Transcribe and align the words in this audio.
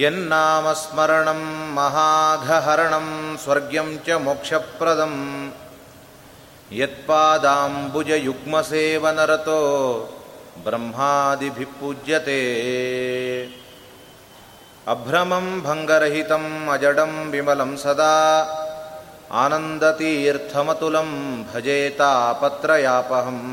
यन्नामस्मरणं 0.00 1.40
महाघहरणं 1.74 3.08
स्वर्ग्यं 3.36 3.88
च 4.06 4.08
मोक्षप्रदं 4.26 5.14
यत्पादाम्बुजयुग्मसेवनरतो 6.72 9.60
ब्रह्मादिभिः 10.64 11.72
पूज्यते। 11.80 12.40
अभ्रमं 14.88 15.46
भङ्गरहितम् 15.66 16.68
अजडं 16.74 17.12
विमलं 17.30 17.72
सदा। 17.76 18.16
आनन्दतीर्थमतुलं 19.44 21.10
भजेतापत्रयापहम् 21.52 23.46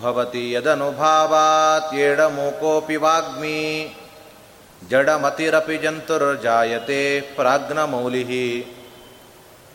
भवति 0.00 0.44
यदनुभावात्येडमूकोऽपि 0.54 2.96
वाग्मी 2.96 3.60
जडमतिरपि 4.90 5.78
जन्तुर्जायते 5.78 7.20
प्राज्ञमौलिः 7.20 8.64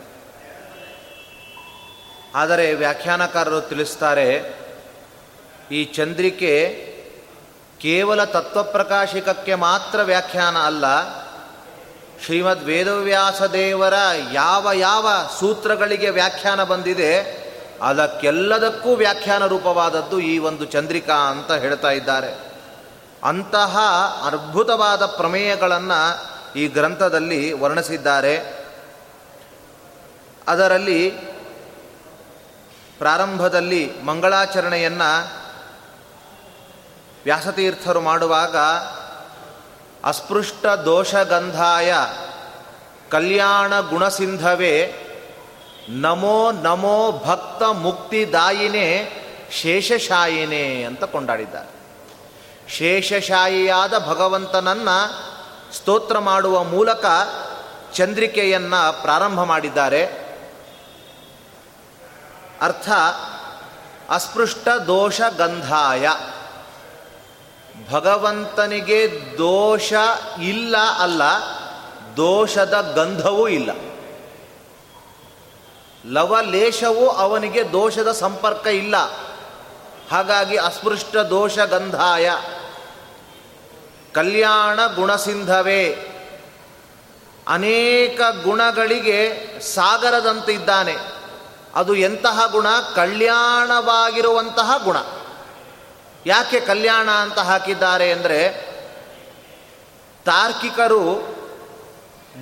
ಆದರೆ 2.35 2.75
ವ್ಯಾಖ್ಯಾನಕಾರರು 2.75 3.61
ತಿಳಿಸ್ತಾರೆ, 3.61 4.59
ಈ 5.73 5.85
ಚಂದ್ರಿಕೆ 5.85 6.55
ಕೇವಲ 7.81 8.25
ತತ್ವಪ್ರಕಾಶಿಕಕ್ಕೆ 8.25 9.55
ಮಾತ್ರ 9.55 10.03
ವ್ಯಾಖ್ಯಾನ 10.03 10.57
ಅಲ್ಲ 10.59 10.85
ಶ್ರೀಮದ್ 12.25 12.65
ವೇದವ್ಯಾಸ 12.65 13.43
ದೇವರ 13.43 13.95
ಯಾವ 14.33 14.73
ಯಾವ 14.73 15.09
ಸೂತ್ರಗಳಿಗೆ 15.41 16.11
ವ್ಯಾಖ್ಯಾನ 16.11 16.65
ಬಂದಿದೆ, 16.65 17.39
ಅದಕ್ಕೆಲ್ಲದಕ್ಕೂ 17.83 18.95
ವ್ಯಾಖ್ಯಾನ 18.95 19.47
ರೂಪವಾದದ್ದು 19.47 20.21
ಈ 20.21 20.39
ಒಂದು 20.39 20.65
ಚಂದ್ರಿಕಾ 20.65 21.15
ಅಂತ 21.15 21.53
ಹೇಳ್ತಾ 21.53 21.91
ಇದ್ದಾರೆ. 21.91 22.53
ಅಂತಹ 23.25 23.79
ಅದ್ಭುತವಾದ 24.27 25.07
ಪ್ರಮೇಯಗಳನ್ನು 25.07 26.29
ಈ 26.55 26.69
ಗ್ರಂಥದಲ್ಲಿ 26.69 27.53
ವರ್ಣಿಸಿದ್ದಾರೆ. 27.53 28.65
ಅದರಲ್ಲಿ 30.49 31.11
ಪ್ರಾರಂಭದಲ್ಲಿ 32.99 34.03
ಮಂಗಳಾಚರಣೆಯನ್ನು 34.03 35.29
ವ್ಯಾಸತೀರ್ಥರು 37.25 38.01
ಮಾಡುವಾಗ 38.01 38.57
ಅಸ್ಪೃಷ್ಟ 40.05 40.67
ದೋಷಗಂಧಾಯ 40.67 41.95
ಕಲ್ಯಾಣ 43.11 43.81
ಗುಣಸಿಂಧವೇ 43.81 45.05
ನಮೋ 45.89 46.53
ನಮೋ 46.53 47.13
ಭಕ್ತ 47.13 47.63
ಮುಕ್ತಿದಾಯಿನೇ 47.63 49.15
ಶೇಷಶಾಯಿನೇ 49.51 50.83
ಅಂತ 50.83 51.05
ಕೊಂಡಾಡಿದ್ದಾರೆ. 51.05 51.69
ಶೇಷಶಾಯಿಯಾದ 52.69 53.99
ಭಗವಂತನನ್ನು 53.99 55.29
ಸ್ತೋತ್ರ 55.75 56.19
ಮಾಡುವ 56.19 56.63
ಮೂಲಕ 56.63 57.05
ಚಂದ್ರಿಕೆಯನ್ನು 57.95 59.03
ಪ್ರಾರಂಭ 59.03 59.43
ಮಾಡಿದ್ದಾರೆ. 59.43 60.29
ಅರ್ಥ 62.61 62.89
ಅಸ್ಪೃಷ್ಟ 64.11 64.69
ದೋಷ 64.69 65.21
ಗಂಧಾಯ 65.21 66.09
ಭಗವಂತನಿಗೆ 67.91 69.23
ದೋಷ 69.39 69.93
ಇಲ್ಲ 70.43 70.77
ಅಲ್ಲ, 70.99 71.23
ದೋಷದ 72.17 72.93
ಗಂಧವೂ 72.97 73.49
ಇಲ್ಲ. 73.49 73.71
ಲವಲೇಶವು 76.13 77.09
ಅವನಿಗೆ 77.09 77.73
ದೋಷದ 77.73 78.13
ಸಂಪರ್ಕ 78.13 78.67
ಇಲ್ಲ. 78.67 78.97
ಹಾಗಾಗಿ 80.11 80.57
ಅಸ್ಪೃಷ್ಟ 80.57 81.17
ದೋಷ 81.17 81.59
ಗಂಧಾಯ. 81.59 82.31
ಕಲ್ಯಾಣ 84.13 84.81
ಗುಣಸಿಂಧವೇ. 84.95 86.05
ಅನೇಕ 87.49 88.21
ಗುಣಗಳಿಗೆ 88.43 89.47
ಸಾಗರದಂತಿದ್ದಾನೆ. 89.61 90.97
ಅದು 91.75 91.95
ಎಂತಹ 91.95 92.41
ಗುಣ? 92.51 92.67
ಕಲ್ಯಾಣವಾಗಿರುವಂತಹ 92.95 94.71
ಗುಣ. 94.85 94.97
ಯಾಕೆ 96.29 96.61
ಕಲ್ಯಾಣ 96.61 97.11
ಅಂತ 97.11 97.39
ಹಾಕಿದ್ದಾರೆ 97.39 98.13
ಅಂದರೆ 98.13 98.69
ತಾರ್ಕಿಕರು 100.25 101.05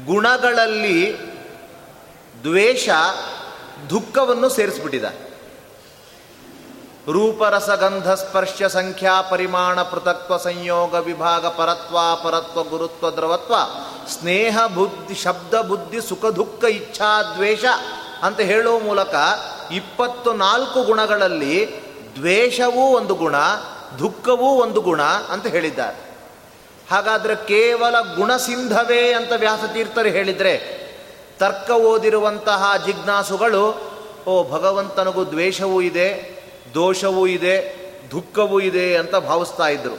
ಗುಣಗಳಲ್ಲಿ 0.04 1.16
ದ್ವೇಷ, 2.42 2.88
ದುಃಖವನ್ನು 3.90 4.48
ಸೇರಿಸ್ಬಿಟ್ಟಿದ್ದಾರೆ. 4.48 5.26
ರೂಪರಸಗಂಧ 7.12 8.10
ಸ್ಪರ್ಶ 8.10 8.62
ಸಂಖ್ಯಾ 8.62 9.20
ಪರಿಮಾಣ 9.20 9.82
ಪೃಥಕ್ವ 9.82 10.36
ಸಂಯೋಗ 10.36 10.94
ವಿಭಾಗ 10.94 11.46
ಪರತ್ವ 11.46 11.96
ಪರತ್ವ 12.24 12.62
ಗುರುತ್ವ 12.62 13.10
ದ್ರವತ್ವ, 13.10 13.54
ಸ್ನೇಹ 14.08 14.66
ಬುದ್ಧಿ, 14.74 15.14
ಶಬ್ದ 15.14 15.54
ಬುದ್ಧಿ, 15.54 16.00
ಸುಖ 16.00 16.26
ದುಃಖ, 16.26 16.64
ಇಚ್ಛಾ 16.64 17.22
ದ್ವೇಷ 17.22 17.64
ಅಂತ 18.22 18.40
ಹೇಳುವ 18.40 18.78
ಮೂಲಕ 18.78 19.14
ಇಪ್ಪತ್ತು 19.70 20.32
ನಾಲ್ಕು 20.32 20.82
ಗುಣಗಳಲ್ಲಿ 20.82 21.86
ದ್ವೇಷವೂ 22.14 22.82
ಒಂದು 22.82 23.14
ಗುಣ 23.14 23.36
ದುಃಖವೂ 23.98 24.46
ಒಂದು 24.46 24.80
ಗುಣ 24.80 25.02
ಅಂತ 25.02 25.46
ಹೇಳಿದ್ದಾರೆ. 25.46 26.06
ಹಾಗಾದರೆ 26.90 27.36
ಕೇವಲ 27.36 28.00
ಗುಣಸಿಂಧವೇ 28.00 29.12
ಅಂತ 29.12 29.32
ವ್ಯಾಸತೀರ್ಥರು 29.36 30.08
ಹೇಳಿದರೆ 30.08 30.86
ತರ್ಕ 31.38 31.70
ಓದಿರುವಂತಹ 31.70 32.72
ಜಿಜ್ಞಾಸುಗಳು, 32.86 33.90
ಓ 34.26 34.50
ಭಗವಂತನಿಗೂ 34.50 35.24
ದ್ವೇಷವೂ 35.24 35.80
ಇದೆ, 35.80 36.36
ದೋಷವೂ 36.74 37.26
ಇದೆ, 37.26 37.86
ದುಃಖವೂ 38.10 38.60
ಇದೆ 38.60 38.96
ಅಂತ 38.96 39.16
ಭಾವಿಸ್ತಾ 39.16 39.68
ಇದ್ದರು 39.68 39.98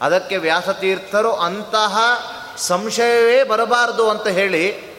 ಅದಕ್ಕೆ 0.00 0.36
ವ್ಯಾಸತೀರ್ಥರು 0.36 1.32
ಅಂತಹ 1.32 1.98
ಸಂಶಯವೇ 2.56 3.44
ಬರಬಾರದು 3.44 4.10
ಅಂತ 4.10 4.26
ಹೇಳಿ 4.26 4.94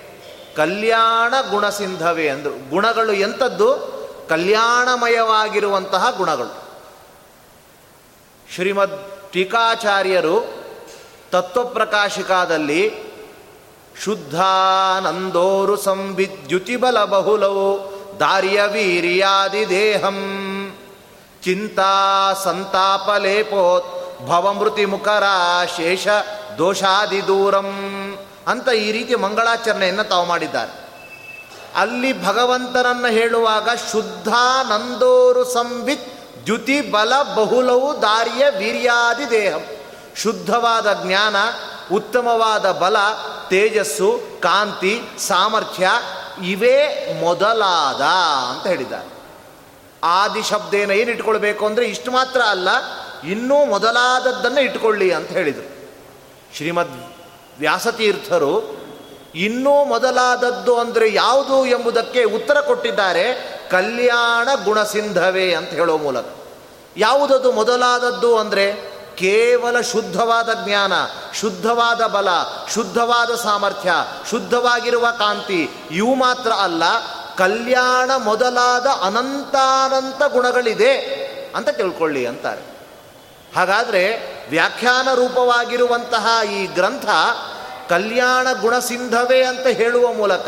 ಕಲ್ಯಾಣ 0.55 1.33
ಗುಣಸಿಂಧವೇ 1.49 2.27
ಅಂದರು. 2.27 2.69
ಗುಣಗಳು 2.69 3.13
ಎಂಥದ್ದು? 3.13 3.95
ಕಲ್ಯಾಣಮಯವಾಗಿರುವಂತಹ 4.29 6.13
ಗುಣಗಳು. 6.17 6.64
ಶ್ರೀಮದ್ 8.56 9.31
ಟೀಕಾಚಾರ್ಯರು 9.31 10.54
ತತ್ವಪ್ರಕಾಶಿಕಾದಲ್ಲಿ 11.31 12.94
ಶುದ್ಧಾನಂದೋರು 14.04 15.75
ಸಂವಿದ್ಯುತಿಬಲ 15.75 17.04
ಬಹುಲವು 17.06 17.94
ದಾರ್ಯ 18.19 18.62
ವೀರ್ಯಾದಿ 18.68 19.69
ದೇಹಂ 19.69 20.19
ಚಿಂತಾ 21.44 22.34
ಸಂತಾಪಲೇಪೋತ್ 22.44 24.19
ಭವಮೃತಿ 24.28 24.86
ಮುಖರ 24.86 25.24
ಶೇಷ 25.78 26.07
ದೋಷಾದಿ 26.57 27.28
ದೂರಂ 27.28 27.69
ಅಂತ 28.48 28.69
ಈ 28.69 28.92
ರೀತಿ 28.92 29.16
ಮಂಗಳಾಚರಣೆಯನ್ನು 29.16 30.04
ತಾವು 30.04 30.25
ಮಾಡಿದ್ದಾರೆ. 30.25 30.86
ಅಲ್ಲಿ 31.75 32.25
ಭಗವಂತನನ್ನು 32.25 33.07
ಹೇಳುವಾಗ 33.07 33.69
ಶುದ್ಧಾನಂದೋರು 33.92 35.44
ಸಂವಿತ್ 35.44 36.14
ದ್ಯುತಿ, 36.45 36.81
ಬಲ, 36.81 37.13
ಬಹುಲವು, 37.36 38.01
ದಾರಿಯ, 38.01 38.50
ವೀರ್ಯಾದಿ 38.57 39.30
ದೇಹಂ. 39.30 39.63
ಶುದ್ಧವಾದ 40.15 41.03
ಜ್ಞಾನ, 41.03 41.36
ಉತ್ತಮವಾದ 41.94 42.71
ಬಲ, 42.71 42.97
ತೇಜಸ್ಸು, 43.50 44.21
ಕಾಂತಿ, 44.39 45.01
ಸಾಮರ್ಥ್ಯ, 45.18 45.89
ಇವೇ 46.44 47.07
ಮೊದಲಾದ 47.21 48.01
ಅಂತ 48.56 48.68
ಹೇಳಿದ್ದಾರೆ. 48.68 49.15
ಆದಿ 50.03 50.42
ಶಬ್ದೇನ 50.44 50.92
ಏನು 50.92 51.12
ಇಟ್ಕೊಳ್ಬೇಕು 51.12 51.65
ಅಂದರೆ 51.65 51.86
ಇಷ್ಟು 51.86 52.12
ಮಾತ್ರ 52.12 52.42
ಅಲ್ಲ, 52.42 52.69
ಇನ್ನೂ 53.27 53.65
ಮೊದಲಾದದ್ದನ್ನು 53.65 54.62
ಇಟ್ಕೊಳ್ಳಿ 54.62 55.12
ಅಂತ 55.12 55.30
ಹೇಳಿದರು. 55.30 55.92
ಶ್ರೀಮದ್ 56.57 57.13
ವ್ಯಾಸತೀರ್ಥರು 57.59 58.84
ಇನ್ನೂ 59.35 59.83
ಮೊದಲಾದದ್ದು 59.83 60.79
ಅಂದರೆ 60.79 61.13
ಯಾವುದು 61.13 61.65
ಎಂಬುದಕ್ಕೆ 61.65 62.23
ಉತ್ತರ 62.23 62.61
ಕೊಟ್ಟಿದ್ದಾರೆ 62.61 63.55
ಕಲ್ಯಾಣ 63.71 64.49
ಗುಣಸಿಂಧವೇ 64.63 65.53
ಅಂತ 65.53 65.69
ಹೇಳೋ 65.69 65.97
ಮೂಲಕ. 65.97 66.25
ಯಾವುದದು 66.97 67.51
ಮೊದಲಾದದ್ದು 67.51 68.37
ಅಂದರೆ 68.37 68.95
ಕೇವಲ 69.15 69.81
ಶುದ್ಧವಾದ 69.81 70.49
ಜ್ಞಾನ, 70.65 70.93
ಶುದ್ಧವಾದ 71.33 72.01
ಬಲ, 72.01 72.27
ಶುದ್ಧವಾದ 72.73 73.35
ಸಾಮರ್ಥ್ಯ, 73.35 73.91
ಶುದ್ಧವಾಗಿರುವ 74.29 75.07
ಕಾಂತಿ, 75.19 75.69
ಇವು 75.91 76.15
ಮಾತ್ರ 76.15 76.51
ಅಲ್ಲ, 76.51 76.83
ಕಲ್ಯಾಣ 77.37 78.11
ಮೊದಲಾದ 78.17 78.87
ಅನಂತಾನಂತ 78.87 80.31
ಗುಣಗಳಿದೆ 80.31 80.97
ಅಂತ 81.55 81.69
ತಿಳ್ಕೊಳ್ಳಿ 81.69 82.25
ಅಂತಾರೆ. 82.25 82.61
ಹಾಗಾದರೆ 83.55 84.35
ವ್ಯಾಖ್ಯಾನ 84.49 85.13
ರೂಪವಾಗಿರುವಂತಹ 85.13 86.27
ಈ 86.51 86.65
ಗ್ರಂಥ 86.65 87.05
ಕಲ್ಯಾಣ 87.89 88.47
ಗುಣಸಿಂಧವೇ 88.61 89.43
ಅಂತ 89.43 89.67
ಹೇಳುವ 89.67 90.13
ಮೂಲಕ 90.13 90.47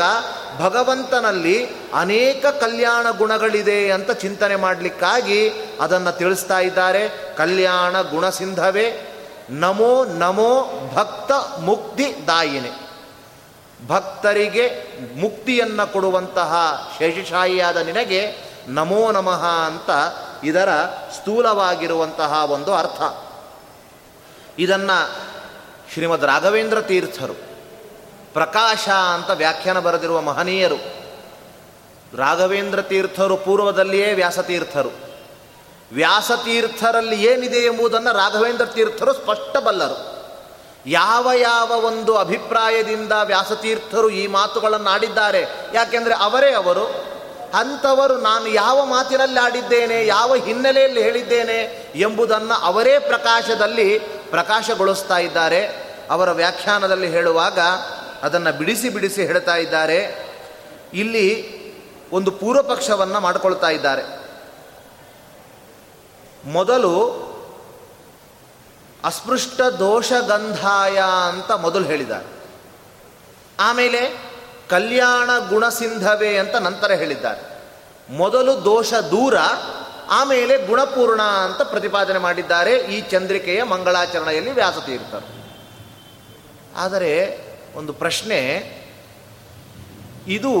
ಭಗವಂತನಲ್ಲಿ 0.60 1.68
ಅನೇಕ 1.94 2.46
ಕಲ್ಯಾಣ 2.46 3.10
ಗುಣಗಳಿದೆ 3.10 3.90
ಅಂತ 3.90 4.10
ಚಿಂತನೆ 4.10 4.56
ಮಾಡಲಿಕ್ಕಾಗಿ 4.56 5.50
ಅದನ್ನು 5.80 6.12
ತಿಳಿಸ್ತಾ 6.12 6.58
ಇದ್ದಾರೆ. 6.58 7.08
ಕಲ್ಯಾಣ 7.36 8.02
ಗುಣಸಿಂಧವೇ 8.02 9.14
ನಮೋ 9.50 10.04
ನಮೋ 10.04 10.80
ಭಕ್ತ 10.94 11.32
ಮುಕ್ತಿ 11.58 12.14
ದಾಯಿನಿ. 12.26 12.70
ಭಕ್ತರಿಗೆ 13.86 14.82
ಮುಕ್ತಿಯನ್ನು 15.20 15.92
ಕೊಡುವಂತಹ 15.92 16.82
ಶೇಷಶಾಹಿಯಾದ 16.98 17.76
ನಿನಗೆ 17.76 18.48
ನಮೋ 18.68 19.12
ನಮಃ 19.12 19.46
ಅಂತ 19.46 19.90
ಇದರ 20.44 20.68
ಸ್ಥೂಲವಾಗಿರುವಂತಹ 21.14 22.50
ಒಂದು 22.50 22.74
ಅರ್ಥ. 22.74 23.02
ಇದನ್ನು 24.58 25.28
ಶ್ರೀಮದ್ 25.98 26.24
ರಾಘವೇಂದ್ರ 26.24 26.80
ತೀರ್ಥರು. 26.80 27.34
ಪ್ರಕಾಶ 28.32 28.88
ಅಂತ 28.88 29.30
ವ್ಯಾಖ್ಯಾನ 29.30 29.78
ಬರೆದಿರುವ 29.78 30.20
ಮಹನೀಯರು. 30.20 30.74
ರಾಘವೇಂದ್ರ 32.16 32.82
ತೀರ್ಥರು 32.82 33.36
ಪೂರ್ವದಲ್ಲಿಯೇ 33.36 34.12
ವ್ಯಾಸತೀರ್ಥರು. 34.12 34.92
ವ್ಯಾಸತೀರ್ಥರಲ್ಲಿ 35.92 37.24
ಏನಿದೆ 37.24 37.58
ಎಂಬುದನ್ನು 37.58 38.12
ರಾಘವೇಂದ್ರ 38.12 38.64
ತೀರ್ಥರು 38.64 39.12
ಸ್ಪಷ್ಟ 39.12 39.56
ಬಲ್ಲರು 39.56 40.24
ಯಾವ 40.86 41.30
ಯಾವ 41.36 41.70
ಒಂದು 41.70 42.16
ಅಭಿಪ್ರಾಯದಿಂದ 42.16 43.12
ವ್ಯಾಸತೀರ್ಥರು 43.12 44.10
ಈ 44.10 44.26
ಮಾತುಗಳನ್ನು 44.26 44.90
ಆಡಿದ್ದಾರೆ, 44.90 45.46
ಯಾಕೆಂದರೆ 45.74 46.14
ಅವರೇ 46.14 46.52
ಅವರು, 46.52 46.86
ಅಂಥವರು 47.54 48.16
ನಾನು 48.16 48.46
ಯಾವ 48.46 48.84
ಮಾತಿನಲ್ಲಿ 48.84 49.40
ಆಡಿದ್ದೇನೆ, 49.40 50.06
ಯಾವ 50.06 50.34
ಹಿನ್ನೆಲೆಯಲ್ಲಿ 50.34 51.02
ಹೇಳಿದ್ದೇನೆ 51.02 51.86
ಎಂಬುದನ್ನು 51.94 52.54
ಅವರೇ 52.54 52.98
ಪ್ರಕಾಶದಲ್ಲಿ 52.98 53.98
ಪ್ರಕಾಶಗೊಳಿಸ್ತಾ 54.30 55.16
ಇದ್ದಾರೆ. 55.16 55.87
ಅವರ 56.10 56.30
ವ್ಯಾಖ್ಯಾನದಲ್ಲಿ 56.30 57.10
ಹೇಳುವಾಗ 57.10 57.58
ಅದನ್ನು 58.22 58.58
ಬಿಡಿಸಿ 58.58 58.88
ಬಿಡಿಸಿ 58.88 59.26
ಹೇಳ್ತಾ 59.26 59.56
ಇದ್ದಾರೆ. 59.56 60.28
ಇಲ್ಲಿ 60.94 61.58
ಒಂದು 62.12 62.30
ಪೂರ್ವಪಕ್ಷವನ್ನು 62.30 63.20
ಮಾಡಿಕೊಳ್ತಾ 63.20 63.68
ಇದ್ದಾರೆ. 63.68 64.28
ಮೊದಲು 66.44 67.28
ಅಸ್ಪೃಷ್ಟ 69.04 69.60
ದೋಷ 69.60 70.12
ಗಂಧಾಯ 70.12 71.02
ಅಂತ 71.28 71.52
ಮೊದಲು 71.52 71.84
ಹೇಳಿದ್ದಾರೆ. 71.84 72.26
ಆಮೇಲೆ 73.60 74.30
ಕಲ್ಯಾಣ 74.70 75.30
ಗುಣಸಿಂಧವೇ 75.48 76.36
ಅಂತ 76.36 76.56
ನಂತರ 76.56 76.92
ಹೇಳಿದ್ದಾರೆ. 76.92 77.62
ಮೊದಲು 78.16 78.64
ದೋಷ 78.64 78.94
ದೂರ, 78.94 79.34
ಆಮೇಲೆ 80.10 80.66
ಗುಣಪೂರ್ಣ 80.66 81.22
ಅಂತ 81.22 81.62
ಪ್ರತಿಪಾದನೆ 81.62 82.18
ಮಾಡಿದ್ದಾರೆ. 82.18 82.76
ಈ 82.76 83.00
ಚಂದ್ರಿಕೆಯ 83.00 83.62
ಮಂಗಳಾಚರಣೆಯಲ್ಲಿ 83.62 84.50
ವ್ಯಾಸತೀರ್ಥರು 84.50 85.37
ಆದರೆ 86.78 87.38
ಒಂದು 87.76 87.92
ಪ್ರಶ್ನೆ, 87.92 88.38
ಇದು 90.26 90.52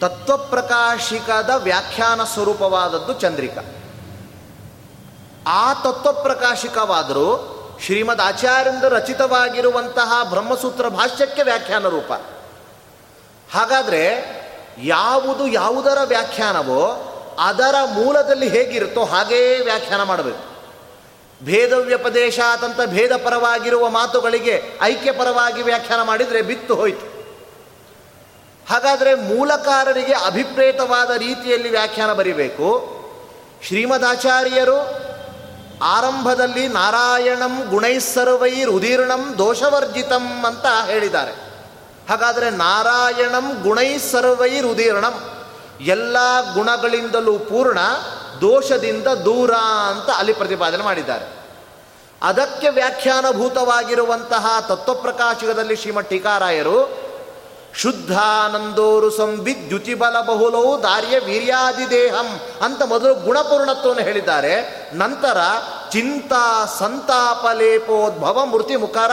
ತತ್ವಪ್ರಕಾಶಿಕದ 0.00 1.50
ವ್ಯಾಖ್ಯಾನ 1.56 2.24
ಸ್ವರೂಪವಾದದ್ದು 2.24 3.12
ಚಂದ್ರಿಕಾ. 3.12 3.60
ಆ 5.46 5.74
ತತ್ವಪ್ರಕಾಶಿಕವಾದರೂ 5.74 7.52
ಶ್ರೀಮದ್ 7.84 8.20
ಆಚಾರ್ಯಂದು 8.20 8.88
ರಚಿತವಾಗಿರುವಂತಹ 8.88 10.24
ಬ್ರಹ್ಮಸೂತ್ರ 10.30 10.88
ಭಾಷ್ಯಕ್ಕೆ 10.88 11.42
ವ್ಯಾಖ್ಯಾನ 11.42 11.88
ರೂಪ. 11.88 12.12
ಹಾಗಾದರೆ 13.52 14.06
ಯಾವುದು 14.82 15.48
ಯಾವುದರ 15.48 15.98
ವ್ಯಾಖ್ಯಾನವೋ 16.04 17.12
ಅದರ 17.38 17.74
ಮೂಲದಲ್ಲಿ 17.92 18.48
ಹೇಗಿರುತ್ತೋ 18.48 19.04
ಹಾಗೇ 19.04 19.58
ವ್ಯಾಖ್ಯಾನ 19.58 20.02
ಮಾಡಬೇಕು. 20.02 20.55
ಭೇದವ್ಯಪದೇಶಾತಂತ 21.42 22.80
ಭೇದ 22.86 23.12
ಪರವಾಗಿರುವ 23.12 23.88
ಮಾತುಗಳಿಗೆ 23.88 24.62
ಐಕ್ಯಪರವಾಗಿ 24.82 25.62
ವ್ಯಾಖ್ಯಾನ 25.62 26.02
ಮಾಡಿದರೆ 26.02 26.42
ಬಿತ್ತು 26.42 26.74
ಹೋಯಿತು. 26.74 27.16
ಹಾಗಾದರೆ 28.72 29.14
ಮೂಲಕಾರರಿಗೆ 29.14 30.12
ಅಭಿಪ್ರೇತವಾದ 30.12 31.10
ರೀತಿಯಲ್ಲಿ 31.10 31.70
ವ್ಯಾಖ್ಯಾನ 31.70 32.12
ಬರೀಬೇಕು. 32.12 32.96
ಶ್ರೀಮದಾಚಾರ್ಯರು 33.66 35.06
ಆರಂಭದಲ್ಲಿ 35.82 36.68
ನಾರಾಯಣಂ 36.68 37.68
ಗುಣೈಸರ್ವೈ 37.70 38.64
ರುದೀರ್ಣಂ 38.64 39.34
ದೋಷವರ್ಜಿತಂ 39.38 40.44
ಅಂತ 40.44 40.90
ಹೇಳಿದ್ದಾರೆ. 40.90 41.32
ಹಾಗಾದರೆ 42.08 42.50
ನಾರಾಯಣಂ 42.50 43.62
ಗುಣೈಸರ್ವೈ 43.62 44.60
ರುದೀರ್ಣಂ 44.60 45.46
ಎಲ್ಲ 45.80 46.16
ಗುಣಗಳಿಂದಲೂ 46.54 47.38
ಪೂರ್ಣ. 47.38 47.78
ದೋಷದಿಂದ 48.40 49.06
ದೂರ 49.06 49.54
ಅಂತ 49.90 50.10
ಅಲ್ಲಿ 50.16 50.32
ಪ್ರತಿಪಾದನೆ 50.32 50.82
ಮಾಡಿದ್ದಾರೆ. 50.82 51.46
ಅದಕ್ಕೆ 52.22 52.68
ವ್ಯಾಖ್ಯಾನಭೂತವಾಗಿರುವಂತಹ 52.68 54.46
ತತ್ವಪ್ರಕಾಶಕದಲ್ಲಿ 54.68 55.76
ಶ್ರೀಮಠ್ 55.76 56.10
ಟೀಕಾರಾಯರು, 56.10 57.06
ಶುದ್ಧಾನಂದೋರು 57.74 59.10
ಸಂವಿದ್ಯುತಿಬಲ 59.10 60.20
ಬಹುಲವು 60.20 60.82
ದಾರ್ಯ 60.82 61.18
ವೀರ್ಯಾದಿ 61.18 61.90
ದೇಹಂ 61.90 62.40
ಅಂತ 62.62 62.82
ಮೊದಲು 62.82 63.14
ಗುಣಪೂರ್ಣತ್ವವನ್ನು 63.14 64.02
ಹೇಳಿದ್ದಾರೆ. 64.02 64.86
ನಂತರ 64.94 65.38
ಚಿಂತಾ 65.92 66.66
ಸಂತಾಪ 66.78 67.46
ಲೇಪೋದ್ಭವ 67.56 68.44
ಮೃತಿ 68.44 68.76
ಮುಖರ 68.76 69.10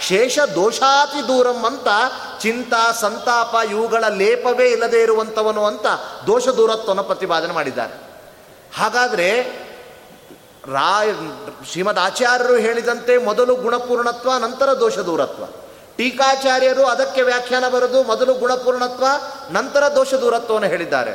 ಶೇಷ 0.00 0.38
ದೋಷಾತಿ 0.38 1.28
ದೂರಂ 1.28 1.64
ಅಂತ 1.64 1.88
ಚಿಂತಾ 2.40 2.92
ಸಂತಾಪ 2.92 3.54
ಇವುಗಳ 3.70 4.04
ಲೇಪವೇ 4.08 4.68
ಇಲ್ಲದೆ 4.68 5.02
ಇರುವಂಥವನು 5.02 5.64
ಅಂತ 5.64 5.86
ದೋಷ 6.26 6.48
ದೂರತ್ವವನ್ನು 6.48 7.04
ಪ್ರತಿಪಾದನೆ 7.04 7.52
ಮಾಡಿದ್ದಾರೆ. 7.52 8.03
ಹಾಗಾದರೆ 8.74 9.42
ರಾಯ, 10.72 11.12
ಶ್ರೀಮದ್ 11.72 11.98
ಆಚಾರ್ಯರು 11.98 12.56
ಹೇಳಿದಂತೆ 12.56 13.16
ಮೊದಲು 13.16 13.54
ಗುಣಪೂರ್ಣತ್ವ, 13.56 14.32
ನಂತರ 14.38 14.72
ದೋಷ 14.72 14.98
ದೂರತ್ವ 14.98 15.44
ಟೀಕಾಚಾರ್ಯರು 15.96 16.86
ಅದಕ್ಕೆ 16.86 17.22
ವ್ಯಾಖ್ಯಾನ 17.22 17.68
ಬರೆದು 17.68 18.02
ಮೊದಲು 18.02 18.34
ಗುಣಪೂರ್ಣತ್ವ, 18.34 19.04
ನಂತರ 19.50 19.84
ದೋಷ 19.94 20.14
ದೂರತ್ವವನ್ನು 20.14 20.68
ಹೇಳಿದ್ದಾರೆ. 20.68 21.12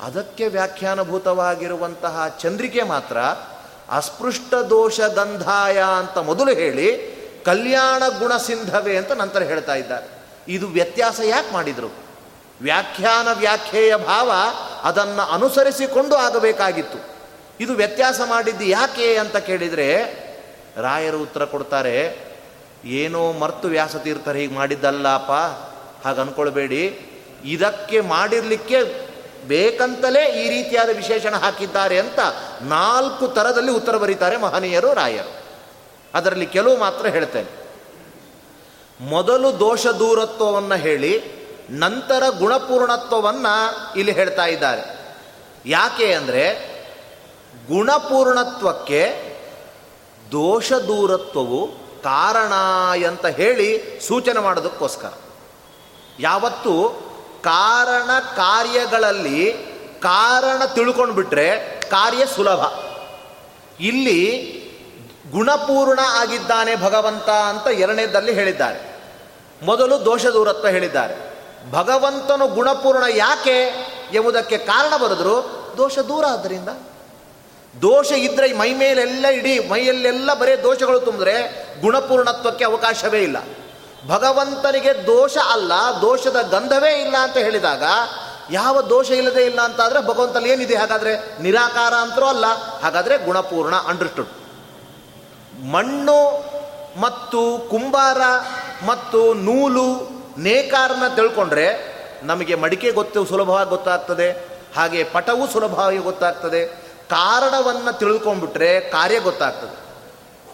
ಅದಕ್ಕೆ 0.00 0.48
ವ್ಯಾಖ್ಯಾನಭೂತವಾಗಿರುವಂತಹ 0.48 2.36
ಚಂದ್ರಿಕೆ 2.40 2.82
ಮಾತ್ರ 2.82 3.18
ಅಸ್ಪೃಷ್ಟ 3.90 4.54
ದೋಷ 4.54 5.00
ಗಂಧಾಯ 5.00 5.84
ಅಂತ 5.98 6.18
ಮೊದಲು 6.18 6.52
ಹೇಳಿ 6.52 7.20
ಕಲ್ಯಾಣ 7.44 8.02
ಗುಣ 8.18 8.36
ಸಿಂಧವೇ 8.36 8.96
ಅಂತ 8.96 9.12
ನಂತರ 9.12 9.42
ಹೇಳ್ತಾ 9.42 9.74
ಇದ್ದಾರೆ. 9.74 10.24
ಇದು 10.48 10.68
ವ್ಯತ್ಯಾಸ 10.68 11.20
ಯಾಕೆ 11.24 11.52
ಮಾಡಿದರು? 11.52 12.09
ವ್ಯಾಖ್ಯಾನ 12.62 13.28
ವ್ಯಾಖ್ಯೆಯ 13.32 13.96
ಭಾವ 13.96 14.32
ಅದನ್ನು 14.82 15.32
ಅನುಸರಿಸಿಕೊಂಡು 15.32 16.14
ಆಗಬೇಕಾಗಿತ್ತು. 16.14 16.98
ಇದು 17.60 17.72
ವ್ಯತ್ಯಾಸ 17.72 18.20
ಮಾಡಿದ್ದು 18.24 18.64
ಯಾಕೆ 18.64 19.16
ಅಂತ 19.16 19.36
ಕೇಳಿದರೆ, 19.36 19.94
ರಾಯರು 20.76 21.22
ಉತ್ತರ 21.22 21.44
ಕೊಡ್ತಾರೆ, 21.44 22.30
ಏನೋ 22.84 23.32
ಮರ್ತು 23.32 23.68
ವ್ಯಾಸತೀರ್ಥರು 23.68 24.34
ಹೀಗೆ 24.34 24.54
ಮಾಡಿದ್ದಲ್ಲಪ್ಪ, 24.54 25.32
ಹಾಗೆ 26.06 26.20
ಅಂದ್ಕೊಳ್ಬೇಡಿ 26.20 27.06
ಇದಕ್ಕೆ 27.44 28.00
ಮಾಡಿರಲಿಕ್ಕೆ 28.00 29.10
ಬೇಕಂತಲೇ 29.48 30.26
ಈ 30.26 30.48
ರೀತಿಯಾದ 30.48 30.96
ವಿಶೇಷಣ 30.96 31.34
ಹಾಕಿದ್ದಾರೆ 31.34 31.98
ಅಂತ 31.98 32.18
ನಾಲ್ಕು 32.62 33.28
ಥರದಲ್ಲಿ 33.28 33.70
ಉತ್ತರ 33.70 33.96
ಬರೀತಾರೆ 33.96 34.36
ಮಹನೀಯರು, 34.36 34.94
ರಾಯರು. 34.94 35.40
ಅದರಲ್ಲಿ 36.14 36.46
ಕೆಲವು 36.46 36.76
ಮಾತ್ರ 36.76 37.06
ಹೇಳ್ತೇನೆ. 37.06 37.60
ಮೊದಲು 39.00 39.58
ದೋಷ 39.58 39.86
ದೂರತ್ವವನ್ನು 39.86 40.74
ಹೇಳಿ 40.74 41.39
ನಂತರ 41.70 42.22
ಗುಣಪೂರ್ಣತ್ವವನ್ನು 42.38 43.94
ಇಲ್ಲಿ 43.96 44.12
ಹೇಳ್ತಾ 44.12 44.46
ಇದ್ದಾರೆ. 44.46 45.00
ಯಾಕೆ 45.66 46.12
ಅಂದರೆ 46.12 46.70
ಗುಣಪೂರ್ಣತ್ವಕ್ಕೆ 47.68 49.30
ದೋಷ 50.32 50.72
ದೂರತ್ವವು 50.72 51.66
ಕಾರಣ 52.02 52.52
ಅಂತ 53.08 53.26
ಹೇಳಿ 53.26 54.00
ಸೂಚನೆ 54.08 54.40
ಮಾಡೋದಕ್ಕೋಸ್ಕರ. 54.40 55.12
ಯಾವತ್ತು 56.20 56.88
ಕಾರಣ 57.44 58.18
ಕಾರ್ಯಗಳಲ್ಲಿ 58.18 59.52
ಕಾರಣ 60.02 60.64
ತಿಳ್ಕೊಂಡು 60.64 61.14
ಬಿಟ್ರೆ 61.14 61.80
ಕಾರ್ಯ 61.90 62.26
ಸುಲಭ. 62.26 62.60
ಇಲ್ಲಿ 63.80 64.50
ಗುಣಪೂರ್ಣ 65.30 65.98
ಆಗಿದ್ದಾನೆ 66.08 66.76
ಭಗವಂತ 66.76 67.30
ಅಂತ 67.30 67.66
ಎರಡನೇದಲ್ಲಿ 67.66 68.32
ಹೇಳಿದ್ದಾರೆ. 68.32 69.00
ಮೊದಲು 69.62 70.04
ದೋಷ 70.04 70.26
ದೂರತ್ವ 70.26 70.68
ಹೇಳಿದ್ದಾರೆ. 70.68 71.29
ಭಗವಂತನು 71.68 72.48
ಗುಣಪೂರ್ಣ 72.48 73.04
ಯಾಕೆ 73.14 73.58
ಎಂಬುದಕ್ಕೆ 74.12 74.58
ಕಾರಣ 74.58 74.96
ಬರೆದ್ರು, 74.96 75.34
ದೋಷ 75.76 75.98
ದೂರ 75.98 76.24
ಆದ್ದರಿಂದ 76.26 76.68
ದೋಷ 77.82 78.10
ಇದ್ರೆ 78.12 78.52
ಮೈ 78.52 78.74
ಮೇಲೆಲ್ಲ 78.74 79.26
ಇಡೀ 79.28 79.68
ಮೈಯಲ್ಲೆಲ್ಲ 79.68 80.34
ಬರೀ 80.34 80.56
ದೋಷಗಳು 80.56 81.00
ತುಂಬಿದ್ರೆ 81.00 81.34
ಗುಣಪೂರ್ಣತ್ವಕ್ಕೆ 81.80 82.64
ಅವಕಾಶವೇ 82.64 83.22
ಇಲ್ಲ. 83.22 83.38
ಭಗವಂತನಿಗೆ 84.08 85.06
ದೋಷ 85.06 85.36
ಅಲ್ಲ, 85.36 85.72
ದೋಷದ 86.00 86.38
ಗಂಧವೇ 86.50 87.00
ಇಲ್ಲ 87.00 87.16
ಅಂತ 87.16 87.36
ಹೇಳಿದಾಗ 87.36 87.84
ಯಾವ 88.50 88.82
ದೋಷ 88.82 89.10
ಇಲ್ಲದೆ 89.10 89.42
ಇಲ್ಲ 89.46 89.60
ಅಂತಾದರೆ 89.60 90.00
ಭಗವಂತಲ್ಲಿ 90.00 90.50
ಏನಿದೆ? 90.50 90.76
ಹಾಗಾದರೆ 90.76 91.42
ನಿರಾಕಾರ 91.42 91.94
ಅಂತರೂ 91.94 92.26
ಅಲ್ಲ, 92.26 92.46
ಹಾಗಾದರೆ 92.82 93.18
ಗುಣಪೂರ್ಣ 93.18 93.74
ಅಂಡರ್ಸ್ಟುಡ್ 93.74 94.28
ಮಣ್ಣು 95.72 96.18
ಮತ್ತು 97.00 97.68
ಕುಂಬಾರ 97.70 98.20
ಮತ್ತು 98.86 99.34
ನೂಲು 99.34 100.19
ನೇಕಾರನ 100.40 101.14
ತಿಳ್ಕೊಂಡ್ರೆ 101.14 101.66
ನಮಗೆ 102.22 102.54
ಮಡಿಕೆ 102.54 102.90
ಗೊತ್ತು 102.90 103.26
ಸುಲಭವಾಗಿ 103.26 103.70
ಗೊತ್ತಾಗ್ತದೆ, 103.70 104.30
ಹಾಗೆ 104.76 105.04
ಪಟವು 105.04 105.48
ಸುಲಭವಾಗಿ 105.48 105.98
ಗೊತ್ತಾಗ್ತದೆ. 105.98 106.66
ಕಾರಣವನ್ನು 107.10 107.98
ತಿಳ್ಕೊಂಡ್ಬಿಟ್ರೆ 107.98 108.80
ಕಾರ್ಯ 108.80 109.20
ಗೊತ್ತಾಗ್ತದೆ. 109.20 109.76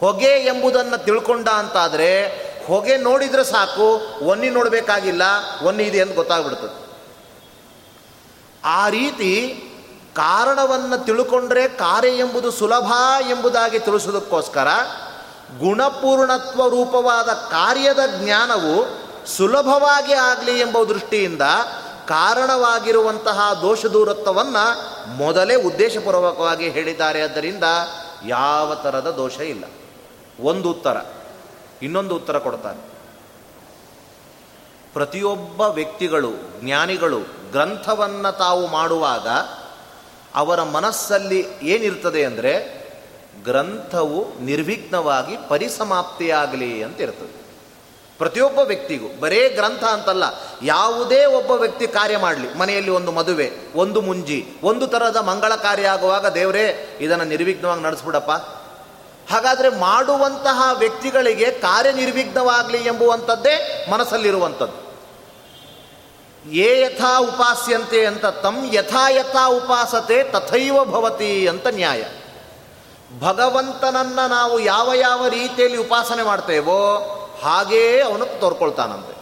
ಹೊಗೆ 0.00 0.26
ಎಂಬುದನ್ನು 0.26 1.04
ತಿಳ್ಕೊಂಡ 1.04 1.48
ಅಂತಾದರೆ, 1.48 2.26
ಹೊಗೆ 2.66 2.96
ನೋಡಿದರೆ 2.96 3.44
ಸಾಕು 3.44 4.00
ಒನ್ನಿ 4.24 4.50
ನೋಡಬೇಕಾಗಿಲ್ಲ 4.50 5.22
ಒನ್ನಿ 5.62 5.82
ಇದೆ 5.82 6.00
ಅಂತ 6.00 6.14
ಗೊತ್ತಾಗ್ಬಿಡ್ತದೆ. 6.14 6.86
ಆ 8.64 8.88
ರೀತಿ 8.88 9.62
ಕಾರಣವನ್ನು 10.16 11.04
ತಿಳ್ಕೊಂಡ್ರೆ 11.04 11.68
ಕಾರ್ಯ 11.68 12.08
ಎಂಬುದು 12.08 12.50
ಸುಲಭ 12.50 12.92
ಎಂಬುದಾಗಿ 13.28 13.78
ತಿಳಿಸೋದಕ್ಕೋಸ್ಕರ 13.78 14.68
ಗುಣಪೂರ್ಣತ್ವ 15.58 16.68
ರೂಪವಾದ 16.68 17.28
ಕಾರ್ಯದ 17.28 17.98
ಜ್ಞಾನವು 18.24 19.05
ಸುಲಭವಾಗಿ 19.26 20.12
ಆಗಲಿ 20.12 20.61
ಎಂಬ 20.61 20.83
ದೃಷ್ಟಿಯಿಂದ 20.83 21.42
ಕಾರಣವಾಗಿರುವಂತಹ 22.09 23.59
ದೋಷ 23.62 23.87
ದೂರತ್ವವನ್ನು 23.87 24.66
ಮೊದಲೇ 25.16 25.54
ಉದ್ದೇಶಪೂರ್ವಕವಾಗಿ 25.54 26.68
ಹೇಳಿದ್ದಾರೆ. 26.68 27.23
ಆದ್ದರಿಂದ 27.23 27.64
ಯಾವ 28.26 28.75
ಥರದ 28.75 29.11
ದೋಷ 29.11 29.40
ಇಲ್ಲ. 29.40 29.64
ಒಂದು 30.40 30.71
ಉತ್ತರ, 30.71 30.97
ಇನ್ನೊಂದು 31.83 32.16
ಉತ್ತರ 32.16 32.38
ಕೊಡ್ತಾರೆ. 32.38 32.78
ಪ್ರತಿಯೊಬ್ಬ 34.92 35.61
ವ್ಯಕ್ತಿಗಳು, 35.61 36.30
ಜ್ಞಾನಿಗಳು 36.61 37.18
ಗ್ರಂಥವನ್ನು 37.52 38.38
ತಾವು 38.38 38.66
ಮಾಡುವಾಗ 38.66 39.28
ಅವರ 40.35 40.62
ಮನಸ್ಸಲ್ಲಿ 40.62 41.47
ಏನಿರ್ತದೆ 41.62 42.25
ಅಂದರೆ 42.25 42.87
ಗ್ರಂಥವು 43.45 44.38
ನಿರ್ವಿಘ್ನವಾಗಿ 44.38 45.37
ಪರಿಸಮಾಪ್ತಿಯಾಗಲಿ 45.49 46.83
ಅಂತ 46.83 47.00
ಇರ್ತದೆ. 47.00 47.45
ಪ್ರತಿಯೊಬ್ಬ 48.18 48.58
ವ್ಯಕ್ತಿಗೂ, 48.58 49.20
ಬರೇ 49.20 49.49
ಗ್ರಂಥ 49.49 49.85
ಅಂತಲ್ಲ, 49.85 50.25
ಯಾವುದೇ 50.62 51.25
ಒಬ್ಬ 51.25 51.50
ವ್ಯಕ್ತಿ 51.50 51.88
ಕಾರ್ಯ 51.88 52.16
ಮಾಡಲಿ. 52.18 52.54
ಮನೆಯಲ್ಲಿ 52.54 52.90
ಒಂದು 52.90 53.12
ಮದುವೆ, 53.12 53.50
ಒಂದು 53.75 54.00
ಮುಂಜಿ, 54.00 54.46
ಒಂದು 54.62 54.87
ಥರದ 54.87 55.16
ಮಂಗಳ 55.16 55.54
ಕಾರ್ಯ 55.54 55.88
ಆಗುವಾಗ, 55.88 56.26
ದೇವರೇ, 56.26 56.99
ಇದನ್ನು 57.00 57.25
ನಿರ್ವಿಘ್ನವಾಗಿ 57.25 57.82
ನಡೆಸ್ಬಿಡಪ್ಪ. 57.82 58.30
ಹಾಗಾದರೆ 59.32 59.68
ಮಾಡುವಂತಹ 59.68 60.70
ವ್ಯಕ್ತಿಗಳಿಗೆ 60.73 61.50
ಕಾರ್ಯ 61.50 61.92
ನಿರ್ವಿಘ್ನವಾಗಲಿ 61.92 62.78
ಎಂಬುವಂಥದ್ದೇ 62.78 63.87
ಮನಸ್ಸಲ್ಲಿರುವಂಥದ್ದು. 63.90 64.87
ಏ 66.50 66.82
ಯಥಾ 66.85 67.18
ಉಪಾಸ್ಯಂತೆ 67.18 68.06
ಅಂತ 68.06 68.26
ತಮ್ 68.26 68.75
ಯಥಾ 68.75 69.08
ಯಥಾ 69.08 69.46
ಉಪಾಸತೆ 69.46 70.23
ತಥೈವ 70.23 70.85
ಭವತಿ 70.85 71.49
ಅಂತ 71.49 71.66
ನ್ಯಾಯ. 71.66 72.04
ಭಗವಂತನನ್ನು 73.20 74.28
ನಾವು 74.28 74.61
ಯಾವ 74.61 74.94
ಯಾವ 74.94 75.28
ರೀತಿಯಲ್ಲಿ 75.28 75.78
ಉಪಾಸನೆ 75.78 76.23
ಮಾಡ್ತೇವೋ 76.23 76.78
ಹಾಗೇ 77.42 78.00
ಅವನು 78.00 78.26
ತೋರ್ಕೊಳ್ತಾನಂತೆ. 78.40 79.16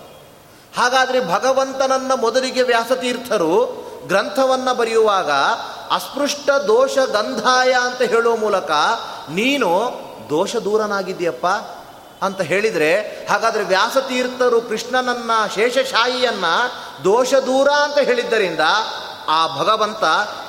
ಹಾಗಾದರೆ 0.80 1.21
ಭಗವಂತನನ್ನ 1.21 2.12
ಮೊದಲಿಗೆ 2.14 2.62
ವ್ಯಾಸತೀರ್ಥರು 2.62 3.85
ಗ್ರಂಥವನ್ನು 4.06 4.75
ಬರೆಯುವಾಗ 4.75 5.30
ಅಸ್ಪೃಷ್ಟ 5.90 6.50
ದೋಷ 6.50 6.99
ಗಂಧಾಯ 6.99 7.73
ಅಂತ 7.73 8.02
ಹೇಳುವ 8.02 8.37
ಮೂಲಕ 8.37 8.71
ನೀನು 9.30 9.92
ದೋಷ 10.30 10.56
ದೂರನಾಗಿದ್ದೀಯಪ್ಪ 10.56 11.47
ಅಂತ 12.25 12.40
ಹೇಳಿದರೆ 12.40 13.26
ಹಾಗಾದರೆ 13.26 13.64
ವ್ಯಾಸತೀರ್ಥರು 13.64 14.61
ಕೃಷ್ಣನನ್ನ 14.61 15.30
ಶೇಷಶಾಹಿಯನ್ನ 15.54 16.44
ದೋಷ 17.04 17.35
ದೂರ 17.35 17.68
ಅಂತ 17.68 17.99
ಹೇಳಿದ್ದರಿಂದ 17.99 18.61
ಆ 19.28 19.56
ಭಗವಂತ 19.59 20.04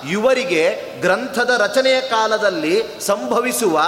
ಇವರಿಗೆ 0.10 0.94
ಗ್ರಂಥದ 1.02 1.50
ರಚನೆಯ 1.50 2.02
ಕಾಲದಲ್ಲಿ 2.02 2.84
ಸಂಭವಿಸುವ 3.02 3.82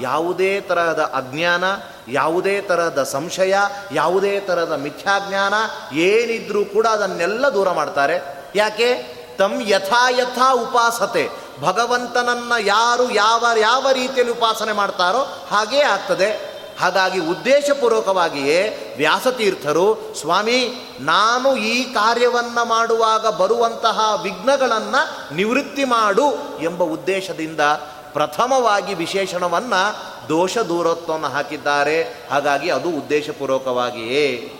ಯಾವುದೇ 0.00 0.60
ತರಹದ 0.60 1.00
ಅಜ್ಞಾನ 1.00 1.64
ಯಾವುದೇ 2.08 2.60
ತರಹದ 2.60 3.02
ಸಂಶಯ, 3.02 3.54
ಯಾವುದೇ 3.92 4.40
ತರಹದ 4.40 4.72
ಮಿಥ್ಯಾಜ್ಞಾನ 4.72 5.54
ಏನಿದ್ರೂ 5.96 6.64
ಕೂಡ 6.64 6.86
ಅದನ್ನೆಲ್ಲ 6.86 7.48
ದೂರ 7.48 7.70
ಮಾಡ್ತಾರೆ. 7.70 8.44
ಯಾಕೆ? 8.54 9.22
ತಮ್ 9.38 9.62
ಯಥಾ 9.62 10.08
ಯಥಾ 10.08 10.52
ಉಪಾಸತೆ. 10.52 11.30
ಭಗವಂತನನ್ನ 11.60 12.52
ಯಾರು 12.60 13.10
ಯಾವ 13.10 13.46
ಯಾವ 13.60 13.90
ರೀತಿಯಲ್ಲಿ 13.92 14.34
ಉಪಾಸನೆ 14.34 14.72
ಮಾಡ್ತಾರೋ 14.72 15.18
ಹಾಗೇ 15.50 15.80
ಆಗ್ತದೆ. 15.80 16.52
ಹಾಗಾಗಿ 16.80 17.18
ಉದ್ದೇಶಪೂರ್ವಕವಾಗಿಯೇ 17.18 18.94
ವ್ಯಾಸತೀರ್ಥರು, 18.96 20.14
ಸ್ವಾಮಿ, 20.20 20.74
ನಾನು 21.00 21.56
ಈ 21.56 21.94
ಕಾರ್ಯವನ್ನು 21.94 22.64
ಮಾಡುವಾಗ 22.64 23.26
ಬರುವಂತಹ 23.26 24.20
ವಿಘ್ನಗಳನ್ನು 24.22 25.34
ನಿವೃತ್ತಿ 25.34 25.84
ಮಾಡು 25.84 26.58
ಎಂಬ 26.62 26.82
ಉದ್ದೇಶದಿಂದ 26.82 27.60
ಪ್ರಥಮವಾಗಿ 28.12 28.94
ವಿಶೇಷಣವನ್ನು 28.94 30.12
ದೋಷ 30.28 30.58
ದೂರತ್ವವನ್ನು 30.58 31.28
ಹಾಕಿದ್ದಾರೆ. 31.28 32.28
ಹಾಗಾಗಿ 32.30 32.70
ಅದು 32.70 32.88
ಉದ್ದೇಶಪೂರ್ವಕವಾಗಿಯೇ 32.88 34.52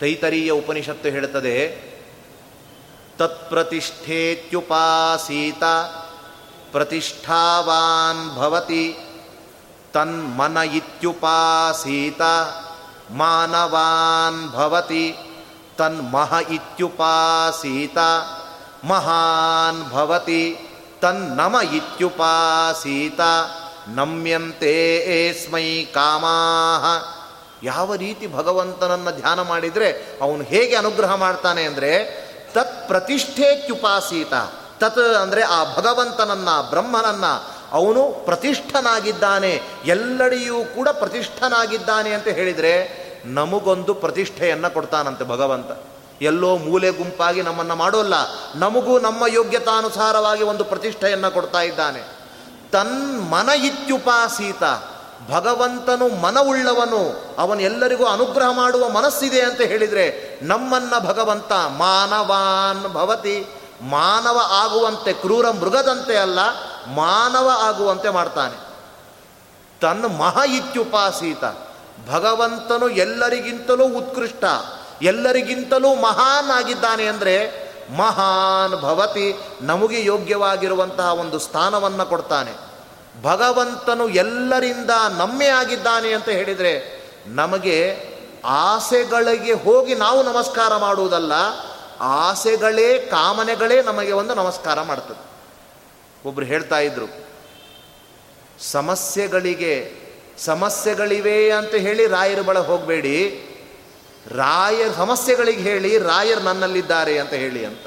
ತೈತರೀಯ 0.00 0.50
ಉಪನಿಷತ್ತು 0.50 1.08
ಹೇಳುತ್ತದೆ. 1.08 1.88
ತತ್ಪ್ರತಿಷ್ಠೇತ್ಯುಪಾಸೀತ 3.18 5.62
ಪ್ರತಿಷ್ಠಾವಾನ್ 6.72 8.36
ಭವತಿ 8.36 8.96
ತನ್ಮನ 9.92 10.56
ಇತ್ಯುಪಾಸೀತ 10.56 12.22
ಮಾನವಾನ್ 13.10 14.50
ಭವತಿ 14.50 15.16
ತನ್ಮಹ 15.78 16.34
ಇತ್ಯುಪಾಸೀತ 16.50 17.98
ಮಹಾನ್ 18.84 19.90
ಭವತಿ 19.90 20.67
ತನ್ನಮ 21.00 21.56
ಇತ್ಯುಪಾಸೀತ 21.74 23.20
ನಮ್ಯಂತೆ 23.88 24.96
ಏಸ್ಮೈ 24.96 25.84
ಕಾಮಾಹ. 25.84 26.84
ಯಾವ 27.62 27.94
ರೀತಿ 27.94 28.26
ಭಗವಂತನನ್ನು 28.34 29.20
ಧ್ಯಾನ 29.20 29.42
ಮಾಡಿದರೆ 29.42 30.18
ಅವನು 30.22 30.42
ಹೇಗೆ 30.42 30.76
ಅನುಗ್ರಹ 30.76 31.14
ಮಾಡ್ತಾನೆ 31.14 31.62
ಅಂದರೆ, 31.62 31.92
ತತ್ 32.54 32.88
ಪ್ರತಿಷ್ಠೇತ್ಯುಪಾಸೀತ, 32.88 34.32
ತತ್ 34.80 34.98
ಅಂದರೆ 34.98 35.42
ಆ 35.42 35.76
ಭಗವಂತನನ್ನ, 35.76 36.48
ಬ್ರಹ್ಮನನ್ನ 36.70 37.24
ಅವನು 37.72 38.02
ಪ್ರತಿಷ್ಠನಾಗಿದ್ದಾನೆ, 38.24 39.62
ಎಲ್ಲಡೆಯೂ 39.84 40.64
ಕೂಡ 40.64 40.88
ಪ್ರತಿಷ್ಠನಾಗಿದ್ದಾನೆ 40.88 42.10
ಅಂತ 42.10 42.28
ಹೇಳಿದರೆ 42.28 42.74
ನಮಗೊಂದು 43.24 43.94
ಪ್ರತಿಷ್ಠೆಯನ್ನು 43.94 44.70
ಕೊಡ್ತಾನಂತೆ 44.74 45.24
ಭಗವಂತ. 45.24 45.70
ಎಲ್ಲೋ 46.22 46.56
ಮೂಲೆ 46.56 46.90
ಗುಂಪಾಗಿ 46.90 47.42
ನಮ್ಮನ್ನು 47.42 47.76
ಮಾಡೋಲ್ಲ. 47.76 48.14
ನಮಗೂ 48.54 48.98
ನಮ್ಮ 48.98 49.26
ಯೋಗ್ಯತಾನುಸಾರವಾಗಿ 49.26 50.42
ಒಂದು 50.42 50.64
ಪ್ರತಿಷ್ಠೆಯನ್ನು 50.64 51.30
ಕೊಡ್ತಾ 51.30 51.60
ಇದ್ದಾನೆ. 51.60 52.18
ತನ್ 52.72 53.30
ಮನ 53.30 53.48
ಇತ್ಯುಪಾಸೀತ. 53.48 54.62
ಭಗವಂತನು 55.30 56.20
ಮನವುಳ್ಳವನು. 56.20 57.24
ಅವನು 57.38 57.60
ಎಲ್ಲರಿಗೂ 57.60 58.04
ಅನುಗ್ರಹ 58.04 58.46
ಮಾಡುವ 58.52 58.88
ಮನಸ್ಸಿದೆ 58.88 59.40
ಅಂತ 59.40 59.60
ಹೇಳಿದರೆ 59.60 60.38
ನಮ್ಮನ್ನ 60.42 60.98
ಭಗವಂತ 60.98 61.52
ಮಾನವಾನ್ 61.52 62.92
ಭವತಿ. 62.92 63.46
ಮಾನವ 63.82 64.40
ಆಗುವಂತೆ 64.44 65.12
ಕ್ರೂರ 65.12 65.50
ಮೃಗದಂತೆ 65.50 66.16
ಅಲ್ಲ, 66.16 66.38
ಮಾನವ 66.86 67.50
ಆಗುವಂತೆ 67.62 68.10
ಮಾಡ್ತಾನೆ. 68.10 68.68
ತನ್ನ 69.80 70.06
ಮಹ 70.06 70.40
ಇತ್ಯುಪಾಸೀತ. 70.46 71.44
ಭಗವಂತನು 72.10 72.88
ಎಲ್ಲರಿಗಿಂತಲೂ 72.88 73.84
ಉತ್ಕೃಷ್ಟ. 73.84 74.44
ಎಲ್ಲರಿಗಿಂತಲೂ 75.02 75.94
ಮಹಾನ್ 75.94 76.50
ಆಗಿದ್ದಾನೆ 76.50 77.06
ಅಂದರೆ 77.06 77.68
ಮಹಾನ್ 77.96 78.72
ಭವತಿ 78.82 79.34
ನಮಗೆ 79.60 80.04
ಯೋಗ್ಯವಾಗಿರುವಂತಹ 80.04 81.14
ಒಂದು 81.14 81.38
ಸ್ಥಾನವನ್ನು 81.38 82.06
ಕೊಡ್ತಾನೆ. 82.06 82.52
ಭಗವಂತನು 83.22 84.08
ಎಲ್ಲರಿಂದ 84.08 84.90
ನಮ್ಮೆ 85.18 85.46
ಆಗಿದ್ದಾನೆ 85.46 86.12
ಅಂತ 86.12 86.28
ಹೇಳಿದರೆ 86.28 86.72
ನಮಗೆ 87.26 87.78
ಆಸೆಗಳಿಗೆ 88.44 89.52
ಹೋಗಿ 89.52 89.94
ನಾವು 89.94 90.22
ನಮಸ್ಕಾರ 90.22 90.76
ಮಾಡುವುದಲ್ಲ, 90.76 91.32
ಆಸೆಗಳೇ 92.00 92.98
ಕಾಮನೆಗಳೇ 92.98 93.82
ನಮಗೆ 93.82 94.12
ಒಂದು 94.12 94.34
ನಮಸ್ಕಾರ 94.34 94.82
ಮಾಡ್ತದೆ. 94.82 95.22
ಒಬ್ರು 96.28 96.46
ಹೇಳ್ತಾ 96.46 96.78
ಇದ್ರು, 96.78 97.08
ಸಮಸ್ಯೆಗಳಿಗೆ, 98.62 99.92
ಸಮಸ್ಯೆಗಳಿವೆ 100.38 101.50
ಅಂತ 101.50 101.74
ಹೇಳಿ 101.74 102.06
ರಾಯರ 102.06 102.40
ಬಳ 102.40 102.58
ಹೋಗಬೇಡಿ 102.58 103.18
ರಾಯರ್ 104.26 104.96
ಸಮಸ್ಯೆಗಳಿಗೆ 104.96 105.62
ಹೇಳಿ 105.62 105.98
ರಾಯರ್ 105.98 106.44
ನನ್ನಲ್ಲಿದ್ದಾರೆ 106.44 107.18
ಅಂತ 107.18 107.30
ಹೇಳಿ 107.30 107.64
ಅಂತ. 107.64 107.86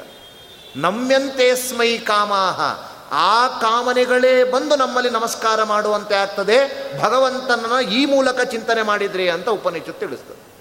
ನಮ್ಯಂತೆ 0.76 1.54
ಸ್ಮೈ 1.54 1.98
ಕಾಮಾಹ. 1.98 2.60
ಆ 3.14 3.48
ಕಾಮನೆಗಳೇ 3.48 4.44
ಬಂದು 4.44 4.76
ನಮ್ಮಲ್ಲಿ 4.76 5.10
ನಮಸ್ಕಾರ 5.10 5.62
ಮಾಡುವಂತೆ 5.62 6.14
ಆಗ್ತದೆ. 6.14 6.58
ಭಗವಂತನ 7.02 7.88
ಈ 7.88 8.06
ಮೂಲಕ 8.06 8.40
ಚಿಂತನೆ 8.40 8.82
ಮಾಡಿದ್ರಿ 8.82 9.30
ಅಂತ 9.30 9.48
ಉಪನಿಷತ್ತು 9.48 9.92
ತಿಳಿಸ್ತದೆ. 9.92 10.52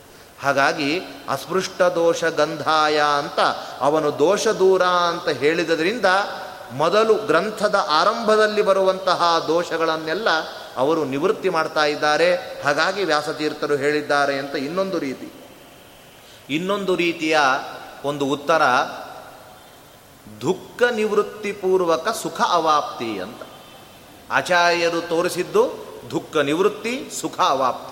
ಹಾಗಾಗಿ 0.41 1.01
ಅಸ್ಪೃಷ್ಟ 1.29 1.81
ದೋಷ 1.81 2.23
ಗಂಧಾಯ 2.23 3.01
ಅಂತ 3.17 3.39
ಅವನು 3.79 4.19
ದೋಷ 4.19 4.47
ದೂರ 4.47 4.83
ಅಂತ 4.83 5.29
ಹೇಳಿದ್ರಿಂದ 5.29 6.05
ಮೊದಲು 6.71 7.13
ಗ್ರಂಥದ 7.13 7.87
ಆರಂಭದಲ್ಲಿ 7.89 8.61
ಬರುವಂತಹ 8.61 9.45
ದೋಷಗಳನ್ನೆಲ್ಲ 9.47 10.27
ಅವರು 10.77 11.05
ನಿವೃತ್ತಿ 11.05 11.49
ಮಾಡ್ತಾ 11.49 11.85
ಇದ್ದಾರೆ. 11.85 12.35
ಹಾಗಾಗಿ 12.63 13.03
ವ್ಯಾಸತೀರ್ಥರು 13.03 13.75
ಹೇಳಿದ್ದಾರೆ 13.75 14.39
ಅಂತ 14.39 14.55
ಇನ್ನೊಂದು 14.55 14.99
ರೀತಿ. 14.99 15.40
ಇನ್ನೊಂದು 16.51 16.95
ರೀತಿಯ 16.95 17.39
ಒಂದು 18.05 18.25
ಉತ್ತರ, 18.25 18.61
ದುಃಖ 20.41 20.83
ನಿವೃತ್ತಿಪೂರ್ವಕ 20.91 22.09
ಸುಖ 22.09 22.41
ಅವಾಪ್ತಿ 22.41 23.19
ಅಂತ. 23.19 23.41
ಆಚಾರ್ಯರು 24.31 25.01
ತೋರಿಸಿದ್ದು 25.01 25.69
ದುಃಖ 26.11 26.37
ನಿವೃತ್ತಿ, 26.37 27.09
ಸುಖ 27.21 27.39
ಅವಾಪ್ತಿ. 27.39 27.91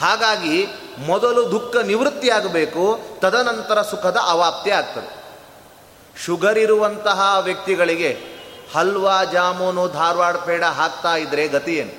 ಹಾಗಾಗಿ 0.00 0.66
ಮೊದಲು 0.98 1.50
ದುಃಖ 1.50 1.76
ನಿವೃತ್ತಿಯಾಗಬೇಕು 1.76 2.98
ತದನಂತರ 3.18 3.82
ಸುಖದ 3.82 4.16
ಅವಾಪ್ತಿ 4.28 4.70
ಆಗ್ತದೆ. 4.70 5.24
ಶುಗರ್ 6.24 6.58
ಇರುವಂತಹ 6.58 7.36
ವ್ಯಕ್ತಿಗಳಿಗೆ 7.40 8.18
ಹಲ್ವಾ, 8.74 9.24
ಜಾಮೂನು, 9.24 9.88
ಧಾರವಾಡ 9.88 10.36
ಪೇಡ 10.36 10.64
ಹಾಕ್ತಾ 10.64 11.16
ಇದ್ರೆ 11.16 11.48
ಗತಿ 11.48 11.92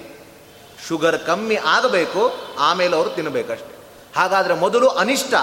ಶುಗರ್ 0.88 1.26
ಕಮ್ಮಿ 1.26 1.56
ಆಗಬೇಕು, 1.56 2.34
ಆಮೇಲೆ 2.60 2.96
ಅವರು 2.96 3.10
ತಿನ್ನಬೇಕಷ್ಟೆ 3.10 3.75
ಹಾಗಾದರೆ 4.16 4.54
ಮೊದಲು 4.54 4.88
ಅನಿಷ್ಟ, 4.88 5.34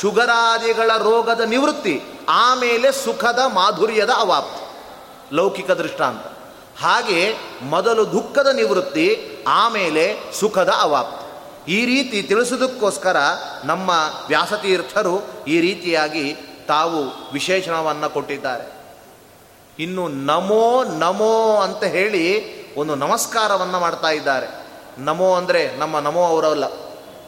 ಶುಗರಾದಿಗಳ 0.00 0.90
ರೋಗದ 0.98 1.40
ನಿವೃತ್ತಿ, 1.40 2.02
ಆಮೇಲೆ 2.28 2.92
ಸುಖದ 2.92 3.38
ಮಾಧುರ್ಯದ 3.46 4.10
ಅವಾಪ್ತಿ. 4.10 4.62
ಲೌಕಿಕ 5.34 5.70
ದೃಷ್ಟಾಂತ. 5.70 6.22
ಹಾಗೆ 6.82 7.34
ಮೊದಲು 7.62 8.12
ದುಃಖದ 8.12 8.46
ನಿವೃತ್ತಿ, 8.46 9.36
ಆಮೇಲೆ 9.48 10.16
ಸುಖದ 10.40 10.72
ಅವಾಪ್ತಿ. 10.80 11.22
ಈ 11.72 11.86
ರೀತಿ 11.86 12.22
ತಿಳಿಸೋದಕ್ಕೋಸ್ಕರ 12.22 13.16
ನಮ್ಮ 13.64 13.90
ವ್ಯಾಸತೀರ್ಥರು 14.28 15.44
ಈ 15.46 15.60
ರೀತಿಯಾಗಿ 15.60 16.36
ತಾವು 16.68 17.32
ವಿಶೇಷಣವನ್ನು 17.32 18.10
ಕೊಟ್ಟಿದ್ದಾರೆ. 18.10 18.72
ಇನ್ನು 19.78 20.08
ನಮೋ 20.08 20.84
ನಮೋ 20.84 21.56
ಅಂತ 21.56 21.84
ಹೇಳಿ 21.84 22.52
ಒಂದು 22.74 22.94
ನಮಸ್ಕಾರವನ್ನು 22.94 23.80
ಮಾಡ್ತಾ 23.80 24.10
ಇದ್ದಾರೆ. 24.10 24.66
ನಮೋ 24.98 25.34
ಅಂದರೆ 25.34 25.76
ನಮ್ಮ 25.76 25.98
ನಮೋ 25.98 26.24
ಅವರಲ್ಲ. 26.24 26.64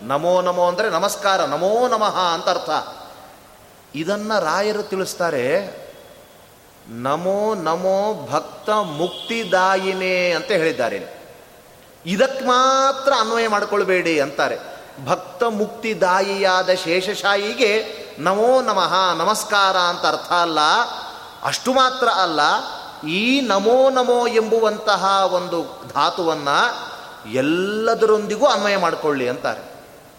ನಮೋ 0.02 0.40
ನಮೋ 0.40 0.68
ಅಂದರೆ 0.68 0.90
ನಮಸ್ಕಾರ, 0.90 1.44
ನಮೋ 1.44 1.88
ನಮಃ 1.88 2.18
ಅಂತ 2.18 2.48
ಅರ್ಥ. 2.48 2.70
ಇದನ್ನು 3.94 4.44
ರಾಯರು 4.44 4.83
ತಿಳಿಸ್ತಾರೆ, 4.83 5.85
ನಮೋ 6.88 7.54
ನಮೋ 7.54 8.28
ಭಕ್ತ 8.33 8.70
ಮುಕ್ತಿದಾಯಿನೇ 8.70 10.30
ಅಂತ 10.30 10.50
ಹೇಳಿದ್ದಾರೆ. 10.50 11.24
ಇದಕ್ಕೆ 12.07 12.44
ಮಾತ್ರ 12.44 13.12
ಅನ್ವಯ 13.20 13.48
ಮಾಡಿಕೊಳ್ಬೇಡಿ 13.48 14.20
ಅಂತಾರೆ. 14.20 14.59
ಭಕ್ತ 15.07 15.42
ಮುಕ್ತಿದಾಯಿಯಾದ 15.42 16.70
ಶೇಷಶಾಯಿಗೆ 16.70 18.04
ನಮೋ 18.18 18.61
ನಮಃ, 18.61 19.14
ನಮಸ್ಕಾರ 19.14 19.76
ಅಂತ 19.76 20.07
ಅರ್ಥ 20.07 20.33
ಅಲ್ಲ. 20.33 20.59
ಅಷ್ಟು 21.44 21.72
ಮಾತ್ರ 21.72 22.09
ಅಲ್ಲ, 22.09 22.40
ಈ 23.09 23.40
ನಮೋ 23.40 23.90
ನಮೋ 23.90 24.26
ಎಂಬುವಂತಹ 24.26 25.33
ಒಂದು 25.33 25.88
ಧಾತುವನ್ನು 25.94 26.59
ಎಲ್ಲದರೊಂದಿಗೂ 27.30 28.46
ಅನ್ವಯ 28.46 28.76
ಮಾಡಿಕೊಳ್ಳಿ 28.76 29.28
ಅಂತಾರೆ. 29.28 29.73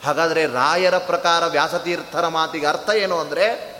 ಹಾಗಾದರೆ 0.06 0.46
ರಾಯರ 0.46 0.98
ಪ್ರಕಾರ 0.98 1.46
ವ್ಯಾಸತೀರ್ಥರ 1.46 2.28
ಮಾತಿಗೆ 2.28 2.66
ಅರ್ಥ 2.66 2.90
ಏನು 2.90 3.20
ಅಂದರೆ, 3.20 3.76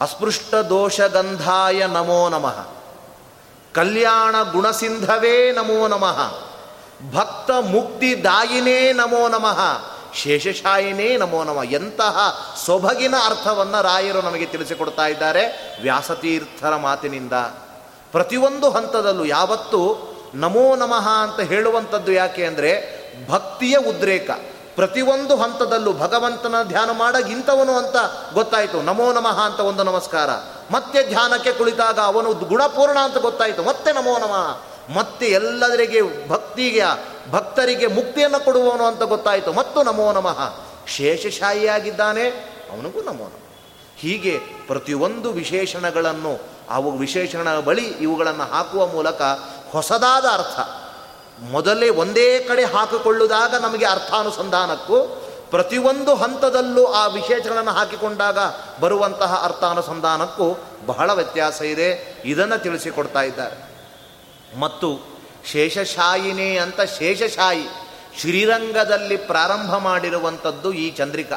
ಅಸ್ಪೃಷ್ಟ 0.00 0.54
ದೋಷ 0.54 1.00
ಗಂಧಾಯ 1.00 1.86
ನಮೋ 1.86 2.28
ನಮಃ, 2.28 2.58
ಕಲ್ಯಾಣ 3.74 4.42
ಗುಣಸಿಂಧವೇ 4.52 5.52
ನಮೋ 5.52 5.88
ನಮಃ, 5.88 6.18
ಭಕ್ತ 7.12 7.50
ಮುಕ್ತಿದಾಯಿನೇ 7.50 8.92
ನಮೋ 8.92 9.28
ನಮಃ, 9.28 9.60
ಶೇಷಶಾಯಿನೇ 10.14 11.16
ನಮೋ 11.16 11.44
ನಮಃ, 11.44 11.62
ಎಂತಹ 11.62 12.16
ಸೊಬಗಿನ 12.66 13.14
ಅರ್ಥವನ್ನು 13.24 13.82
ರಾಯರು 13.82 14.22
ನಮಗೆ 14.22 14.46
ತಿಳಿಸಿಕೊಡ್ತಾ 14.46 15.06
ಇದ್ದಾರೆ 15.06 15.42
ವ್ಯಾಸತೀರ್ಥರ 15.82 16.76
ಮಾತಿನಿಂದ. 16.76 17.32
ಪ್ರತಿಯೊಂದು 18.12 18.70
ಹಂತದಲ್ಲೂ 18.70 19.24
ಯಾವತ್ತೂ 19.24 19.80
ನಮೋ 20.34 20.76
ನಮಃ 20.76 21.08
ಅಂತ 21.08 21.40
ಹೇಳುವಂಥದ್ದು 21.40 22.12
ಯಾಕೆ 22.12 22.46
ಅಂದರೆ, 22.46 22.72
ಭಕ್ತಿಯ 23.28 23.76
ಉದ್ರೇಕ. 23.76 24.30
ಪ್ರತಿಯೊಂದು 24.76 25.36
ಹಂತದಲ್ಲೂ 25.36 25.92
ಭಗವಂತನ 25.92 26.54
ಧ್ಯಾನ 26.62 26.90
ಮಾಡಾಗ 26.90 27.30
ಇಂಥವನು 27.30 27.76
ಅಂತ 27.76 27.96
ಗೊತ್ತಾಯಿತು. 28.34 28.82
ನಮೋ 28.82 29.12
ನಮಃ 29.12 29.40
ಅಂತ 29.40 29.60
ಒಂದು 29.60 29.82
ನಮಸ್ಕಾರ. 29.82 30.30
ಮತ್ತೆ 30.70 31.08
ಧ್ಯಾನಕ್ಕೆ 31.08 31.52
ಕುಳಿತಾಗ 31.52 31.98
ಅವನು 31.98 32.34
ಗುಣಪೂರ್ಣ 32.34 32.98
ಅಂತ 32.98 33.18
ಗೊತ್ತಾಯಿತು. 33.18 33.62
ಮತ್ತೆ 33.62 33.92
ನಮೋ 33.92 34.18
ನಮಃ. 34.18 34.60
ಮತ್ತೆ 34.96 35.26
ಎಲ್ಲದರಿಗೆ 35.26 36.28
ಭಕ್ತಿಗೆ, 36.28 36.82
ಭಕ್ತರಿಗೆ 37.30 37.86
ಮುಕ್ತಿಯನ್ನು 37.86 38.44
ಕೊಡುವವನು 38.44 38.84
ಅಂತ 38.84 39.02
ಗೊತ್ತಾಯಿತು. 39.02 39.52
ಮತ್ತು 39.52 39.82
ನಮೋ 39.82 40.12
ನಮಃ. 40.12 40.54
ಶೇಷಶಾಹಿಯಾಗಿದ್ದಾನೆ 40.88 42.28
ಅವನಿಗೂ 42.72 43.02
ನಮೋ 43.02 43.24
ನಮಃ. 43.24 43.44
ಹೀಗೆ 43.96 44.38
ಪ್ರತಿಯೊಂದು 44.66 45.32
ವಿಶೇಷಣಗಳನ್ನು 45.32 46.38
ಅವು 46.70 46.90
ವಿಶೇಷಣ 46.90 47.60
ಬಳಿ 47.60 47.84
ಇವುಗಳನ್ನು 47.84 48.44
ಹಾಕುವ 48.44 48.86
ಮೂಲಕ 48.86 49.22
ಹೊಸದಾದ 49.72 50.24
ಅರ್ಥ. 50.24 50.83
ಮೊದಲೇ 51.40 51.88
ಒಂದೇ 51.88 52.40
ಕಡೆ 52.40 52.64
ಹಾಕಿಕೊಳ್ಳುವಾಗ 52.64 53.54
ನಮಗೆ 53.54 53.84
ಅರ್ಥಾನುಸಂಧಾನಕ್ಕೂ 53.84 55.20
ಪ್ರತಿಯೊಂದು 55.50 56.14
ಹಂತದಲ್ಲೂ 56.14 56.84
ಆ 56.84 57.06
ವಿಶೇಷಗಳನ್ನು 57.06 57.70
ಹಾಕಿಕೊಂಡಾಗ 57.70 58.38
ಬರುವಂತಹ 58.80 59.40
ಅರ್ಥಾನುಸಂಧಾನಕ್ಕೂ 59.44 60.64
ಬಹಳ 60.86 61.12
ವ್ಯತ್ಯಾಸ 61.12 61.62
ಇದೆ. 61.62 62.22
ಇದನ್ನು 62.24 62.62
ತಿಳಿಸಿಕೊಡ್ತಾ 62.62 63.22
ಇದ್ದಾರೆ. 63.22 63.74
ಮತ್ತು 64.58 65.18
ಶೇಷಶಾಯಿನೇ 65.50 66.56
ಅಂತ 66.56 66.80
ಶೇಷಶಾಯಿ 66.80 67.68
ಶ್ರೀರಂಗದಲ್ಲಿ 68.20 69.16
ಪ್ರಾರಂಭ 69.16 69.76
ಮಾಡಿರುವಂಥದ್ದು 69.76 70.72
ಈ 70.72 70.90
ಚಂದ್ರಿಕಾ. 70.90 71.36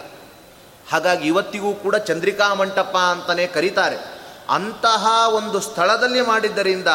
ಹಾಗಾಗಿ 0.91 1.27
ಇವತ್ತಿಗೂ 1.27 1.73
ಕೂಡ 1.73 1.95
ಚಂದ್ರಿಕಾ 1.95 2.53
ಮಂಟಪ 2.53 2.97
ಅಂತಲೇ 3.11 3.47
ಕರೀತಾರೆ. 3.47 4.17
ಅಂತಹ 4.49 5.07
ಒಂದು 5.27 5.59
ಸ್ಥಳದಲ್ಲಿ 5.59 6.21
ಮಾಡಿದ್ದರಿಂದ 6.21 6.87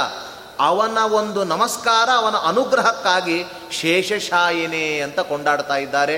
ಅವನ 0.63 0.99
ಒಂದು 1.13 1.45
ನಮಸ್ಕಾರ, 1.45 2.09
ಅವನ 2.17 2.37
ಅನುಗ್ರಹಕ್ಕಾಗಿ 2.37 3.45
ಶೇಷಶಾಯಿನೇ 3.71 5.01
ಅಂತ 5.01 5.21
ಕೊಂಡಾಡ್ತಾ 5.21 5.77
ಇದ್ದಾರೆ. 5.77 6.17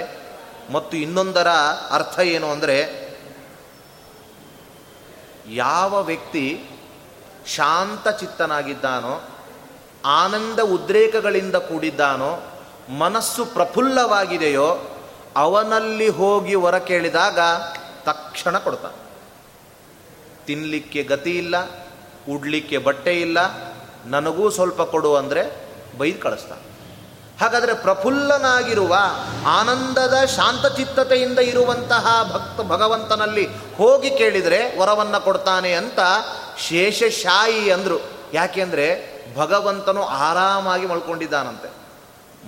ಮತ್ತು 0.73 0.97
ಇನ್ನೊಂದರ 0.97 1.49
ಅರ್ಥ 1.91 2.19
ಏನು 2.19 2.51
ಅಂದರೆ, 2.51 2.77
ಯಾವ 5.49 6.03
ವ್ಯಕ್ತಿ 6.03 6.65
ಶಾಂತ 7.47 8.09
ಚಿತ್ತನಾಗಿದ್ದಾನೋ, 8.09 9.15
ಆನಂದ 10.05 10.61
ಉದ್ರೇಕಗಳಿಂದ 10.61 11.57
ಕೂಡಿದ್ದಾನೋ, 11.57 12.33
ಮನಸ್ಸು 12.99 13.45
ಪ್ರಫುಲ್ಲವಾಗಿದೆಯೋ, 13.45 14.69
ಅವನಲ್ಲಿ 15.37 16.09
ಹೋಗಿ 16.09 16.55
ಹೊರ 16.55 16.79
ಕೇಳಿದಾಗ 16.79 17.41
ತಕ್ಷಣ 18.05 18.59
ಕೊಡ್ತಾನೆ. 18.59 18.99
ತಿನ್ನಲಿಕ್ಕೆ 20.47 21.03
ಗತಿ 21.03 21.39
ಇಲ್ಲ, 21.39 21.57
ಉಡ್ಲಿಕ್ಕೆ 22.31 22.79
ಬಟ್ಟೆ 22.79 23.21
ಇಲ್ಲ 23.21 23.39
ನನಗೂ 24.07 24.51
ಸ್ವಲ್ಪ 24.51 24.83
ಕೊಡು 24.83 25.17
ಅಂದರೆ 25.17 25.65
ಬೈದು 25.99 26.23
ಕಳಿಸ್ತಾನೆ. 26.23 26.75
ಹಾಗಾದರೆ 27.41 27.75
ಪ್ರಫುಲ್ಲನಾಗಿರುವ 27.75 28.97
ಆನಂದದ 29.47 30.25
ಶಾಂತಚಿತ್ತತೆಯಿಂದ 30.25 31.39
ಇರುವಂತಹ 31.39 32.31
ಭಕ್ತ 32.33 32.69
ಭಗವಂತನಲ್ಲಿ 32.69 33.47
ಹೋಗಿ 33.77 34.11
ಕೇಳಿದರೆ 34.11 34.79
ವರವನ್ನು 34.79 35.25
ಕೊಡ್ತಾನೆ 35.25 35.73
ಅಂತ 35.73 35.99
ಶೇಷಶಾಯಿ 36.59 37.71
ಅಂದರು. 37.71 38.01
ಯಾಕೆಂದರೆ 38.33 39.15
ಭಗವಂತನು 39.37 40.05
ಆರಾಮಾಗಿ 40.05 40.87
ಮಲ್ಕೊಂಡಿದ್ದಾನಂತೆ. 40.87 41.71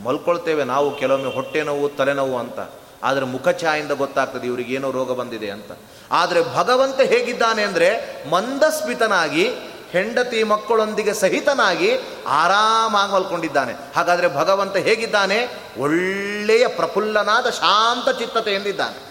ಮಲ್ಕೊಳ್ತೇವೆ 0.05 0.65
ನಾವು 0.65 0.97
ಕೆಲವೊಮ್ಮೆ 0.97 1.35
ಹೊಟ್ಟೆ 1.35 1.63
ನೋವು 1.63 1.89
ತಲೆನೋವು 1.89 2.39
ಅಂತ. 2.39 2.59
ಆದರೆ 3.03 3.25
ಮುಖಛಾಯಿಂದ 3.25 3.91
ಗೊತ್ತಾಗ್ತದೆ 3.91 4.47
ಇವರಿಗೆ 4.47 4.75
ಏನೋ 4.75 4.91
ರೋಗ 4.91 5.13
ಬಂದಿದೆ 5.13 5.51
ಅಂತ. 5.51 5.73
ಆದರೆ 6.11 6.57
ಭಗವಂತ 6.57 7.01
ಹೇಗಿದ್ದಾನೆ 7.01 7.63
ಅಂದರೆ 7.63 7.89
ಮಂದಸ್ಮಿತನಾಗಿ 8.31 9.49
ಹೆಂಡತಿ 9.93 10.43
ಮಕ್ಕಳೊಂದಿಗೆ 10.43 11.15
ಸಹಿತನಾಗಿ 11.15 11.99
ಆರಾಮಾಗಿ 12.27 13.13
ಮಲ್ಕೊಂಡಿದ್ದಾನೆ. 13.13 13.73
ಹಾಗಾದರೆ 13.97 14.37
ಭಗವಂತ 14.37 14.77
ಹೇಗಿದ್ದಾನೆ? 14.77 15.49
ಒಳ್ಳೆಯ 15.79 16.67
ಪ್ರಫುಲ್ಲನಾದ 16.67 17.51
ಶಾಂತ 17.51 18.19
ಚಿತ್ತತೆ 18.19 18.55
ಎಂದಿದ್ದಾನೆ 18.55 19.07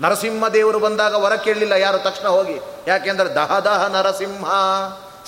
ನರಸಿಂಹದೇವರು 0.00 0.78
ಬಂದಾಗ 0.78 1.14
ವರ 1.14 1.34
ಕೇಳಲಿಲ್ಲ, 1.34 1.72
ಯಾರು? 1.72 1.98
ತಕ್ಷಣ 1.98 2.28
ಹೋಗಿ. 2.28 2.60
ಯಾಕೆಂದರೆ 2.86 3.34
ದಹ 3.34 3.58
ದಹ 3.58 3.86
ನರಸಿಂಹ, 3.86 4.50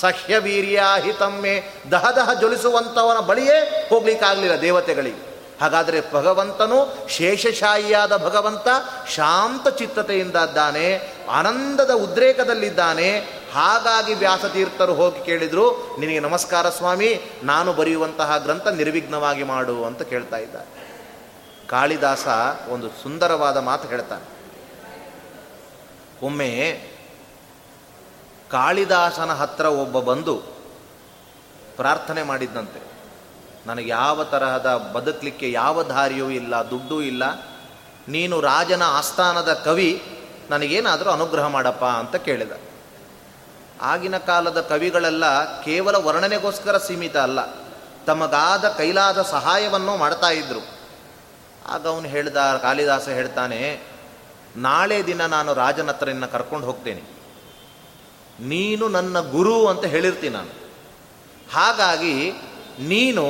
ಸಹ್ಯ 0.01 0.39
ವೀರ್ಯ 0.39 0.83
ಹಿತಮ್ಮೆ, 1.01 1.63
ದಹ 1.91 2.11
ದಹ 2.11 2.31
ಜ್ವಲಿಸುವಂಥವನ 2.39 3.19
ಬಳಿಯೇ 3.21 3.87
ಹೋಗ್ಲಿಕ್ಕಾಗಲಿಲ್ಲ 3.91 4.61
ದೇವತೆಗಳಿಗೆ. 4.61 5.37
ಹಾಗಾದರೆ 5.61 6.13
ಭಗವಂತನು 6.13 7.09
ಶೇಷಶಾಯಿಯಾದ 7.09 8.17
ಭಗವಂತ 8.17 8.69
ಶಾಂತ 9.11 9.69
ಚಿತ್ತತೆಯಿಂದ 9.69 10.37
ಇದ್ದಾನೆ. 10.37 11.16
ಆನಂದದ 11.29 11.91
ಉದ್ರೇಕದಲ್ಲಿದ್ದಾನೆ. 11.91 13.19
ಹಾಗಾಗಿ 13.53 14.15
ವ್ಯಾಸತೀರ್ಥರು 14.15 14.95
ಹೋಗಿ 14.95 15.25
ಕೇಳಿದರು, 15.25 15.97
ನಿನಗೆ 16.01 16.21
ನಮಸ್ಕಾರ 16.21 16.69
ಸ್ವಾಮಿ, 16.69 17.21
ನಾನು 17.43 17.73
ಬರೆಯುವಂತಹ 17.73 18.39
ಗ್ರಂಥ 18.39 18.69
ನಿರ್ವಿಘ್ನವಾಗಿ 18.69 19.43
ಮಾಡು 19.43 19.85
ಅಂತ 19.85 20.03
ಕೇಳ್ತಾ 20.03 20.37
ಇದ್ದಾರೆ. 20.37 20.87
ಕಾಳಿದಾಸ 21.69 22.27
ಒಂದು 22.69 22.89
ಸುಂದರವಾದ 22.89 23.57
ಮಾತು 23.57 23.89
ಹೇಳ್ತಾನೆ. 23.89 24.37
ಒಮ್ಮೆ 26.23 26.83
ಕಾಳಿದಾಸನ 28.51 29.33
ಹತ್ರ 29.33 29.65
ಒಬ್ಬ 29.65 30.01
ಬಂದು 30.01 30.43
ಪ್ರಾರ್ಥನೆ 31.77 32.23
ಮಾಡಿದ್ದಂತೆ 32.23 32.83
ನನಗೆ 33.67 33.89
ಯಾವ 33.89 34.25
ತರಹದ 34.25 34.91
ಬದುಕಲಿಕ್ಕೆ 34.93 35.53
ಯಾವ 35.53 35.83
ದಾರಿಯೂ 35.83 36.31
ಇಲ್ಲ, 36.31 36.57
ದುಡ್ಡೂ 36.57 37.01
ಇಲ್ಲ. 37.03 37.23
ನೀನು 38.09 38.41
ರಾಜನ 38.41 38.83
ಆಸ್ಥಾನದ 38.83 39.53
ಕವಿ 39.53 40.16
ನನಗೇನಾದರೂ 40.51 41.11
ಅನುಗ್ರಹ 41.11 41.47
ಮಾಡಪ್ಪ 41.47 41.85
ಅಂತ 41.85 42.17
ಕೇಳಿದ. 42.17 42.53
ಆಗಿನ 43.81 44.17
ಕಾಲದ 44.19 44.61
ಕವಿಗಳೆಲ್ಲ 44.61 45.25
ಕೇವಲ 45.63 45.97
ವರ್ಣನೆಗೋಸ್ಕರ 45.97 46.79
ಸೀಮಿತ 46.79 47.17
ಅಲ್ಲ, 47.17 47.41
ತಮಗಾದ 48.07 48.69
ಕೈಲಾದ 48.69 49.23
ಸಹಾಯವನ್ನು 49.23 49.97
ಮಾಡ್ತಾ 49.97 50.31
ಇದ್ರು. 50.31 50.61
ಆಗ 51.67 51.87
ಅವನು 51.87 52.09
ಹೇಳಿದ, 52.09 52.37
ಕಾಳಿದಾಸ 52.63 53.09
ಹೇಳ್ತಾನೆ, 53.09 53.61
ನಾಳೆ 54.57 55.07
ದಿನ 55.07 55.27
ನಾನು 55.27 55.55
ರಾಜನ 55.55 55.89
ಹತ್ರ 55.89 56.09
ನಿನ್ನ 56.09 56.27
ಕರ್ಕೊಂಡು 56.27 56.67
ಹೋಗ್ತೇನೆ. 56.67 57.03
ನೀನು 58.41 58.89
ನನ್ನ 58.89 59.21
ಗುರು 59.21 59.67
ಅಂತ 59.67 59.85
ಹೇಳಿರ್ತೀನಿ 59.85 60.35
ನಾನು. 60.35 60.53
ಹಾಗಾಗಿ 61.53 62.33
ನೀನು 62.81 63.25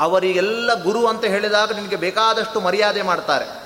ಅವರಿಗೆಲ್ಲ 0.00 0.74
ಗುರು 0.74 1.06
ಅಂತ 1.06 1.24
ಹೇಳಿದಾಗ 1.24 1.72
ನಿನಗೆ 1.72 1.96
ಬೇಕಾದಷ್ಟು 1.96 2.60
ಮರ್ಯಾದೆ 2.60 3.02
ಮಾಡ್ತಾರೆ. 3.02 3.61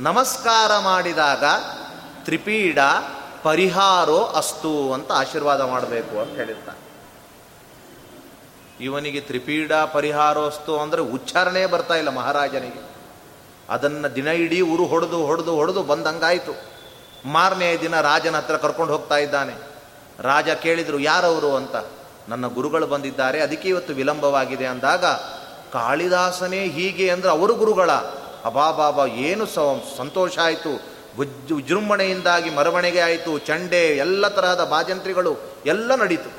ನಮಸ್ಕಾರ 0.00 0.78
ಮಾಡಿದಾಗ 0.78 1.44
ತ್ರಿಪೀಡ 2.24 2.78
ಪರಿಹಾರೋ 3.42 4.24
ಅಸ್ತು 4.24 4.92
ಅಂತ 4.92 5.12
ಆಶೀರ್ವಾದ 5.12 5.60
ಮಾಡಬೇಕು 5.60 6.20
ಅಂತ 6.20 6.36
ಹೇಳಿರ್ತಾನೆ. 6.36 6.78
ಇವನಿಗೆ 8.84 9.20
ತ್ರಿಪೀಡ 9.20 9.72
ಪರಿಹಾರೋಸ್ತು 9.72 10.80
ಅಂದರೆ 10.80 11.00
ಉಚ್ಚಾರಣೆ 11.00 11.66
ಬರ್ತಾ 11.66 11.94
ಇಲ್ಲ 11.94 12.08
ಮಹಾರಾಜನಿಗೆ. 12.08 12.90
ಅದನ್ನು 13.68 14.14
ದಿನ 14.14 14.26
ಇಡೀ 14.26 14.60
ಊರು 14.60 14.86
ಹೊಡೆದು 14.86 15.26
ಹೊಡೆದು 15.26 15.54
ಹೊಡೆದು 15.54 15.82
ಬಂದಂಗಾಯಿತು. 15.82 16.52
ಮಾರನೇ 17.24 17.76
ದಿನ 17.76 18.00
ರಾಜನ 18.00 18.36
ಹತ್ರ 18.36 18.56
ಕರ್ಕೊಂಡು 18.56 18.92
ಹೋಗ್ತಾ 18.92 19.16
ಇದ್ದಾನೆ. 19.16 19.54
ರಾಜ 20.18 20.48
ಕೇಳಿದರು, 20.48 20.98
ಯಾರವರು 20.98 21.56
ಅಂತ? 21.56 21.76
ನನ್ನ 22.28 22.46
ಗುರುಗಳು 22.46 22.86
ಬಂದಿದ್ದಾರೆ, 22.86 23.40
ಅದಕ್ಕೆ 23.40 23.68
ಇವತ್ತು 23.68 23.94
ವಿಳಂಬವಾಗಿದೆ. 23.94 24.66
ಅಂದಾಗ, 24.66 25.04
ಕಾಳಿದಾಸನೇ 25.72 26.68
ಹೀಗೆ 26.68 27.10
ಅಂದ್ರೆ 27.10 27.30
ಅವರು 27.30 27.54
ಗುರುಗಳ? 27.54 27.90
ಅಬಾಬಾಬಾ, 28.44 29.06
ಏನು 29.06 29.46
ಸ 29.46 29.58
ಸಂತೋಷ 29.96 30.38
ಆಯಿತು? 30.38 30.92
ವಿಜೃಂಭಣೆಯಿಂದಾಗಿ 31.18 32.50
ಮರವಣಿಗೆ 32.50 33.00
ಆಯಿತು, 33.00 33.38
ಚಂಡೆ, 33.38 33.96
ಎಲ್ಲ 33.96 34.28
ತರಹದ 34.28 34.64
ಬಾಜಂತ್ರಿಗಳು, 34.64 35.36
ಎಲ್ಲ 35.66 35.94
ನಡೀತು. 35.94 36.30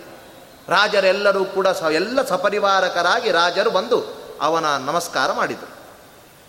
ರಾಜರೆಲ್ಲರೂ 0.71 1.45
ಕೂಡ 1.45 1.67
ಸ, 1.67 1.83
ಎಲ್ಲ 1.83 2.21
ಸಪರಿವಾರಕರಾಗಿ 2.21 3.31
ರಾಜರು 3.31 3.71
ಬಂದು 3.71 4.23
ಅವನ 4.41 4.65
ನಮಸ್ಕಾರ 4.77 5.31
ಮಾಡಿದರು. 5.31 5.73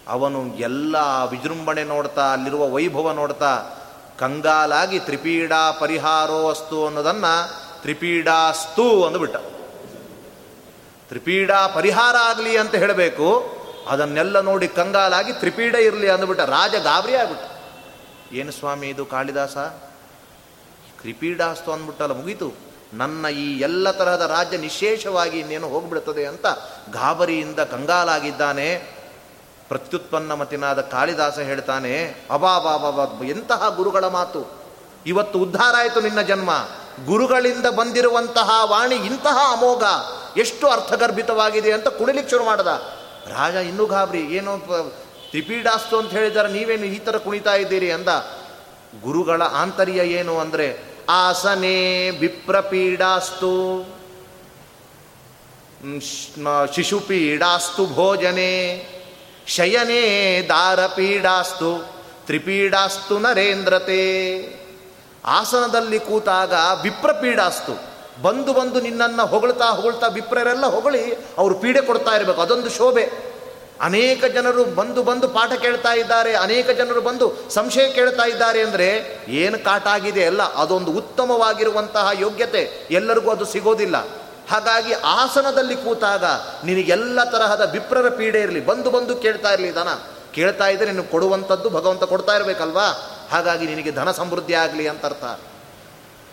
ಅವನು 0.08 0.56
ಎಲ್ಲ 0.56 0.96
ವಿಜೃಂಭಣೆ 1.30 1.84
ನೋಡ್ತಾ, 1.84 2.32
ಅಲ್ಲಿರುವ 2.32 2.70
ವೈಭವ 2.70 3.12
ನೋಡ್ತಾ, 3.12 3.64
ಕಂಗಾಲಾಗಿ 4.18 4.98
ತ್ರಿಪೀಡಾ 4.98 5.70
ಪರಿಹಾರೋ 5.70 6.48
ಅಸ್ತು 6.48 6.86
ಅನ್ನೋದನ್ನು 6.86 7.64
ತ್ರಿಪೀಡಾಸ್ತು 7.82 9.04
ಅಂದುಬಿಟ್ಟ. 9.04 9.36
ತ್ರಿಪೀಡಾ 11.08 11.66
ಪರಿಹಾರ 11.66 12.16
ಆಗಲಿ 12.16 12.56
ಅಂತ 12.56 12.74
ಹೇಳಬೇಕು 12.74 13.56
ಅದನ್ನೆಲ್ಲ 13.88 14.40
ನೋಡಿ 14.40 14.68
ಕಂಗಾಲಾಗಿ 14.68 15.32
ತ್ರಿಪೀಡ 15.32 15.74
ಇರಲಿ 15.74 16.10
ಅಂದ್ಬಿಟ್ಟ 16.10 16.42
ರಾಜ 16.42 16.74
ಗಾಬರಿ 16.74 17.14
ಆಗ್ಬಿಟ್ಟ. 17.14 17.44
ಏನು 18.32 18.52
ಸ್ವಾಮಿ 18.52 18.88
ಇದು 18.88 19.06
ಕಾಳಿದಾಸ? 19.06 19.56
ತ್ರಿಪೀಡಾಸ್ತು 21.00 21.72
ಅಂದ್ಬಿಟ್ಟಲ್ಲ, 21.72 22.12
ಮುಗೀತು. 22.12 22.52
ನನ್ನ 22.92 23.26
ಈ 23.26 23.60
ಎಲ್ಲ 23.60 23.90
ತರಹದ 23.90 24.20
ರಾಜ್ಯ 24.20 24.56
ನಿಶೇಷವಾಗಿ 24.56 25.38
ಇನ್ನೇನು 25.38 25.68
ಹೋಗ್ಬಿಡ್ತದೆ 25.68 26.26
ಅಂತ 26.26 26.46
ಗಾಬರಿಯಿಂದ 26.92 27.58
ಕಂಗಾಲಾಗಿದ್ದಾನೆ. 27.58 28.94
ಪ್ರತ್ಯುತ್ಪನ್ನ 29.68 30.32
ಮತಿನಾದ 30.32 30.80
ಕಾಳಿದಾಸ 30.80 31.38
ಹೇಳ್ತಾನೆ 31.38 32.24
ಅಬಾಬಾಬಾಬಾ 32.30 33.24
ಎಂತಹ 33.24 33.68
ಗುರುಗಳ 33.68 34.04
ಮಾತು. 34.06 34.64
ಇವತ್ತು 35.06 35.38
ಉದ್ಧಾರ 35.38 35.74
ಆಯಿತು 35.78 36.00
ನಿನ್ನ 36.00 36.20
ಜನ್ಮ. 36.20 36.50
ಗುರುಗಳಿಂದ 37.04 37.66
ಬಂದಿರುವಂತಹ 37.66 38.50
ವಾಣಿ 38.64 38.94
ಇಂತಹ 38.94 39.38
ಅಮೋಘ. 39.52 39.82
ಎಷ್ಟು 40.36 40.66
ಅರ್ಥಗರ್ಭಿತವಾಗಿದೆ 40.68 41.72
ಅಂತ 41.72 41.88
ಕುಣಿಲಿಕ್ಕೆ 41.88 42.30
ಶುರು 42.30 42.44
ಮಾಡದ. 42.44 42.93
ರಾಜ, 43.28 43.54
ಇನ್ನೂ 43.54 43.86
ಗಾಬರಿ, 43.86 44.22
ಏನು 44.36 44.52
ತ್ರಿಪೀಡಾಸ್ತು 45.30 45.98
ಅಂತ 45.98 46.10
ಹೇಳಿದಾರೆ 46.10 46.52
ನೀವೇನು 46.52 46.84
ಈ 46.84 46.98
ಥರ 46.98 47.16
ಕುಣಿತಾ 47.16 47.54
ಇದ್ದೀರಿ 47.54 47.90
ಅಂದ. 47.90 48.08
ಗುರುಗಳ 49.02 49.42
ಆಂತರ್ಯ 49.42 50.00
ಏನು 50.10 50.38
ಅಂದರೆ, 50.38 50.68
ಆಸನೆ 51.08 52.10
ವಿಪ್ರಪೀಡಾಸ್ತು. 52.10 53.52
ಶಿಶುಪೀಡಾಸ್ತು 56.74 57.86
ಭೋಜನೆ. 57.86 58.52
ಶಯನೇ 59.46 60.04
ದಾರಪೀಡಾಸ್ತು, 60.48 61.70
ತ್ರಿಪೀಡಾಸ್ತು 62.26 63.18
ನರೇಂದ್ರತೆ. 63.18 64.02
ಆಸನದಲ್ಲಿ 65.24 65.98
ಕೂತಾಗ 66.00 66.52
ವಿಪ್ರಪೀಡಾಸ್ತು. 66.82 67.93
ಬಂದು 68.22 68.52
ಬಂದು 68.52 68.80
ನಿನ್ನನ್ನು 68.80 69.26
ಹೊಗಳ್ತಾ 69.26 69.64
ಹೊಗಳ್ತಾ 69.64 70.06
ವಿಪ್ರರೆಲ್ಲ 70.06 70.66
ಹೊಗಳಿ 70.66 71.14
ಅವರು 71.14 71.54
ಪೀಡೆ 71.54 71.80
ಕೊಡ್ತಾ 71.80 72.10
ಇರಬೇಕು. 72.10 72.40
ಅದೊಂದು 72.40 72.70
ಶೋಭೆ. 72.70 73.34
ಅನೇಕ 73.80 74.24
ಜನರು 74.24 74.64
ಬಂದು 74.64 75.02
ಬಂದು 75.02 75.28
ಪಾಠ 75.28 75.52
ಕೇಳ್ತಾ 75.52 75.92
ಇದ್ದಾರೆ. 75.92 76.34
ಅನೇಕ 76.34 76.70
ಜನರು 76.70 77.00
ಬಂದು 77.00 77.50
ಸಂಶಯ 77.50 77.88
ಕೇಳ್ತಾ 77.88 78.22
ಇದ್ದಾರೆ 78.22 78.62
ಅಂದರೆ 78.62 79.18
ಏನು 79.28 79.64
ಕಾಟ 79.64 79.86
ಆಗಿದೆ 79.86 80.26
ಅಲ್ಲ 80.26 80.54
ಅದೊಂದು 80.54 80.90
ಉತ್ತಮವಾಗಿರುವಂತಹ 80.90 82.08
ಯೋಗ್ಯತೆ. 82.20 82.88
ಎಲ್ಲರಿಗೂ 82.90 83.30
ಅದು 83.30 83.44
ಸಿಗೋದಿಲ್ಲ. 83.44 83.96
ಹಾಗಾಗಿ 84.50 84.92
ಆಸನದಲ್ಲಿ 84.92 85.76
ಕೂತಾಗ 85.76 86.24
ನಿನಗೆಲ್ಲ 86.64 87.24
ತರಹದ 87.24 87.68
ವಿಪ್ರರ 87.72 88.08
ಪೀಡೆ 88.08 88.40
ಇರಲಿ. 88.40 88.66
ಬಂದು 88.66 88.90
ಬಂದು 88.90 89.16
ಕೇಳ್ತಾ 89.16 89.52
ಇರಲಿ 89.52 89.74
ದನ. 89.74 89.88
ಕೇಳ್ತಾ 90.32 90.66
ಇದ್ದರೆ 90.66 90.92
ನಿನಗೆ 90.92 91.06
ಕೊಡುವಂಥದ್ದು 91.06 91.70
ಭಗವಂತ 91.70 92.04
ಕೊಡ್ತಾ 92.04 92.32
ಇರಬೇಕಲ್ವಾ? 92.32 92.88
ಹಾಗಾಗಿ 93.30 93.66
ನಿನಗೆ 93.66 93.90
ಧನ 93.90 94.10
ಸಮೃದ್ಧಿ 94.10 94.54
ಆಗಲಿ 94.54 94.88
ಅಂತ 94.88 95.04
ಅರ್ಥ 95.04 95.24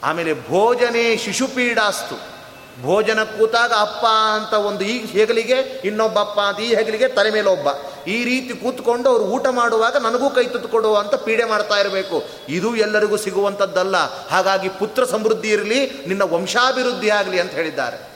ಆಮೇಲೆ 0.03 0.49
ಭೋಜನೆ 0.49 1.17
ಶಿಶುಪೀಡಾಸ್ತು. 1.17 2.41
ಭೋಜನ 2.81 3.23
ಕೂತಾಗ 3.23 3.73
ಅಪ್ಪ 3.79 4.05
ಅಂತ 4.05 4.53
ಒಂದು 4.53 4.83
ಈ 4.83 5.05
ಹೆಗಲಿಗೆ, 5.05 5.81
ಇನ್ನೊಬ್ಬ 5.85 6.19
ಅಪ್ಪ 6.19 6.39
ಅಂತ 6.39 6.59
ಈ 6.59 6.75
ಹೆಗಲಿಗೆ 6.75 7.07
ತಲೆ 7.07 7.31
ಮೇಲೆ 7.31 7.49
ಒಬ್ಬ. 7.49 7.67
ಈ 8.07 8.23
ರೀತಿ 8.23 8.53
ಕೂತ್ಕೊಂಡು 8.53 9.09
ಅವರು 9.09 9.23
ಊಟ 9.23 9.47
ಮಾಡುವಾಗ 9.47 9.97
ನನಗೂ 9.97 10.29
ಕೈ 10.29 10.43
ತುತ್ತುಕೊಡು 10.43 10.95
ಅಂತ 10.95 11.15
ಪೀಡೆ 11.15 11.43
ಮಾಡ್ತಾ 11.43 11.79
ಇರಬೇಕು. 11.79 12.23
ಇದು 12.49 12.75
ಎಲ್ಲರಿಗೂ 12.75 13.17
ಸಿಗುವಂಥದ್ದಲ್ಲ 13.17 14.27
ಹಾಗಾಗಿ 14.27 14.69
ಪುತ್ರ 14.69 15.05
ಸಮೃದ್ಧಿ 15.05 15.49
ಇರಲಿ, 15.49 15.91
ನಿನ್ನ 16.07 16.21
ವಂಶಾಭಿವೃದ್ಧಿ 16.21 17.09
ಆಗಲಿ 17.09 17.39
ಅಂತ 17.39 17.51
ಹೇಳಿದ್ದಾರೆ. 17.51 18.11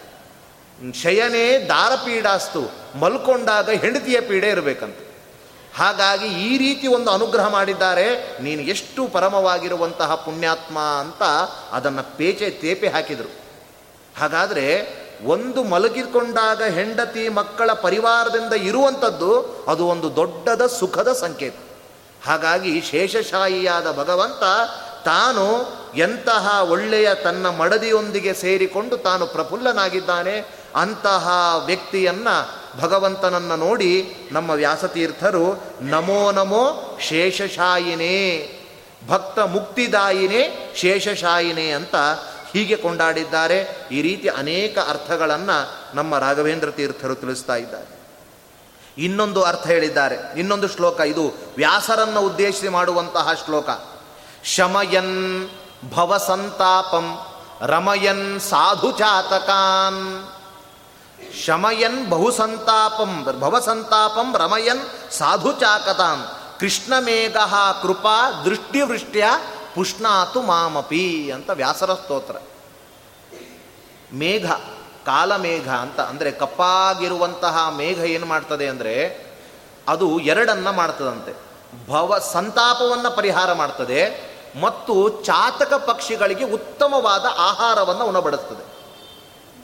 ಶಯನೇ 0.93 1.65
ದಾರಪೀಡಾಸ್ತು. 1.69 2.71
ಮಲ್ಕೊಂಡಾಗ 2.99 3.69
ಹೆಂಡತಿಯ 3.69 4.21
ಪೀಡೆ 4.21 4.49
ಇರಬೇಕಂತ. 4.49 4.97
ಹಾಗಾಗಿ 5.75 6.27
ಈ 6.47 6.57
ರೀತಿ 6.57 6.87
ಒಂದು 6.87 7.11
ಅನುಗ್ರಹ 7.11 7.47
ಮಾಡಿದ್ದಾರೆ, 7.47 8.05
ನೀನು 8.41 8.61
ಎಷ್ಟು 8.61 9.07
ಪರಮವಾಗಿರುವಂತಹ 9.07 10.15
ಪುಣ್ಯಾತ್ಮ 10.15 10.79
ಅಂತ 10.79 11.23
ಅದನ್ನು 11.71 12.17
ಪೇಚೆ 12.17 12.49
ತೇಪೆ 12.49 12.87
ಹಾಕಿದರು. 12.87 13.31
ಹಾಗಾದರೆ 14.19 14.65
ಒಂದು 15.25 15.63
ಮಲಗಿಕೊಂಡಾಗ 15.63 16.63
ಹೆಂಡತಿ 16.63 17.29
ಮಕ್ಕಳ 17.29 17.69
ಪರಿವಾರದಿಂದ 17.73 18.53
ಇರುವಂಥದ್ದು 18.53 19.31
ಅದು 19.67 19.85
ಒಂದು 19.87 20.15
ದೊಡ್ಡದ 20.15 20.65
ಸುಖದ 20.65 21.13
ಸಂಕೇತ. 21.13 21.55
ಹಾಗಾಗಿ 22.25 22.81
ಶೇಷಶಾಹಿಯಾದ 22.81 23.87
ಭಗವಂತ 23.91 24.43
ತಾನು 25.05 25.45
ಎಂತಹ 25.95 26.45
ಒಳ್ಳೆಯ 26.69 27.15
ತನ್ನ 27.15 27.49
ಮಡದಿಯೊಂದಿಗೆ 27.49 28.33
ಸೇರಿಕೊಂಡು 28.33 28.97
ತಾನು 28.97 29.27
ಪ್ರಫುಲ್ಲನಾಗಿದ್ದಾನೆ, 29.27 30.35
ಅಂತಹ 30.75 31.25
ವ್ಯಕ್ತಿಯನ್ನ 31.65 32.27
ಭಗವಂತನನ್ನು 32.79 33.55
ನೋಡಿ 33.55 34.15
ನಮ್ಮ 34.31 34.51
ವ್ಯಾಸತೀರ್ಥರು, 34.51 35.63
ನಮೋ 35.81 36.31
ನಮೋ 36.31 36.97
ಶೇಷಶಾಯಿನೇ, 37.01 38.51
ಭಕ್ತ 39.07 39.39
ಮುಕ್ತಿದಾಯಿನೇ 39.39 40.73
ಶೇಷಶಾಯಿನೇ 40.75 41.69
ಅಂತ 41.69 41.95
ಹೀಗೆ 42.53 42.75
ಕೊಂಡಾಡಿದ್ದಾರೆ. 42.75 43.87
ಈ 43.91 44.01
ರೀತಿ 44.01 44.27
ಅನೇಕ 44.27 44.77
ಅರ್ಥಗಳನ್ನು 44.77 45.73
ನಮ್ಮ 45.95 46.19
ರಾಘವೇಂದ್ರ 46.19 46.71
ತೀರ್ಥರು 46.71 47.15
ತಿಳಿಸ್ತಾ 47.15 47.55
ಇದ್ದಾರೆ. 47.55 47.95
ಇನ್ನೊಂದು 48.97 49.43
ಅರ್ಥ 49.43 49.67
ಹೇಳಿದ್ದಾರೆ. 49.67 50.39
ಇನ್ನೊಂದು 50.39 50.67
ಶ್ಲೋಕ 50.67 50.99
ಇದು. 50.99 51.33
ವ್ಯಾಸರನ್ನು 51.57 52.21
ಉದ್ದೇಶಿಸಿ 52.21 52.69
ಮಾಡುವಂತಹ 52.69 53.29
ಶ್ಲೋಕ. 53.45 53.69
ಶಮಯನ್ 54.43 55.49
ಭವಸಂತಾಪಂ 55.93 57.17
ರಮಯನ್ 57.61 58.39
ಸಾಧು 58.39 58.91
ಚಾತಕಾನ್ 58.91 60.34
ಶಮಯನ್ 61.45 62.09
ಬಹುಸಂತಾಪಂ, 62.09 63.23
ಭವಸಂತಾಪಂ, 63.39 64.35
ರಮಯನ್ 64.37 65.11
ಸಾಧು 65.11 65.51
ಚಾಕತಾನ್ 65.51 66.59
ಕೃಷ್ಣಮೇಘ 66.59 67.37
ಕೃಪಾ 67.81 68.31
ದೃಷ್ಟಿವೃಷ್ಟ್ಯ 68.31 69.25
ಪುಷ್ಣಾತು 69.75 70.41
ಮಾಮಪಿ 70.41 71.31
ಅಂತ 71.31 71.49
ವ್ಯಾಸರ 71.49 71.93
ಸ್ತೋತ್ರ. 71.93 72.35
ಮೇಘ, 74.13 74.51
ಕಾಲಮೇಘ 75.05 75.69
ಅಂತ, 75.69 75.99
ಅಂದರೆ 75.99 76.31
ಕಪ್ಪಾಗಿರುವಂತಹ 76.31 77.71
ಮೇಘ 77.77 77.99
ಏನು 77.99 78.25
ಮಾಡ್ತದೆ 78.25 78.67
ಅಂದರೆ 78.67 79.25
ಅದು 79.87 80.19
ಎರಡನ್ನ 80.19 80.69
ಮಾಡ್ತದಂತೆ. 80.69 81.33
ಭವ 81.87 82.17
ಸಂತಾಪವನ್ನು 82.17 83.15
ಪರಿಹಾರ 83.15 83.53
ಮಾಡ್ತದೆ 83.53 84.01
ಮತ್ತು 84.61 85.09
ಚಾತಕ 85.09 85.73
ಪಕ್ಷಿಗಳಿಗೆ 85.73 86.43
ಉತ್ತಮವಾದ 86.43 87.25
ಆಹಾರವನ್ನು 87.37 88.05
ಉಣಬಡಿಸ್ತದೆ. 88.05 88.74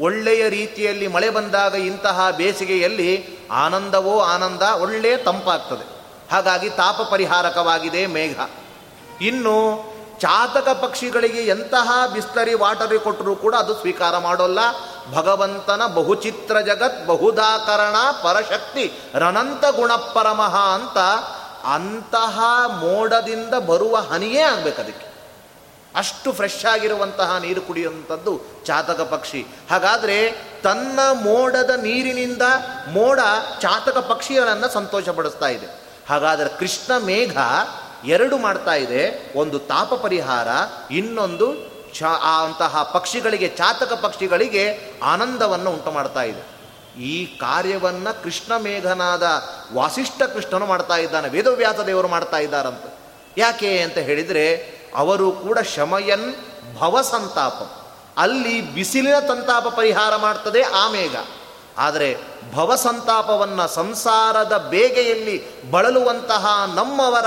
ಒಳ್ಳೆಯ 0.02 0.50
ರೀತಿಯಲ್ಲಿ 0.50 1.08
ಮಳೆ 1.08 1.30
ಬಂದಾಗ 1.30 1.76
ಇಂತಹ 1.76 2.30
ಬೇಸಿಗೆಯಲ್ಲಿ 2.30 3.40
ಆನಂದವೋ 3.52 4.20
ಆನಂದ 4.20 4.62
ಒಳ್ಳೆಯ 4.62 5.18
ತಂಪಾಗ್ತದೆ. 5.18 6.02
ಹಾಗಾಗಿ 6.32 6.70
ತಾಪ 6.70 7.02
ಪರಿಹಾರಕವಾಗಿದೆ 7.02 8.06
ಮೇಘ. 8.06 8.40
ಇನ್ನು 9.22 9.92
ಚಾತಕ 10.20 10.70
ಪಕ್ಷಿಗಳಿಗೆ 10.70 11.42
ಎಂತಹ 11.42 11.92
ಬಿಸ್ತರಿ 12.14 12.54
ವಾಟರಿ 12.54 13.00
ಕೊಟ್ಟರೂ 13.00 13.36
ಕೂಡ 13.36 13.56
ಅದು 13.56 13.76
ಸ್ವೀಕಾರ 13.76 14.18
ಮಾಡೋಲ್ಲ. 14.18 14.60
ಭಗವಂತನ 15.14 15.82
ಬಹುಚಿತ್ರ 15.88 16.60
ಜಗತ್, 16.60 17.06
ಬಹುದಾಕರಣ, 17.06 17.96
ಪರಶಕ್ತಿ 18.24 19.00
ರನಂತ 19.14 19.66
ಗುಣಪರಮಃ 19.76 20.56
ಅಂತ 20.58 20.98
ಅಂತಹ 21.66 22.40
ಮೋಡದಿಂದ 22.68 23.54
ಬರುವ 23.54 23.96
ಹನಿಯೇ 23.96 24.42
ಆಗಬೇಕು 24.42 24.82
ಅದಕ್ಕೆ. 24.82 25.11
ಅಷ್ಟು 25.96 26.34
ಫ್ರೆಶ್ 26.34 26.66
ಆಗಿರುವಂತಹ 26.66 27.38
ನೀರು 27.38 27.62
ಕುಡಿಯುವಂಥದ್ದು 27.62 28.42
ಚಾತಕ 28.66 29.02
ಪಕ್ಷಿ. 29.02 29.46
ಹಾಗಾದರೆ 29.72 30.32
ತನ್ನ 30.64 31.00
ಮೋಡದ 31.14 31.70
ನೀರಿನಿಂದ 31.70 32.42
ಮೋಡ 32.92 33.20
ಚಾತಕ 33.60 33.98
ಪಕ್ಷಿಗಳನ್ನು 33.98 34.70
ಸಂತೋಷಪಡಿಸ್ತಾ 34.70 35.48
ಇದೆ. 35.48 35.82
ಹಾಗಾದರೆ 36.10 36.50
ಕೃಷ್ಣ 36.60 36.98
ಮೇಘ 36.98 37.38
ಎರಡು 38.06 38.38
ಮಾಡ್ತಾ 38.38 38.74
ಇದೆ. 38.74 39.34
ಒಂದು 39.36 39.60
ತಾಪ 39.60 39.94
ಪರಿಹಾರ, 39.94 40.48
ಇನ್ನೊಂದು 40.92 41.72
ಆ 42.22 42.44
ಅಂತಹ 42.44 42.92
ಪಕ್ಷಿಗಳಿಗೆ, 42.94 43.48
ಚಾತಕ 43.48 43.94
ಪಕ್ಷಿಗಳಿಗೆ 43.94 44.94
ಆನಂದವನ್ನು 45.04 45.72
ಉಂಟು 45.72 45.92
ಮಾಡ್ತಾ 45.92 46.24
ಇದೆ. 46.24 46.52
ಈ 47.02 47.38
ಕಾರ್ಯವನ್ನು 47.38 48.24
ಕೃಷ್ಣ 48.24 48.58
ಮೇಘನಾದ 48.58 49.44
ವಾಸಿಷ್ಠ 49.74 50.22
ಕೃಷ್ಣನು 50.22 50.66
ಮಾಡ್ತಾ 50.66 50.98
ಇದ್ದಾನೆ. 50.98 51.30
ವೇದವ್ಯಾಸ 51.30 51.80
ದೇವರು 51.80 52.08
ಮಾಡ್ತಾ 52.08 52.38
ಇದ್ದಾರಂತ. 52.38 52.94
ಯಾಕೆ 53.38 53.82
ಅಂತ 53.82 53.98
ಹೇಳಿದರೆ 53.98 54.81
ಅವರು 54.96 55.32
ಕೂಡ 55.32 55.60
ಶಮಯನ್ 55.60 56.36
ಭವಸಂತಾಪ 56.78 57.54
ಅಲ್ಲಿ 58.18 58.62
ಬಿಸಿಲಿನ 58.62 59.20
ಸಂತಾಪ 59.20 59.68
ಪರಿಹಾರ 59.68 60.16
ಮಾಡ್ತದೆ 60.16 60.62
ಆ 60.62 60.92
ಮೇಘ. 60.92 61.16
ಆದರೆ 61.78 62.18
ಭವಸಂತಾಪವನ್ನು 62.54 63.68
ಸಂಸಾರದ 63.68 64.58
ಬೇಗೆಯಲ್ಲಿ 64.58 65.72
ಬಳಲುವಂತಹ 65.72 66.72
ನಮ್ಮವರ 66.76 67.26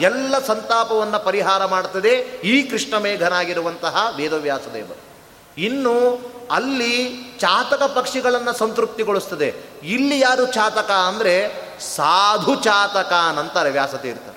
ಎಲ್ಲ 0.00 0.38
ಸಂತಾಪವನ್ನು 0.46 1.24
ಪರಿಹಾರ 1.24 1.64
ಮಾಡ್ತದೆ 1.64 2.10
ಈ 2.44 2.62
ಕೃಷ್ಣ 2.62 2.96
ಮೇಘನಾಗಿರುವಂತಹ 2.96 4.12
ವೇದವ್ಯಾಸ 4.16 4.60
ದೇವರು 4.74 5.12
ಇನ್ನು 5.58 6.20
ಅಲ್ಲಿ 6.50 7.16
ಚಾತಕ 7.38 7.82
ಪಕ್ಷಿಗಳನ್ನು 7.82 8.52
ಸಂತೃಪ್ತಿಗೊಳಿಸ್ತದೆ. 8.52 9.54
ಇಲ್ಲಿ 9.82 10.20
ಯಾರು 10.20 10.46
ಚಾತಕ 10.46 10.90
ಅಂದರೆ 10.90 11.62
ಸಾಧು 11.80 12.54
ಚಾತಕ 12.54 13.12
ಅಂತಾರೆ 13.12 13.70
ವ್ಯಾಸತೀರ್ಥ 13.70 14.36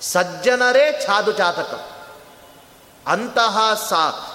ಸಜ್ಜನರೇ 0.00 1.00
ಸಾಧು 1.06 1.32
ಚಾತಕ 1.32 1.91
ಅಂತಹ 3.06 3.74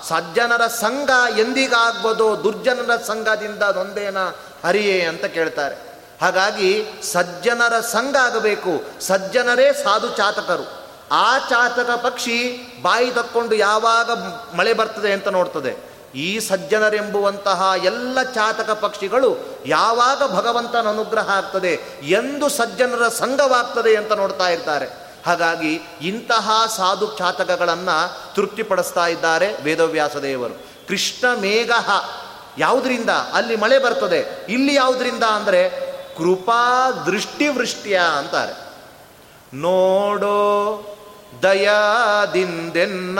ಸಜ್ಜನರ 0.07 0.67
ಸಂಘ 0.67 1.09
ಎಂದಿಗಾಗ್ಬೋದು 1.39 2.43
ದುರ್ಜನರ 2.43 2.95
ಸಂಘದಿಂದ 3.07 3.63
ನೊಂದೇನ 3.63 4.17
ಹರಿಯೇ 4.65 5.05
ಅಂತ 5.05 5.25
ಕೇಳ್ತಾರೆ. 5.25 5.75
ಹಾಗಾಗಿ 6.21 6.85
ಸಜ್ಜನರ 7.13 7.79
ಸಂಘ 7.79 8.15
ಆಗಬೇಕು. 8.15 9.01
ಸಜ್ಜನರೇ 9.01 9.73
ಸಾಧು 9.73 10.09
ಚಾತಕರು. 10.09 10.87
ಆ 11.11 11.37
ಚಾತಕ 11.37 11.89
ಪಕ್ಷಿ 11.89 12.37
ಬಾಯಿ 12.81 13.11
ತಕ್ಕೊಂಡು 13.11 13.55
ಯಾವಾಗ 13.55 14.11
ಮಳೆ 14.55 14.73
ಬರ್ತದೆ 14.73 15.13
ಅಂತ 15.13 15.27
ನೋಡ್ತದೆ. 15.27 15.87
ಈ 16.15 16.39
ಸಜ್ಜನರೆಂಬುವಂತಹ 16.39 17.71
ಎಲ್ಲ 17.83 18.23
ಚಾತಕ 18.23 18.69
ಪಕ್ಷಿಗಳು 18.69 19.37
ಯಾವಾಗ 19.65 20.31
ಭಗವಂತನ 20.35 20.89
ಅನುಗ್ರಹ 20.89 21.29
ಆಗ್ತದೆ, 21.29 21.73
ಎಂದು 22.03 22.49
ಸಜ್ಜನರ 22.49 23.07
ಸಂಘವಾಗ್ತದೆ 23.07 23.95
ಅಂತ 23.95 24.11
ನೋಡ್ತಾ 24.11 24.49
ಇರ್ತಾರೆ. 24.49 25.06
ಹಾಗಾಗಿ 25.27 25.79
ಇಂತಹ 26.01 26.73
ಸಾಧು 26.77 27.17
ಚಾತಕಗಳನ್ನು 27.17 28.33
ತೃಪ್ತಿಪಡಿಸ್ತಾ 28.35 29.07
ಇದ್ದಾರೆ 29.07 29.61
ವೇದವ್ಯಾಸ 29.61 30.15
ದೇವರು. 30.15 30.53
ಕೃಷ್ಣ 30.87 31.41
ಮೇಘ 31.41 31.71
ಯಾವುದರಿಂದ? 32.57 33.09
ಅಲ್ಲಿ 33.09 33.55
ಮಳೆ 33.55 33.79
ಬರ್ತದೆ. 33.79 34.45
ಇಲ್ಲಿ 34.49 34.75
ಯಾವುದರಿಂದ 34.75 35.23
ಅಂದರೆ 35.23 35.69
ಕೃಪಾ 36.17 36.91
ದೃಷ್ಟಿವೃಷ್ಟಿಯ 36.91 38.01
ಅಂತಾರೆ. 38.17 38.67
ನೋಡೋ 39.53 40.83
ದಯಾದಿಂದೆನ್ನ 41.43 43.19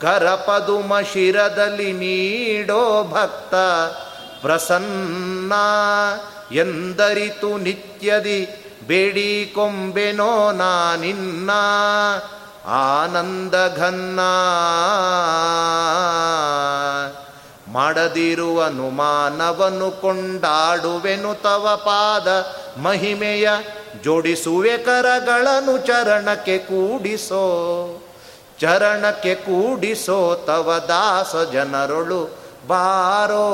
ಕರಪದುಮ 0.00 1.00
ಶಿರದಲ್ಲಿ 1.00 1.92
ನೀಡೋ 1.92 3.04
ಭಕ್ತ 3.04 3.54
ಪ್ರಸನ್ನ 4.42 5.52
ಎಂದರಿತು 6.52 7.58
ನಿತ್ಯದಿ 7.58 8.57
ಬೇಡಿ 8.88 9.52
ಕೊಂಬೆನೋ 9.54 10.52
ನಾನಿನ್ನ 10.52 11.50
ಆನಂದ 12.66 13.54
ಘನ್ನ 13.76 14.20
ಮಾಡದಿರುವನು 17.72 18.90
ಮಾನವನು 18.90 19.90
ಕೊಂಡಾಡುವೆನು 19.90 21.42
ತವ 21.42 21.82
ಪಾದ 21.84 22.28
ಮಹಿಮೆಯ. 22.80 23.50
ಜೋಡಿಸುವೆ 24.04 24.78
ಕರಗಳನ್ನು 24.78 25.78
ಚರಣಕ್ಕೆ 25.78 26.58
ಕೂಡಿಸೋ. 26.58 27.44
ಚರಣಕ್ಕೆ 28.60 29.34
ಕೂಡಿಸೋ 29.34 30.34
ತವ 30.46 30.84
ದಾಸ 30.88 31.36
ಜನರೊಳು 31.52 32.24
ಬಾರೋ. 32.66 33.46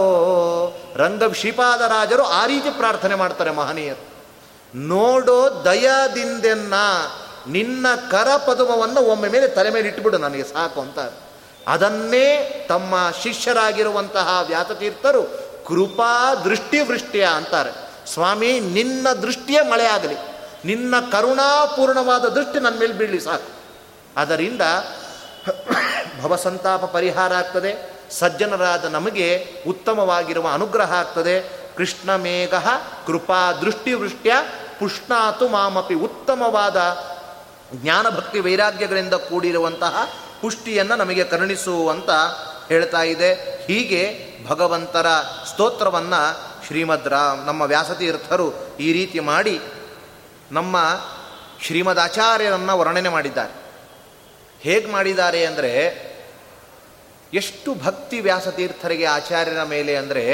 ರಂಗ 0.97 1.33
ಶ್ರೀಪಾದರಾಜರು 1.35 2.23
ಆ 2.23 2.47
ರೀತಿ 2.47 2.71
ಪ್ರಾರ್ಥನೆ 2.71 3.15
ಮಾಡ್ತಾರೆ 3.15 3.51
ಮಹನೀಯರು. 3.51 4.14
ನೋಡೋ 4.75 5.65
ದಯಾದಿಂದೆನ್ನ 5.65 6.75
ನಿನ್ನ 7.47 7.87
ಕರ 8.11 8.37
ಪದುಮವನ್ನು 8.37 9.01
ಒಮ್ಮೆ 9.01 9.29
ಮೇಲೆ 9.29 9.49
ತಲೆ 9.49 9.71
ಮೇಲೆ 9.71 9.89
ಇಟ್ಟುಬಿಡು 9.89 10.19
ನನಗೆ 10.19 10.43
ಸಾಕು 10.43 10.81
ಅಂತ. 10.81 10.99
ಅದನ್ನೇ 11.69 12.67
ತಮ್ಮ 12.69 12.95
ಶಿಷ್ಯರಾಗಿರುವಂತಹ 13.23 14.45
ವ್ಯಾತತೀರ್ಥರು 14.47 15.23
ಕೃಪಾ 15.67 16.35
ದೃಷ್ಟಿವೃಷ್ಟಿಯ 16.35 17.25
ಅಂತಾರೆ. 17.25 17.71
ಸ್ವಾಮಿ, 18.13 18.61
ನಿನ್ನ 18.61 19.13
ದೃಷ್ಟಿಯೇ 19.13 19.71
ಮಳೆ 19.71 19.87
ಆಗಲಿ. 19.87 20.15
ನಿನ್ನ 20.65 20.95
ಕರುಣಾಪೂರ್ಣವಾದ 21.01 22.25
ದೃಷ್ಟಿ 22.25 22.61
ನನ್ನ 22.61 22.79
ಮೇಲೆ 22.79 22.93
ಬೀಳಲಿ 22.93 23.21
ಸಾಕು. 23.21 23.53
ಅದರಿಂದ 24.17 24.63
ಭವಸಂತಾಪ 26.23 26.85
ಪರಿಹಾರ 26.85 27.35
ಆಗ್ತದೆ. 27.35 28.01
ಸಜ್ಜನರಾದ 28.11 28.85
ನಮಗೆ 28.85 29.55
ಉತ್ತಮವಾಗಿರುವ 29.69 30.49
ಅನುಗ್ರಹ 30.53 30.93
ಆಗ್ತದೆ. 30.93 31.65
ಕೃಷ್ಣ 31.77 32.17
ಮೇಘ 32.17 32.55
ಕೃಪಾ 33.07 33.53
ದೃಷ್ಟಿವೃಷ್ಟ್ಯ 33.53 34.33
ಪುಷ್ಣಾತು 34.79 35.49
ಮಾಮಪಿ 35.49 35.95
ಉತ್ತಮವಾದ 35.95 36.77
ಜ್ಞಾನಭಕ್ತಿ 37.75 38.41
ವೈರಾಗ್ಯಗಳಿಂದ 38.41 39.15
ಕೂಡಿರುವಂತಹ 39.15 40.09
ಪುಷ್ಟಿಯನ್ನು 40.41 40.97
ನಮಗೆ 40.97 41.25
ಕರುಣಿಸು 41.25 41.89
ಅಂತ 41.89 42.11
ಹೇಳ್ತಾ 42.69 43.03
ಇದೆ. 43.03 43.35
ಹೀಗೆ 43.67 44.35
ಭಗವಂತರ 44.47 45.07
ಸ್ತೋತ್ರವನ್ನು 45.53 46.55
ಶ್ರೀಮದ್ 46.67 47.09
ರಾಮ್, 47.09 47.47
ನಮ್ಮ 47.47 47.63
ವ್ಯಾಸತೀರ್ಥರು 47.63 48.77
ಈ 48.77 48.93
ರೀತಿ 48.93 49.21
ಮಾಡಿ 49.21 49.61
ನಮ್ಮ 50.53 50.77
ಶ್ರೀಮದ್ 51.63 51.99
ಆಚಾರ್ಯರನ್ನು 51.99 52.79
ವರ್ಣನೆ 52.79 53.09
ಮಾಡಿದ್ದಾರೆ. 53.09 53.53
ಹೇಗೆ 54.61 54.93
ಮಾಡಿದ್ದಾರೆ 54.93 55.45
ಅಂದರೆ, 55.45 55.73
ಎಷ್ಟು 57.33 57.75
ಭಕ್ತಿ 57.85 58.21
ವ್ಯಾಸತೀರ್ಥರಿಗೆ 58.21 59.05
ಆಚಾರ್ಯರ 59.05 59.63
ಮೇಲೆ 59.63 59.97
ಅಂದರೆ, 59.97 60.25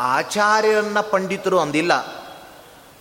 ಆಚಾರ್ಯರನ್ನ 0.00 1.00
ಪಂಡಿತರು 1.00 1.58
ಅಂದಿಲ್ಲ. 1.58 2.25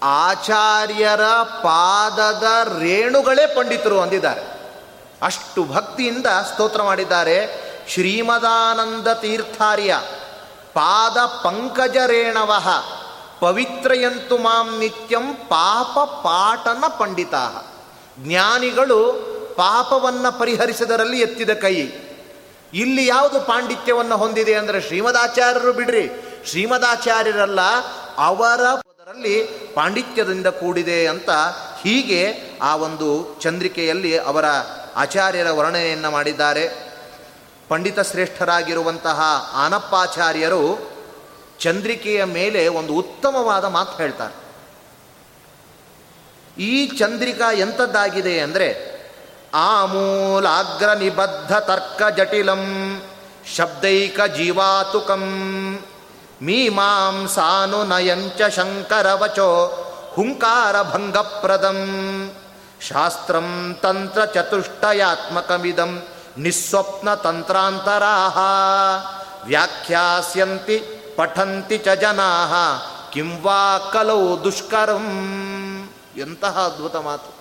ಆಚಾರ್ಯರ 0.03 1.23
ಪಾದದ 1.43 2.43
ರೇಣುಗಳೇ 2.81 3.47
ಪಂಡಿತರು 3.47 3.99
ಅಂದಿದ್ದಾರೆ. 3.99 4.41
ಅಷ್ಟು 5.21 5.63
ಭಕ್ತಿಯಿಂದ 5.63 6.25
ಸ್ತೋತ್ರ 6.25 6.81
ಮಾಡಿದ್ದಾರೆ 6.83 7.37
ಶ್ರೀಮದಾನಂದ 7.89 9.07
ತೀರ್ಥಾರ್ಯ. 9.07 10.01
ಪಾದ 10.73 11.17
ಪಂಕಜರೇಣವ 11.17 12.53
ಪವಿತ್ರಯಂತು 13.39 14.37
ಮಾಂ 14.37 14.79
ನಿತ್ಯಂ 14.79 15.35
ಪಾಪ 15.35 16.09
ಪಾಟನ 16.09 16.83
ಪಂಡಿತ. 16.87 17.33
ಜ್ಞಾನಿಗಳು 18.19 18.99
ಪಾಪವನ್ನು 19.55 20.39
ಪರಿಹರಿಸಿದರಲ್ಲಿ 20.39 21.19
ಎತ್ತಿದ 21.19 21.53
ಕೈ. 21.53 21.75
ಇಲ್ಲಿ 22.73 23.07
ಯಾವುದು 23.07 23.41
ಪಾಂಡಿತ್ಯವನ್ನು 23.41 24.17
ಹೊಂದಿದೆ 24.17 24.53
ಅಂದರೆ 24.53 24.81
ಶ್ರೀಮದಾಚಾರ್ಯರು 24.81 25.73
ಬಿಡ್ರಿ. 25.73 26.09
ಶ್ರೀಮದಾಚಾರ್ಯರಲ್ಲ, 26.45 27.61
ಅವರ 28.17 28.61
ಅದರಲ್ಲಿ 29.05 29.43
ಪಾಂಡಿತ್ಯದಿಂದ 29.75 30.47
ಕೂಡಿದೆ 30.47 31.07
ಅಂತ 31.07 31.29
ಹೀಗೆ 31.81 32.35
ಆ 32.61 32.75
ಒಂದು 32.75 33.39
ಚಂದ್ರಿಕೆಯಲ್ಲಿ 33.41 34.17
ಅವರ 34.17 34.45
ಆಚಾರ್ಯರ 34.95 35.51
ವರ್ಣನೆಯನ್ನು 35.51 36.11
ಮಾಡಿದ್ದಾರೆ. 36.11 36.93
ಪಂಡಿತ 37.67 37.99
ಶ್ರೇಷ್ಠರಾಗಿರುವಂತಹ 37.99 39.21
ಆನಪ್ಪಾಚಾರ್ಯರು 39.53 40.91
ಚಂದ್ರಿಕೆಯ 41.59 42.23
ಮೇಲೆ 42.23 42.67
ಒಂದು 42.67 42.93
ಉತ್ತಮವಾದ 42.93 43.65
ಮಾತು 43.65 43.97
ಹೇಳ್ತಾರೆ. 43.97 44.35
ಈ 46.61 46.87
ಚಂದ್ರಿಕಾ 46.87 47.51
ಎಂಥದ್ದಾಗಿದೆ 47.51 48.39
ಅಂದರೆ, 48.39 48.69
ಆಮೂಲಾಗ್ರ 49.53 50.93
ನಿಬದ್ಧ 50.93 51.53
ತರ್ಕ 51.53 52.03
ಜಟಿಲಂ 52.17 52.63
ಶಬ್ದೈಕ 53.55 54.19
ಜೀವಾತುಕಂ. 54.37 55.23
ಮೀಮಾಂಸಾನು 56.41 57.83
ನಯಂಚ 57.83 58.41
ಶಂಕರವಚೋ 58.55 59.81
ಹುಂಕಾರ 60.13 60.81
ಭಂಗಪ್ರದಂ 60.81 61.79
ಶಾಸ್ತ್ರಂ 62.81 63.75
ನಿಸ್ವಪ್ನ 66.37 67.13
ತಂತ್ರಾಂತರಾಹ 67.13 68.37
ವ್ಯಾಖ್ಯಾಸ್ಯಂತಿ 69.45 70.77
ಪಠಂತಿ 71.15 71.77
ಚ 71.77 71.87
ಜನಾ 71.89 72.47
ಕಿಂ 73.13 73.41
ವಾ 73.41 73.79
ದುಷ್ಕರಂ 74.43 75.07
ಎಂತಹ 76.17 76.65
ಅದ್ಭುತ 76.65 76.95
ಮಾತು. 76.95 77.33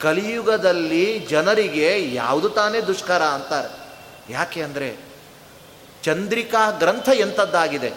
ಕಲಿಯುಗದಲ್ಲಿ 0.00 1.18
ಜನರಿಗೆ 1.18 2.14
ಯಾವುದು 2.14 2.48
ತಾನೇ 2.48 2.80
ದುಷ್ಕರ 2.80 3.22
ಅಂತಾರೆ. 3.22 3.86
ಯಾಕೆ 4.32 4.62
ಅಂದರೆ 4.62 5.05
ಚಂದ್ರಿಕಾ 6.06 6.70
ಗ್ರಂಥ 6.70 7.08
ಎಂಥದ್ದಾಗಿದೆ? 7.08 7.92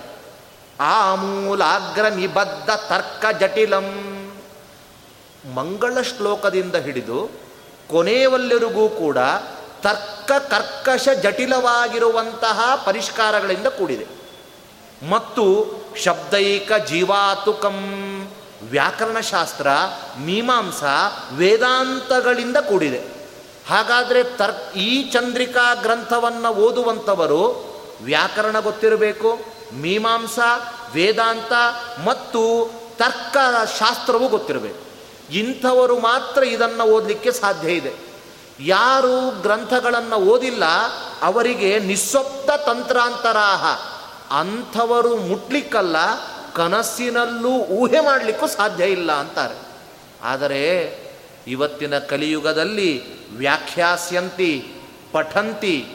ಆ 0.80 1.16
ಮೂಲಾಗ್ರ 1.16 2.08
ನಿಬದ್ಧ 2.08 2.70
ತರ್ಕ 2.70 3.38
ಜಟಿಲಂ. 3.44 3.84
ಮಂಗಳ 5.56 6.02
ಶ್ಲೋಕದಿಂದ 6.02 6.76
ಹಿಡಿದು 6.76 7.30
ಕೊನೆಯವಲ್ಲರಿಗೂ 7.88 8.90
ಕೂಡ 8.90 9.18
ತರ್ಕ 9.82 10.32
ಕರ್ಕಶ 10.32 11.10
ಜಟಿಲವಾಗಿರುವಂತಹ 11.10 12.84
ಪರಿಷ್ಕಾರಗಳಿಂದ 12.86 13.68
ಕೂಡಿದೆ. 13.68 14.08
ಮತ್ತು 15.10 15.66
ಶಬ್ದೈಕ 16.04 16.72
ಜೀವಾತುಕಂ, 16.88 17.78
ವ್ಯಾಕರಣಶಾಸ್ತ್ರ, 18.70 19.68
ಮೀಮಾಂಸ, 20.20 20.84
ವೇದಾಂತಗಳಿಂದ 21.34 22.58
ಕೂಡಿದೆ. 22.58 23.00
ಹಾಗಾದರೆ 23.68 24.24
ತರ್ 24.24 24.78
ಈ 24.78 25.12
ಚಂದ್ರಿಕಾ 25.12 25.76
ಗ್ರಂಥವನ್ನು 25.76 26.54
ಓದುವಂಥವರು 26.54 27.69
ವ್ಯಾಕರಣ 28.04 28.60
ಗೊತ್ತಿರಬೇಕು, 28.60 29.40
ಮೀಮಾಂಸಾ, 29.74 30.76
ವೇದಾಂತ 30.94 31.54
ಮತ್ತು 32.06 32.72
ತರ್ಕ 32.98 33.38
ಶಾಸ್ತ್ರವೂ 33.80 34.28
ಗೊತ್ತಿರಬೇಕು. 34.28 34.90
ಇಂಥವರು 35.34 36.00
ಮಾತ್ರ 36.00 36.44
ಇದನ್ನು 36.44 36.84
ಓದಲಿಕ್ಕೆ 36.84 37.32
ಸಾಧ್ಯ 37.32 37.72
ಇದೆ. 37.72 37.94
ಯಾರು 38.60 39.42
ಗ್ರಂಥಗಳನ್ನು 39.42 40.16
ಓದಿಲ್ಲ, 40.16 40.64
ಅವರಿಗೆ 41.22 41.80
ನಿಸ್ಸೊಪ್ತ 41.80 42.52
ತಂತ್ರಾಂತರಾಹ. 42.52 43.66
ಅಂಥವರು 44.40 45.18
ಮುಟ್ಲಿಕ್ಕಲ್ಲ, 45.18 45.96
ಕನಸಿನಲ್ಲೂ 46.56 47.50
ಊಹೆ 47.50 48.00
ಮಾಡಲಿಕ್ಕೂ 48.00 48.48
ಸಾಧ್ಯ 48.48 48.86
ಇಲ್ಲ 48.86 49.12
ಅಂತಾರೆ. 49.12 49.56
ಆದರೆ 50.24 50.96
ಇವತ್ತಿನ 51.48 52.00
ಕಲಿಯುಗದಲ್ಲಿ 52.00 53.20
ವ್ಯಾಖ್ಯಾಸ್ಯಂತಿ, 53.38 54.74
ಪಠಂತಿ 55.12 55.88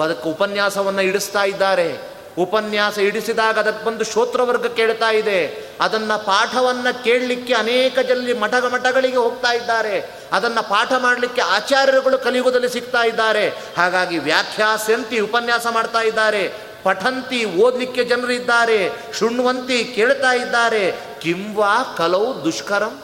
ಅದಕ್ಕೆ 0.00 0.28
ಉಪನ್ಯಾಸವನ್ನು 0.28 1.02
ಇಡಿಸ್ತಾ 1.02 1.44
ಇದ್ದಾರೆ. 1.44 2.12
ಉಪನ್ಯಾಸ 2.38 2.98
ಇಡಿಸಿದಾಗ 2.98 3.58
ಅದಕ್ಕೆ 3.58 3.84
ಬಂದು 3.84 4.04
ಶ್ರೋತ್ರವರ್ಗ 4.04 4.66
ಕೇಳ್ತಾ 4.66 5.10
ಇದೆ. 5.10 5.66
ಅದನ್ನು 5.80 6.26
ಪಾಠವನ್ನು 6.26 7.04
ಕೇಳಲಿಕ್ಕೆ 7.04 7.54
ಅನೇಕ 7.54 7.98
ಜಲ್ಲಿ 7.98 8.32
ಮಠ 8.32 8.54
ಮಠಗಳಿಗೆ 8.54 9.16
ಹೋಗ್ತಾ 9.16 9.52
ಇದ್ದಾರೆ. 9.52 10.10
ಅದನ್ನು 10.32 10.68
ಪಾಠ 10.68 10.92
ಮಾಡಲಿಕ್ಕೆ 10.98 11.40
ಆಚಾರ್ಯರುಗಳು 11.40 12.18
ಕಲಿಯುಗದಲ್ಲಿ 12.18 12.68
ಸಿಗ್ತಾ 12.68 13.02
ಇದ್ದಾರೆ. 13.02 13.48
ಹಾಗಾಗಿ 13.48 14.18
ವ್ಯಾಖ್ಯಾಸಂತಿ 14.18 15.20
ಉಪನ್ಯಾಸ 15.20 15.66
ಮಾಡ್ತಾ 15.70 16.00
ಇದ್ದಾರೆ. 16.00 16.72
ಪಠಂತಿ 16.82 17.44
ಓದಲಿಕ್ಕೆ 17.44 18.04
ಜನರು 18.04 18.32
ಇದ್ದಾರೆ. 18.32 18.90
ಶೃಣ್ವಂತಿ 19.18 19.84
ಕೇಳ್ತಾ 19.84 20.32
ಇದ್ದಾರೆ. 20.32 20.92
ಕಿಂವಾ 21.20 21.94
ಕಲೌ 21.98 22.32
ದುಷ್ಕರಂ. 22.32 23.00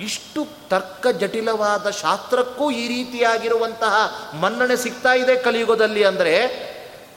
ಇಷ್ಟು 0.00 0.46
ತರ್ಕ 0.68 1.06
ಜಟಿಲವಾದ 1.06 1.90
ಶಾಸ್ತ್ರಕ್ಕೂ 1.90 2.70
ಈ 2.70 2.88
ರೀತಿಯಾಗಿರುವಂತಹ 2.88 3.94
ಮನ್ನಣೆ 4.40 4.76
ಸಿಗ್ತಾ 4.76 5.12
ಇದೆ 5.12 5.36
ಕಲಿಯುಗದಲ್ಲಿ 5.36 6.04
ಅಂದರೆ 6.04 6.34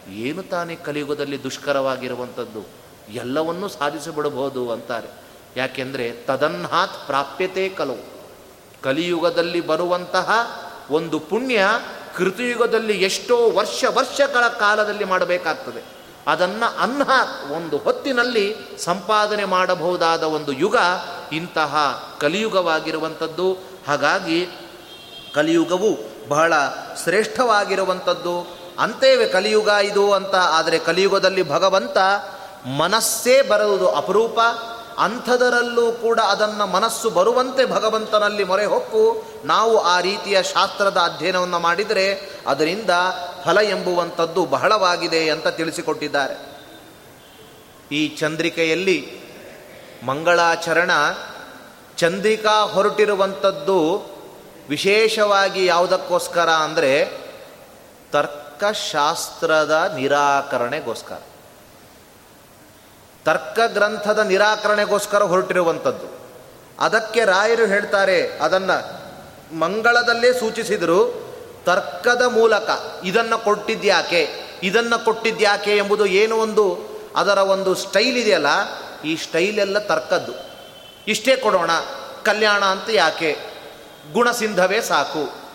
ಏನು 0.10 0.44
ತಾನೇ 0.44 0.76
ಕಲಿಯುಗದಲ್ಲಿ 0.76 1.44
ದುಷ್ಕರವಾಗಿರುವಂಥದ್ದು? 1.44 2.66
ಎಲ್ಲವನ್ನೂ 3.14 3.68
ಸಾಧಿಸಿಬಿಡಬಹುದು 3.68 4.72
ಅಂತಾರೆ. 4.72 5.08
ಯಾಕೆಂದರೆ 5.58 6.12
ತದನ್ಹಾತ್ 6.12 7.08
ಪ್ರಾಪ್ಯತೆ 7.08 7.70
ಕಲವು. 7.70 8.18
ಕಲಿಯುಗದಲ್ಲಿ 8.84 9.62
ಬರುವಂತಹ 9.62 10.32
ಒಂದು 10.92 11.20
ಪುಣ್ಯ 11.20 11.66
ಕೃತಿಯುಗದಲ್ಲಿ 12.16 12.94
ಎಷ್ಟೋ 12.94 13.52
ವರ್ಷ 13.52 13.86
ವರ್ಷಗಳ 13.96 14.48
ಕಾಲದಲ್ಲಿ 14.48 15.04
ಮಾಡಬೇಕಾಗ್ತದೆ. 15.04 15.86
ಅದನ್ನು 16.28 16.80
ಅನ್ಹಾತ್ 16.80 17.52
ಒಂದು 17.52 17.78
ಹೊತ್ತಿನಲ್ಲಿ 17.78 18.56
ಸಂಪಾದನೆ 18.78 19.46
ಮಾಡಬಹುದಾದ 19.46 20.24
ಒಂದು 20.24 20.52
ಯುಗ 20.52 20.76
ಇಂತಹ 21.32 22.04
ಕಲಿಯುಗವಾಗಿರುವಂಥದ್ದು, 22.22 23.58
ಹಾಗಾಗಿ 23.88 24.48
ಕಲಿಯುಗವು 25.34 25.98
ಬಹಳ 26.28 26.54
ಶ್ರೇಷ್ಠವಾಗಿರುವಂಥದ್ದು. 27.04 28.58
ಅಂತೇವೆ 28.80 29.28
ಕಲಿಯುಗ 29.28 29.68
ಇದು 29.68 30.14
ಅಂತ, 30.14 30.36
ಆದರೆ 30.36 30.80
ಕಲಿಯುಗದಲ್ಲಿ 30.80 31.50
ಭಗವಂತ 31.50 31.98
ಮನಸ್ಸೇ 32.66 33.42
ಬರುವುದು 33.42 33.90
ಅಪರೂಪ. 33.90 34.40
ಅಂಥದರಲ್ಲೂ 34.98 35.92
ಕೂಡ 35.92 36.20
ಅದನ್ನು 36.20 36.68
ಮನಸ್ಸು 36.68 37.10
ಬರುವಂತೆ 37.10 37.66
ಭಗವಂತನಲ್ಲಿ 37.66 38.44
ಮೊರೆ 38.44 38.66
ಹೊಕ್ಕು. 38.66 39.26
ನಾವು 39.46 39.78
ಆ 39.78 40.00
ರೀತಿಯ 40.00 40.44
ಶಾಸ್ತ್ರದ 40.44 40.98
ಅಧ್ಯಯನವನ್ನು 40.98 41.60
ಮಾಡಿದರೆ 41.60 42.32
ಅದರಿಂದ 42.48 42.90
ಫಲ 43.46 43.58
ಎಂಬುವಂಥದ್ದು 43.62 44.46
ಬಹಳವಾಗಿದೆ 44.46 45.30
ಅಂತ 45.30 45.48
ತಿಳಿಸಿಕೊಟ್ಟಿದ್ದಾರೆ. 45.48 46.58
ಈ 47.92 48.08
ಚಂದ್ರಿಕೆಯಲ್ಲಿ 48.08 49.27
ಮಂಗಳಾಚರಣ 50.04 50.92
ಚಂದ್ರಿಕಾ 51.98 52.62
ಹೊರಟಿರುವಂಥದ್ದು 52.62 54.06
ವಿಶೇಷವಾಗಿ 54.70 55.66
ಯಾವುದಕ್ಕೋಸ್ಕರ 55.66 56.50
ಅಂದರೆ 56.50 57.12
ತರ್ಕಶಾಸ್ತ್ರದ 58.12 59.94
ನಿರಾಕರಣೆಗೋಸ್ಕರ. 59.96 61.18
ತರ್ಕ 63.26 63.60
ಗ್ರಂಥದ 63.68 64.20
ನಿರಾಕರಣೆಗೋಸ್ಕರ 64.20 65.24
ಹೊರಟಿರುವಂಥದ್ದು. 65.24 66.18
ಅದಕ್ಕೆ 66.80 67.26
ರಾಯರು 67.26 67.66
ಹೇಳ್ತಾರೆ, 67.66 68.38
ಅದನ್ನು 68.38 69.08
ಮಂಗಳದಲ್ಲೇ 69.60 70.34
ಸೂಚಿಸಿದರು, 70.34 71.28
ತರ್ಕದ 71.66 72.22
ಮೂಲಕ 72.22 72.70
ಇದನ್ನು 73.04 73.44
ಕೊಟ್ಟಿದ್ಯಾಕೆ 73.44 74.30
ಇದನ್ನು 74.64 75.06
ಕೊಟ್ಟಿದ್ಯಾಕೆ 75.06 75.78
ಎಂಬುದು 75.78 76.06
ಏನು 76.06 76.36
ಒಂದು, 76.36 76.78
ಅದರ 77.16 77.38
ಒಂದು 77.38 77.76
ಸ್ಟೈಲ್ 77.76 78.18
ಇದೆಯಲ್ಲ 78.18 78.48
ಈ 79.06 79.16
ಸ್ಟೈಲ್ 79.16 79.60
ಎಲ್ಲ 79.60 79.80
ತರ್ಕದ್ದು. 79.80 80.32
ಇಷ್ಟೇ 81.08 81.36
ಕೊಡೋಣ, 81.36 81.72
ಕಲ್ಯಾಣ 82.24 82.66
ಅಂತ 82.66 82.90
ಯಾಕೆ? 82.90 83.38
ಗುಣಸಿಂಧವೇ 84.14 84.82
ಸಾಕು. 84.82 85.48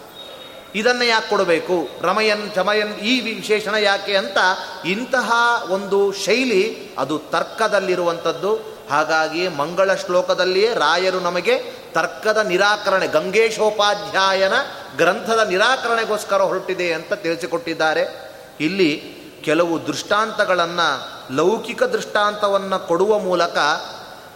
ಇದನ್ನು 0.75 1.05
ಯಾಕೆ 1.05 1.31
ಕೊಡಬೇಕು? 1.31 1.89
ರಮಯನ್, 2.03 2.55
ಚಮಯನ್ 2.55 2.95
ಈ 2.95 3.35
ವಿಶೇಷಣ 3.35 3.75
ಯಾಕೆ 3.75 4.17
ಅಂತ 4.17 4.39
ಇಂತಹ 4.87 5.33
ಒಂದು 5.69 6.13
ಶೈಲಿ 6.13 6.91
ಅದು 6.99 7.19
ತರ್ಕದಲ್ಲಿರುವಂಥದ್ದು. 7.19 8.57
ಹಾಗಾಗಿ 8.91 9.49
ಮಂಗಳ 9.49 9.95
ಶ್ಲೋಕದಲ್ಲಿಯೇ 9.95 10.69
ರಾಯರು 10.75 11.21
ನಮಗೆ 11.21 11.59
ತರ್ಕದ 11.93 12.37
ನಿರಾಕರಣೆ, 12.37 13.07
ಗಂಗೇಶೋಪಾಧ್ಯಾಯನ 13.07 14.53
ಗ್ರಂಥದ 14.97 15.49
ನಿರಾಕರಣೆಗೋಸ್ಕರ 15.49 16.43
ಹೊರಟಿದೆ 16.43 16.93
ಅಂತ 16.93 17.13
ತಿಳಿಸಿಕೊಟ್ಟಿದ್ದಾರೆ. 17.13 18.33
ಇಲ್ಲಿ 18.61 19.23
ಕೆಲವು 19.45 19.87
ದೃಷ್ಟಾಂತಗಳನ್ನು 19.87 21.22
ಲೌಕಿಕ 21.33 21.83
ದೃಷ್ಟಾಂತವನ್ನು 21.83 22.89
ಕೊಡುವ 22.89 23.19
ಮೂಲಕ 23.19 23.59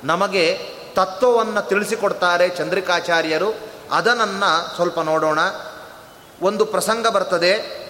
ನಮಗೆ 0.04 0.58
ತತ್ವವನ್ನು 0.94 1.68
ತಿಳಿಸಿಕೊಡ್ತಾರೆ 1.68 2.48
ಚಂದ್ರಿಕಾಚಾರ್ಯರು. 2.48 3.52
ಅದನ್ನು 3.90 4.74
ಸ್ವಲ್ಪ 4.74 5.00
ನೋಡೋಣ. 5.00 5.38
ಒಂದು 6.42 6.64
ಪ್ರಸಂಗ 6.64 7.06
ಬರ್ತದೆ. 7.06 7.86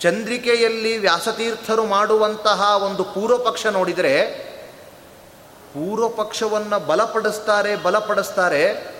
ಚಂದ್ರಿಕೆಯಲ್ಲಿ 0.00 0.98
ವ್ಯಾಸತೀರ್ಥರು 0.98 1.84
ಮಾಡುವಂತಹ 1.84 2.82
ಒಂದು 2.82 3.04
ಪೂರ್ವಪಕ್ಷ 3.04 3.66
ನೋಡಿದರೆ, 3.66 4.22
ಪೂರ್ವಪಕ್ಷವನ್ನು 5.74 6.86
ಬಲಪಡಿಸ್ತಾರೆ 6.86 7.76
ಬಲಪಡಿಸ್ತಾರೆ. 7.76 8.94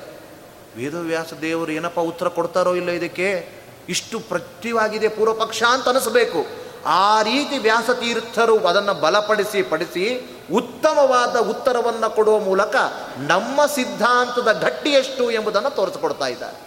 ವೇದವ್ಯಾಸ 0.76 1.32
ದೇವರು 1.32 1.72
ಏನಪ್ಪ 1.72 2.00
ಉತ್ತರ 2.00 2.28
ಕೊಡ್ತಾರೋ 2.28 2.74
ಇಲ್ಲ 2.74 2.90
ಇದಕ್ಕೆ? 2.90 3.48
ಇಷ್ಟು 3.88 4.20
ಪ್ರತಿವಾಗಿದೆ 4.20 5.08
ಪೂರ್ವಪಕ್ಷ 5.08 5.62
ಅಂತ 5.62 5.88
ಅನಿಸ್ಬೇಕು. 5.88 6.59
ಆ 6.86 7.22
ರೀತಿ 7.22 7.58
ವ್ಯಾಸತೀರ್ಥರು 7.58 8.66
ಅದನ್ನು 8.66 8.94
ಬಲಪಡಿಸಿ 8.94 9.62
ಪಡಿಸಿ 9.62 10.30
ಉತ್ತಮವಾದ 10.52 11.36
ಉತ್ತರವನ್ನು 11.36 12.10
ಕೊಡುವ 12.10 12.38
ಮೂಲಕ 12.38 12.76
ನಮ್ಮ 13.16 13.66
ಸಿದ್ಧಾಂತದ 13.66 14.52
ಗಟ್ಟಿಯಷ್ಟು 14.52 15.30
ಎಂಬುದನ್ನು 15.30 15.70
ತೋರಿಸಿಕೊಡ್ತಾ 15.70 16.26
ಇದ್ದಾರೆ. 16.26 16.60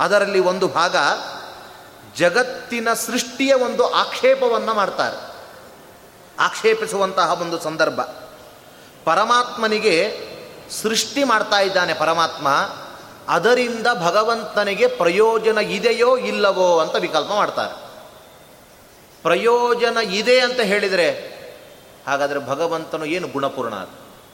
ಅದರಲ್ಲಿ 0.00 0.40
ಒಂದು 0.40 0.68
ಭಾಗ 0.68 0.96
ಜಗತ್ತಿನ 2.16 2.92
ಸೃಷ್ಟಿಯ 2.92 3.54
ಒಂದು 3.54 3.90
ಆಕ್ಷೇಪವನ್ನು 3.90 4.74
ಮಾಡ್ತಾರೆ. 4.74 5.16
ಆಕ್ಷೇಪಿಸುವಂತಹ 6.38 7.42
ಒಂದು 7.42 7.58
ಸಂದರ್ಭ. 7.58 8.00
ಪರಮಾತ್ಮನಿಗೆ 9.04 10.28
ಸೃಷ್ಟಿ 10.82 11.24
ಮಾಡ್ತಾ 11.24 11.58
ಇದ್ದಾನೆ 11.60 11.94
ಪರಮಾತ್ಮ, 11.94 12.48
ಅದರಿಂದ 13.28 13.86
ಭಗವಂತನಿಗೆ 14.04 14.86
ಪ್ರಯೋಜನ 14.86 15.58
ಇದೆಯೋ 15.58 16.16
ಇಲ್ಲವೋ 16.16 16.78
ಅಂತ 16.78 16.96
ವಿಕಲ್ಪ 16.96 17.32
ಮಾಡ್ತಾರೆ. 17.32 17.87
ಪ್ರಯೋಜನ 19.22 19.98
ಇದೆ 20.10 20.40
ಅಂತ 20.40 20.60
ಹೇಳಿದರೆ, 20.60 21.08
ಹಾಗಾದರೆ 22.06 22.38
ಭಗವಂತನು 22.38 23.04
ಏನು 23.04 23.26
ಗುಣಪೂರ್ಣ 23.28 23.74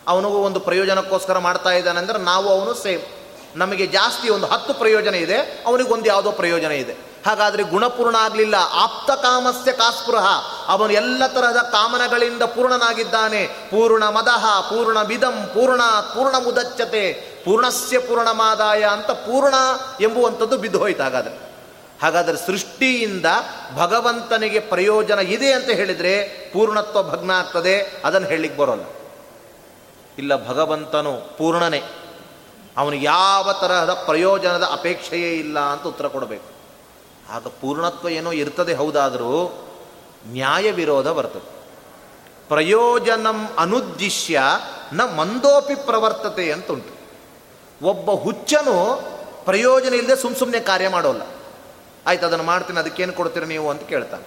ಅವನಿಗೂ 0.09 0.39
ಒಂದು 0.49 0.61
ಪ್ರಯೋಜನಕ್ಕೋಸ್ಕರ 0.61 1.39
ಮಾಡ್ತಾ 1.39 1.71
ಇದ್ದಾನೆ 1.71 1.99
ಅಂದರೆ 1.99 2.19
ನಾವು 2.19 2.49
ಅವನು 2.49 2.75
ಸೇಮ್. 2.75 3.03
ನಮಗೆ 3.57 3.85
ಜಾಸ್ತಿ 3.87 4.29
ಒಂದು 4.29 4.47
ಹತ್ತು 4.47 4.73
ಪ್ರಯೋಜನ 4.75 5.15
ಇದೆ 5.15 5.37
ಅವನಿಗೊಂದು 5.67 6.07
ಯಾವುದೋ 6.07 6.31
ಪ್ರಯೋಜನ 6.33 6.73
ಇದೆ. 6.73 6.95
ಹಾಗಾದರೆ 7.27 7.63
ಗುಣಪೂರ್ಣ 7.63 8.17
ಆಗಲಿಲ್ಲ, 8.17 8.57
ಆಪ್ತ 8.73 9.11
ಕಾಮಸ್ಯ 9.11 9.73
ಕಾಸ್ಪೃಹ. 9.73 10.27
ಅವನು 10.69 10.93
ಎಲ್ಲ 10.93 11.27
ತರಹದ 11.27 11.57
ಕಾಮನಗಳಿಂದ 11.57 12.43
ಪೂರ್ಣನಾಗಿದ್ದಾನೆ. 12.43 13.43
ಪೂರ್ಣ 13.71 14.05
ಮದಹ 14.09 14.45
ಪೂರ್ಣ 14.71 14.99
ವಿಧಂ, 15.03 15.37
ಪೂರ್ಣ 15.55 15.83
ಪೂರ್ಣ 16.15 16.37
ಮುದಚ್ಚತೆ 16.45 17.05
ಪೂರ್ಣಸ್ಯ 17.45 17.99
ಪೂರ್ಣಮಾದಾಯ 17.99 18.83
ಅಂತ 18.85 19.11
ಪೂರ್ಣ 19.27 19.55
ಎಂಬುವಂಥದ್ದು 20.01 20.59
ಬಿದ್ದು 20.59 20.79
ಹೋಯ್ತು 20.79 21.03
ಹಾಗಾದರೆ. 21.03 21.44
ಹಾಗಾದರೆ 22.03 22.47
ಸೃಷ್ಟಿಯಿಂದ 22.47 23.27
ಭಗವಂತನಿಗೆ 23.77 24.61
ಪ್ರಯೋಜನ 24.61 25.19
ಇದೆ 25.19 25.53
ಅಂತ 25.53 25.71
ಹೇಳಿದರೆ 25.71 26.29
ಪೂರ್ಣತ್ವ 26.53 27.03
ಭಗ್ನ 27.03 27.31
ಆಗ್ತದೆ, 27.31 28.03
ಅದನ್ನು 28.05 28.29
ಹೇಳಲಿಕ್ಕೆ 28.29 28.61
ಬರೋಲ್ಲ. 28.61 28.85
ಇಲ್ಲ, 30.19 30.49
ಭಗವಂತನು 30.49 31.37
ಪೂರ್ಣನೇ. 31.39 31.83
ಅವನು 32.77 32.97
ಯಾವ 32.97 33.53
ತರಹದ 33.53 33.93
ಪ್ರಯೋಜನದ 33.93 34.63
ಅಪೇಕ್ಷೆಯೇ 34.73 35.33
ಇಲ್ಲ 35.33 35.59
ಅಂತ 35.59 35.83
ಉತ್ತರ 35.83 36.07
ಕೊಡಬೇಕು. 36.07 36.55
ಆಗ 37.33 37.47
ಪೂರ್ಣತ್ವ 37.47 38.09
ಏನೋ 38.09 38.33
ಇರ್ತದೆ 38.33 38.75
ಹೌದಾದರೂ 38.75 39.53
ನ್ಯಾಯ 40.27 40.71
ವಿರೋಧ 40.71 41.09
ಬರ್ತದೆ. 41.09 41.55
ಪ್ರಯೋಜನಂ 42.49 43.49
ಅನುದ್ದಿಶ್ಯ 43.59 44.43
ನ 44.93 45.03
ಮಂದೋಪಿ 45.03 45.75
ಪ್ರವರ್ತತೆ 45.75 46.53
ಅಂತುಂಟು 46.53 46.95
ಒಬ್ಬ 47.87 48.11
ಹುಚ್ಚನು 48.11 49.03
ಪ್ರಯೋಜನ 49.45 49.95
ಇಲ್ಲದೆ 49.95 50.17
ಸುಮ್ಮ 50.17 50.37
ಸುಮ್ಮನೆ 50.37 50.61
ಕಾರ್ಯ 50.61 50.89
ಮಾಡೋಲ್ಲ. 50.89 51.23
ಆಯ್ತು, 52.07 52.27
ಅದನ್ನು 52.27 52.45
ಮಾಡ್ತೀನಿ, 52.45 52.79
ಅದಕ್ಕೇನು 52.79 53.13
ಕೊಡ್ತೀರಿ 53.13 53.47
ನೀವು 53.47 53.71
ಅಂತ 53.71 53.83
ಕೇಳ್ತಾನೆ. 53.83 54.27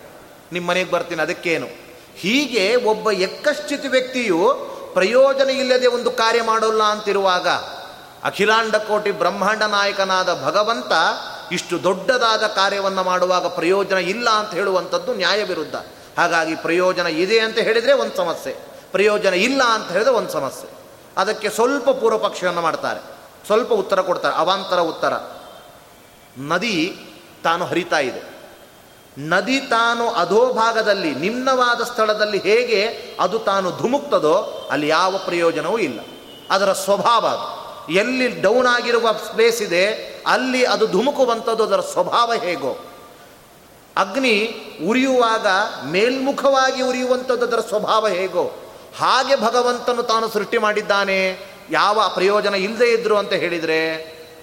ನಿಮ್ಮ 0.52 0.70
ಮನೆಗೆ 0.70 0.92
ಬರ್ತೀನಿ, 0.92 1.22
ಅದಕ್ಕೇನು? 1.22 1.68
ಹೀಗೆ 2.16 2.76
ಒಬ್ಬ 2.76 3.12
ಎಕ್ಕಶ್ಚಿತ 3.12 3.86
ವ್ಯಕ್ತಿಯು 3.90 4.54
ಪ್ರಯೋಜನ 4.94 5.50
ಇಲ್ಲದೆ 5.50 5.88
ಒಂದು 5.88 6.12
ಕಾರ್ಯ 6.12 6.42
ಮಾಡೋಲ್ಲ 6.42 6.84
ಅಂತಿರುವಾಗ 6.84 7.48
ಅಖಿಲಾಂಡ 8.24 8.76
ಕೋಟಿ 8.76 9.12
ಬ್ರಹ್ಮಾಂಡ 9.12 9.64
ನಾಯಕನಾದ 9.64 10.44
ಭಗವಂತ 10.46 10.92
ಇಷ್ಟು 11.52 11.84
ದೊಡ್ಡದಾದ 11.84 12.48
ಕಾರ್ಯವನ್ನು 12.48 13.04
ಮಾಡುವಾಗ 13.04 13.48
ಪ್ರಯೋಜನ 13.48 13.98
ಇಲ್ಲ 13.98 14.30
ಅಂತ 14.30 14.54
ಹೇಳುವಂಥದ್ದು 14.54 15.14
ನ್ಯಾಯ 15.14 15.44
ವಿರುದ್ಧ. 15.44 15.76
ಹಾಗಾಗಿ 16.18 16.56
ಪ್ರಯೋಜನ 16.56 17.08
ಇದೆ 17.08 17.40
ಅಂತ 17.40 17.58
ಹೇಳಿದರೆ 17.58 17.94
ಒಂದು 17.94 18.16
ಸಮಸ್ಯೆ. 18.16 18.56
ಪ್ರಯೋಜನ 18.92 19.34
ಇಲ್ಲ 19.34 19.64
ಅಂತ 19.64 19.92
ಹೇಳಿದ್ರೆ 19.92 20.14
ಒಂದು 20.14 20.32
ಸಮಸ್ಯೆ. 20.32 20.70
ಅದಕ್ಕೆ 21.18 21.50
ಸ್ವಲ್ಪ 21.50 21.90
ಪೂರ್ವಪಕ್ಷವನ್ನು 21.90 22.62
ಮಾಡ್ತಾರೆ. 22.62 23.00
ಸ್ವಲ್ಪ 23.46 23.74
ಉತ್ತರ 23.74 24.02
ಕೊಡ್ತಾರೆ, 24.02 24.36
ಅವಾಂತರ 24.36 24.80
ಉತ್ತರ. 24.80 25.14
ನದಿ 26.38 27.00
ತಾನು 27.48 27.66
ಹರಿತಾ 27.66 28.00
ಇದೆ. 28.00 28.22
ನದಿ 29.18 29.60
ತಾನು 29.60 30.10
ಅಧೋಭಾಗದಲ್ಲಿ, 30.10 31.16
ನಿಮ್ನವಾದ 31.16 31.82
ಸ್ಥಳದಲ್ಲಿ 31.84 32.40
ಹೇಗೆ 32.40 32.82
ಅದು 33.20 33.40
ತಾನು 33.40 33.72
ಧುಮುಕ್ತದೋ 33.72 34.68
ಅಲ್ಲಿ 34.72 34.88
ಯಾವ 34.88 35.18
ಪ್ರಯೋಜನವೂ 35.18 35.78
ಇಲ್ಲ. 35.78 36.00
ಅದರ 36.52 36.74
ಸ್ವಭಾವ 36.74 37.26
ಅದು. 37.28 37.68
ಎಲ್ಲಿ 37.94 38.28
ಡೌನ್ 38.42 38.68
ಆಗಿರುವ 38.68 39.12
ಸ್ಪೇಸ್ 39.12 39.62
ಇದೆ, 39.62 39.86
ಅಲ್ಲಿ 40.28 40.66
ಅದು 40.66 40.88
ಧುಮುಕುವಂಥದ್ದು, 40.88 41.64
ಅದರ 41.64 41.80
ಸ್ವಭಾವ 41.82 42.34
ಹೇಗೋ. 42.34 42.72
ಅಗ್ನಿ 43.98 44.38
ಉರಿಯುವಾಗ 44.88 45.48
ಮೇಲ್ಮುಖವಾಗಿ 45.86 46.82
ಉರಿಯುವಂಥದ್ದು, 46.82 47.46
ಅದರ 47.46 47.60
ಸ್ವಭಾವ 47.60 48.08
ಹೇಗೋ. 48.08 48.46
ಹಾಗೆ 49.00 49.36
ಭಗವಂತನು 49.36 50.04
ತಾನು 50.04 50.28
ಸೃಷ್ಟಿ 50.28 50.58
ಮಾಡಿದ್ದಾನೆ, 50.58 51.20
ಯಾವ 51.72 52.12
ಪ್ರಯೋಜನ 52.14 52.56
ಇಲ್ಲದೆ 52.56 52.88
ಇದ್ರು 52.92 53.18
ಅಂತ 53.18 53.34
ಹೇಳಿದರೆ 53.34 53.82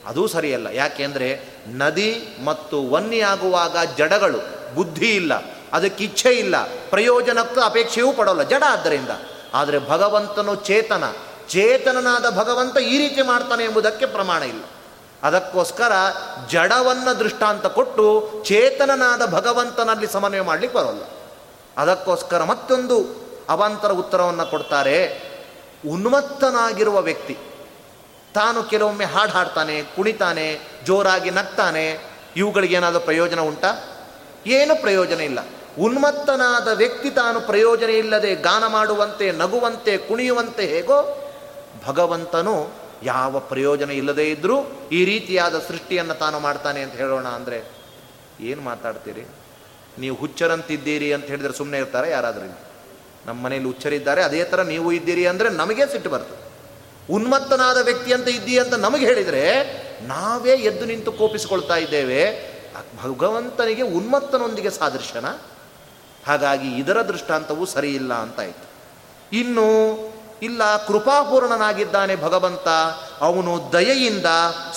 ಅದೂ 0.07 0.27
ಸರಿಯಲ್ಲ. 0.27 0.67
ಯಾಕೆಂದರೆ 0.67 1.41
ನದಿ 1.69 2.39
ಮತ್ತು 2.45 2.91
ವನ್ನಿಯಾಗುವಾಗ 2.91 3.77
ಜಡಗಳು, 3.97 4.75
ಬುದ್ಧಿ 4.75 5.17
ಇಲ್ಲ, 5.17 5.33
ಅದಕ್ಕೆ 5.73 6.05
ಇಚ್ಛೆ 6.05 6.29
ಇಲ್ಲ, 6.29 6.57
ಪ್ರಯೋಜನಕ್ಕೂ 6.91 7.61
ಅಪೇಕ್ಷೆಯೂ 7.61 8.13
ಪಡೋಲ್ಲ, 8.13 8.43
ಜಡ 8.43 8.63
ಆದ್ದರಿಂದ. 8.71 9.11
ಆದರೆ 9.55 9.79
ಭಗವಂತನು 9.79 10.55
ಚೇತನ, 10.55 11.05
ಚೇತನನಾದ 11.49 12.37
ಭಗವಂತ 12.37 12.79
ಈ 12.79 12.99
ರೀತಿ 12.99 13.23
ಮಾಡ್ತಾನೆ 13.23 13.65
ಎಂಬುದಕ್ಕೆ 13.65 14.07
ಪ್ರಮಾಣ 14.07 14.43
ಇಲ್ಲ. 14.43 14.63
ಅದಕ್ಕೋಸ್ಕರ 15.23 15.93
ಜಡವನ್ನು 16.51 17.19
ದೃಷ್ಟಾಂತ 17.19 17.67
ಕೊಟ್ಟು 17.67 18.31
ಚೇತನನಾದ 18.45 19.27
ಭಗವಂತನಲ್ಲಿ 19.27 20.07
ಸಮನ್ವಯ 20.07 20.41
ಮಾಡಲಿಕ್ಕೆ 20.41 20.79
ಬರೋಲ್ಲ. 20.79 21.03
ಅದಕ್ಕೋಸ್ಕರ 21.79 22.45
ಮತ್ತೊಂದು 22.45 23.25
ಅವಾಂತರ 23.49 23.93
ಉತ್ತರವನ್ನು 23.93 24.47
ಕೊಡ್ತಾರೆ. 24.47 25.23
ಉನ್ಮತ್ತನಾಗಿರುವ 25.91 27.01
ವ್ಯಕ್ತಿ. 27.01 27.39
ತಾನು 28.35 28.61
ಕೆಲವೊಮ್ಮೆ 28.73 29.07
ಹಾಡು 29.15 29.33
ಹಾಡ್ತಾನೆ, 29.33 29.77
ಕುಣಿತಾನೆ, 29.97 30.47
ಜೋರಾಗಿ 30.87 31.31
ನಗ್ತಾನೆ 31.39 31.87
ಇವುಗಳಿಗೇನಾದರೂ 32.41 33.03
ಪ್ರಯೋಜನ 33.09 33.41
ಉಂಟಾ? 33.51 33.71
ಏನು 34.57 34.75
ಪ್ರಯೋಜನ 34.85 35.21
ಇಲ್ಲ. 35.31 35.41
ಉನ್ಮತ್ತನಾದ 35.87 36.69
ವ್ಯಕ್ತಿ 36.81 37.11
ತಾನು 37.21 37.39
ಪ್ರಯೋಜನ 37.51 37.91
ಇಲ್ಲದೆ 38.03 38.31
ಗಾನ 38.49 38.65
ಮಾಡುವಂತೆ, 38.77 39.27
ನಗುವಂತೆ, 39.43 39.93
ಕುಣಿಯುವಂತೆ 40.09 40.65
ಹೇಗೋ, 40.75 40.99
ಭಗವಂತನು 41.87 42.57
ಯಾವ 43.13 43.39
ಪ್ರಯೋಜನ 43.53 43.91
ಇಲ್ಲದೇ 44.01 44.27
ಇದ್ದರೂ 44.35 44.57
ಈ 44.99 45.01
ರೀತಿಯಾದ 45.11 45.57
ಸೃಷ್ಟಿಯನ್ನು 45.69 46.15
ತಾನು 46.21 46.37
ಮಾಡ್ತಾನೆ 46.47 46.83
ಅಂತ 46.83 46.95
ಹೇಳೋಣ 47.03 47.27
ಅಂದರೆ 47.39 47.59
ಏನು 48.51 48.63
ಮಾತಾಡ್ತೀರಿ? 48.71 49.25
ನೀವು 50.03 50.15
ಹುಚ್ಚರಂತಿದ್ದೀರಿ 50.21 51.09
ಅಂತ 51.17 51.27
ಹೇಳಿದ್ರೆ 51.33 51.55
ಸುಮ್ಮನೆ 51.59 51.79
ಇರ್ತಾರೆ 51.79 52.09
ಯಾರಾದ್ರೂ 52.11 52.47
ನಮ್ಮ 53.27 53.39
ಮನೇಲಿ 53.47 53.69
ಹುಚ್ಚರಿದ್ದಾರೆ, 53.73 54.21
ಅದೇ 54.29 54.43
ಥರ 54.53 54.63
ನೀವು 54.75 54.89
ಇದ್ದೀರಿ 54.99 55.25
ಅಂದರೆ 55.33 55.49
ನಮಗೆ 55.61 55.85
ಸಿಟ್ಟು 55.93 56.11
ಬರ್ತದೆ. 56.15 56.44
ಉನ್ಮತ್ತನಾದ 57.11 57.77
ವ್ಯಕ್ತಿ 57.77 58.13
ಅಂತ 58.13 58.29
ಇದ್ದೀಯ 58.29 58.61
ಅಂತ 58.61 58.75
ನಮಗೆ 58.75 59.07
ಹೇಳಿದರೆ, 59.07 59.45
ನಾವೇ 60.07 60.51
ಎದ್ದು 60.51 60.85
ನಿಂತು 60.85 61.13
ಕೋಪಿಸಿಕೊಳ್ತಾ 61.13 61.77
ಇದ್ದೇವೆ. 61.77 62.55
ಭಗವಂತನಿಗೆ 63.03 63.83
ಉನ್ಮತ್ತನೊಂದಿಗೆ 63.83 64.71
ಸಾದೃಶ್ಯನ? 64.71 65.27
ಹಾಗಾಗಿ 66.27 66.69
ಇದರ 66.69 67.03
ದೃಷ್ಟಾಂತವು 67.03 67.67
ಸರಿಯಿಲ್ಲ 67.67 68.15
ಅಂತಾಯಿತು 68.15 68.75
ಇನ್ನು, 69.37 69.95
ಇಲ್ಲ, 70.43 70.87
ಕೃಪಾಪೂರ್ಣನಾಗಿದ್ದಾನೆ 70.87 72.17
ಭಗವಂತ, 72.17 72.69
ಅವನು 73.21 73.73
ದಯೆಯಿಂದ 73.73 74.27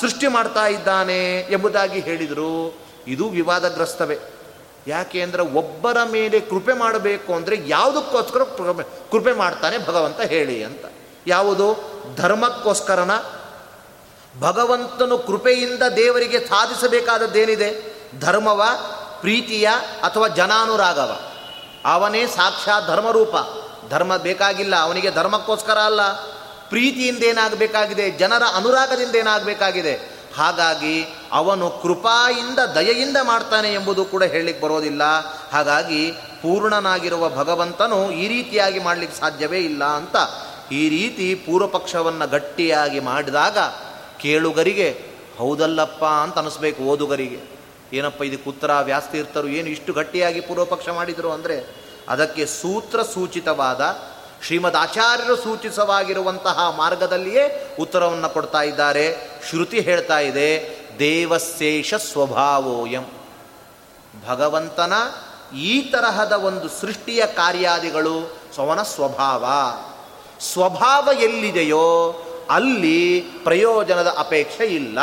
ಸೃಷ್ಟಿ 0.02 0.28
ಮಾಡ್ತಾ 0.28 0.68
ಇದ್ದಾನೆ 0.68 1.40
ಎಂಬುದಾಗಿ 1.40 2.00
ಹೇಳಿದರು. 2.00 2.80
ಇದು 3.08 3.30
ವಿವಾದಗ್ರಸ್ತವೇ. 3.30 4.18
ಯಾಕೆ 4.88 5.22
ಅಂದರೆ 5.22 5.42
ಒಬ್ಬರ 5.42 5.98
ಮೇಲೆ 6.12 6.40
ಕೃಪೆ 6.40 6.74
ಮಾಡಬೇಕು 6.74 7.34
ಅಂದರೆ 7.34 7.58
ಯಾವುದಕ್ಕೋಸ್ಕರ 7.68 8.44
ಕೃಪೆ 9.12 9.34
ಮಾಡ್ತಾನೆ 9.34 9.78
ಭಗವಂತ 9.78 10.22
ಹೇಳಿ 10.22 10.64
ಅಂತ. 10.64 10.86
ಯಾವುದು? 11.28 11.78
ಧರ್ಮಕ್ಕೋಸ್ಕರನ? 12.16 13.12
ಭಗವಂತನು 14.40 15.18
ಕೃಪೆಯಿಂದ 15.18 15.84
ದೇವರಿಗೆ 15.84 16.40
ಸಾಧಿಸಬೇಕಾದದ್ದೇನಿದೆ? 16.40 17.98
ಧರ್ಮವ, 18.20 18.64
ಪ್ರೀತಿಯ 19.22 19.70
ಅಥವಾ 20.04 20.28
ಜನಾನುರಾಗವ? 20.28 21.20
ಅವನೇ 21.86 22.28
ಸಾಕ್ಷಾತ್ 22.28 22.88
ಧರ್ಮರೂಪ. 22.88 23.36
ಧರ್ಮ 23.90 24.18
ಬೇಕಾಗಿಲ್ಲ, 24.18 24.76
ಅವನಿಗೆ 24.76 25.12
ಧರ್ಮಕ್ಕೋಸ್ಕರ 25.12 25.78
ಅಲ್ಲ. 25.78 26.12
ಪ್ರೀತಿಯಿಂದ 26.70 27.24
ಏನಾಗಬೇಕಾಗಿದೆ? 27.24 28.10
ಜನರ 28.10 28.44
ಅನುರಾಗದಿಂದ 28.56 29.16
ಏನಾಗಬೇಕಾಗಿದೆ? 29.16 30.18
ಹಾಗಾಗಿ 30.38 31.06
ಅವನು 31.32 31.70
ಕೃಪಾಯಿಂದ, 31.70 32.60
ದಯೆಯಿಂದ 32.60 33.18
ಮಾಡ್ತಾನೆ 33.24 33.74
ಎಂಬುದು 33.74 34.06
ಕೂಡ 34.06 34.24
ಹೇಳಲಿಕ್ಕೆ 34.24 34.66
ಬರೋದಿಲ್ಲ. 34.66 35.04
ಹಾಗಾಗಿ 35.52 36.12
ಪೂರ್ಣನಾಗಿರುವ 36.12 37.30
ಭಗವಂತನು 37.30 38.12
ಈ 38.12 38.28
ರೀತಿಯಾಗಿ 38.28 38.80
ಮಾಡಲಿಕ್ಕೆ 38.80 39.20
ಸಾಧ್ಯವೇ 39.20 39.60
ಇಲ್ಲ 39.60 39.84
ಅಂತ 39.84 40.16
ಈ 40.72 40.90
ರೀತಿ 40.90 41.36
ಪೂರ್ವಪಕ್ಷವನ್ನು 41.36 42.30
ಗಟ್ಟಿಯಾಗಿ 42.30 43.00
ಮಾಡಿದಾಗ 43.00 43.58
ಕೇಳುಗರಿಗೆ, 44.22 45.06
ಹೌದಲ್ಲಪ್ಪ 45.38 46.06
ಅಂತ 46.06 46.38
ಅನಿಸ್ಬೇಕು 46.38 46.84
ಓದುಗರಿಗೆ. 46.84 47.58
ಏನಪ್ಪ 47.94 48.24
ಇದು 48.24 48.50
ಉತ್ತರ 48.50 48.72
ವ್ಯಾಸ್ತೀರ್ಥರು 48.74 49.48
ಏನು 49.48 49.70
ಇಷ್ಟು 49.70 49.94
ಗಟ್ಟಿಯಾಗಿ 49.94 50.42
ಪೂರ್ವಪಕ್ಷ 50.42 50.90
ಮಾಡಿದರು 50.90 51.32
ಅಂದರೆ 51.32 51.88
ಅದಕ್ಕೆ 52.10 52.46
ಸೂತ್ರ 52.46 53.04
ಸೂಚಿತವಾದ, 53.04 53.82
ಶ್ರೀಮದ್ 54.46 54.76
ಆಚಾರ್ಯರು 54.76 55.36
ಸೂಚಿಸವಾಗಿರುವಂತಹ 55.36 56.74
ಮಾರ್ಗದಲ್ಲಿಯೇ 56.78 57.76
ಉತ್ತರವನ್ನು 57.80 58.30
ಕೊಡ್ತಾ 58.30 58.62
ಇದ್ದಾರೆ. 58.62 59.16
ಶ್ರುತಿ 59.50 59.80
ಹೇಳ್ತಾ 59.80 60.20
ಇದೆ 60.20 60.78
ದೇವಶೇಷ 61.00 61.94
ಸ್ವಭಾವೋಯಂ. 61.94 63.04
ಭಗವಂತನ 64.28 64.94
ಈ 65.58 65.82
ತರಹದ 65.82 66.32
ಒಂದು 66.32 66.70
ಸೃಷ್ಟಿಯ 66.70 67.26
ಕಾರ್ಯಾದಿಗಳು 67.26 68.38
ಸ್ವವನ 68.54 68.82
ಸ್ವಭಾವ. 68.82 69.46
ಸ್ವಭಾವ 70.42 71.10
ಎಲ್ಲಿದೆಯೋ 71.22 72.14
ಅಲ್ಲಿ 72.50 73.22
ಪ್ರಯೋಜನದ 73.22 74.16
ಅಪೇಕ್ಷೆ 74.18 74.66
ಇಲ್ಲ. 74.66 75.00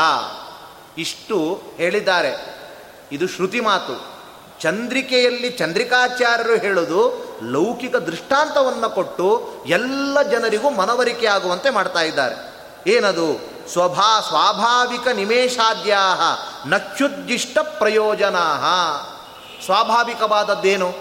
ಇಷ್ಟು 0.98 1.62
ಹೇಳಿದ್ದಾರೆ. 1.76 2.54
ಇದು 3.12 3.28
ಶ್ರುತಿ 3.28 3.60
ಮಾತು. 3.60 4.14
ಚಂದ್ರಿಕೆಯಲ್ಲಿ 4.60 5.50
ಚಂದ್ರಿಕಾಚಾರ್ಯರು 5.50 6.56
ಹೇಳೋದು 6.56 7.24
ಲೌಕಿಕ 7.42 7.96
ದೃಷ್ಟಾಂತವನ್ನು 7.96 8.90
ಕೊಟ್ಟು 8.90 9.50
ಎಲ್ಲ 9.66 10.22
ಜನರಿಗೂ 10.22 10.70
ಮನವರಿಕೆ 10.70 11.26
ಆಗುವಂತೆ 11.26 11.70
ಮಾಡ್ತಾ 11.70 12.00
ಇದ್ದಾರೆ. 12.00 12.54
ಏನದು? 12.90 13.54
ಸ್ವಭಾ, 13.72 14.20
ಸ್ವಾಭಾವಿಕ 14.20 15.08
ನಿಮೇಷಾದ್ಯಾಹ, 15.08 16.20
ನಕ್ಷುದ್ದಿಷ್ಟ 16.68 17.58
ಪ್ರಯೋಜನಾ 17.58 18.60
ಸ್ವಾಭಾವಿಕವಾದದ್ದೇನು? 19.64 20.94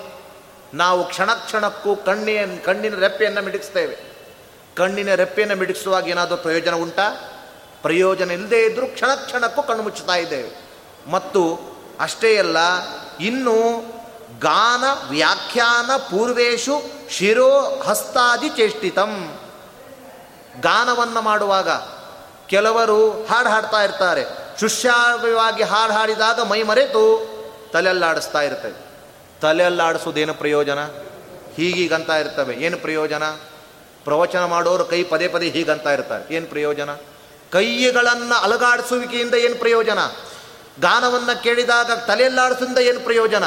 ನಾವು 0.74 1.04
ಕ್ಷಣ 1.04 1.34
ಕ್ಷಣಕ್ಕೂ 1.34 1.96
ಕಣ್ಣಿನ 1.96 2.60
ಕಣ್ಣಿನ 2.66 2.96
ರೆಪ್ಪೆಯನ್ನು 2.96 3.42
ಮಿಡಿಸ್ತೇವೆ 3.42 4.13
ಕಣ್ಣಿನ 4.78 5.16
ರೆಪ್ಪೆಯನ್ನು 5.16 5.56
ಮಿಡಿಸುವಾಗ 5.56 6.08
ಏನಾದರೂ 6.08 6.38
ಪ್ರಯೋಜನ 6.38 6.76
ಉಂಟಾ? 6.76 7.08
ಪ್ರಯೋಜನ 7.82 8.32
ಇಲ್ಲದೇ 8.32 8.60
ಇದ್ದರೂ 8.66 8.88
ಕ್ಷಣ 8.88 9.16
ಕ್ಷಣಕ್ಕೂ 9.16 9.62
ಕಣ್ಣು 9.62 9.84
ಮುಚ್ಚುತ್ತಾ 9.84 10.16
ಇದ್ದೇವೆ 10.16 10.52
ಮತ್ತು 11.12 11.42
ಅಷ್ಟೇ 12.00 12.38
ಅಲ್ಲ, 12.38 12.58
ಇನ್ನು 13.20 13.58
ಗಾನ 14.40 14.84
ವ್ಯಾಖ್ಯಾನ 15.10 15.98
ಪೂರ್ವೇಶು 15.98 16.76
ಶಿರೋ 17.10 17.82
ಹಸ್ತಾದಿ 17.86 18.50
ಚೇಷ್ಟಿತಂ. 18.50 19.40
ಗಾನವನ್ನು 20.62 21.22
ಮಾಡುವಾಗ 21.22 21.70
ಕೆಲವರು 22.48 23.26
ಹಾಡು 23.26 23.50
ಹಾಡ್ತಾ 23.50 23.84
ಇರ್ತಾರೆ. 23.84 24.24
ಶುಶ್ಯಾವಾಗಿ 24.60 25.64
ಹಾಡು 25.64 25.94
ಹಾಡಿದಾಗ 25.94 26.40
ಮೈ 26.40 26.62
ಮರೆತು 26.64 27.04
ತಲೆಯಲ್ಲಾಡಿಸ್ತಾ 27.74 28.42
ಇರ್ತವೆ 28.42 28.76
ತಲೆಯಲ್ಲಾಡಿಸೋದೇನು 29.42 30.34
ಪ್ರಯೋಜನ? 30.34 30.80
ಹೀಗೀಗಂತ 31.56 32.10
ಇರ್ತವೆ. 32.10 32.56
ಏನು 32.56 32.78
ಪ್ರಯೋಜನ? 32.78 33.24
ಪ್ರವಚನ 34.04 34.46
ಮಾಡೋರು 34.46 34.86
ಕೈ 34.86 35.04
ಪದೇ 35.04 35.28
ಪದೇ 35.28 35.50
ಹೀಗಂತ 35.50 35.88
ಇರ್ತಾರೆ. 35.88 36.34
ಏನು 36.34 36.48
ಪ್ರಯೋಜನ? 36.48 36.90
ಕೈಗಳನ್ನು 37.52 38.44
ಅಲಗಾಡಿಸುವಿಕೆಯಿಂದ 38.44 39.34
ಏನು 39.34 39.56
ಪ್ರಯೋಜನ? 39.56 40.00
ಗಾನವನ್ನು 40.82 41.44
ಕೇಳಿದಾಗ 41.44 41.92
ತಲೆಯಲ್ಲಾಡಿಸಿಂದ 42.08 42.78
ಏನು 42.78 43.00
ಪ್ರಯೋಜನ? 43.00 43.44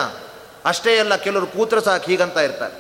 ಅಷ್ಟೇ 0.65 0.99
ಅಲ್ಲ, 0.99 1.17
ಕೆಲವರು 1.17 1.47
ಕೂತ್ರ 1.47 1.81
ಸಾಕು, 1.81 2.05
ಹೀಗಂತ 2.05 2.37
ಇರ್ತಾರೆ. 2.37 2.75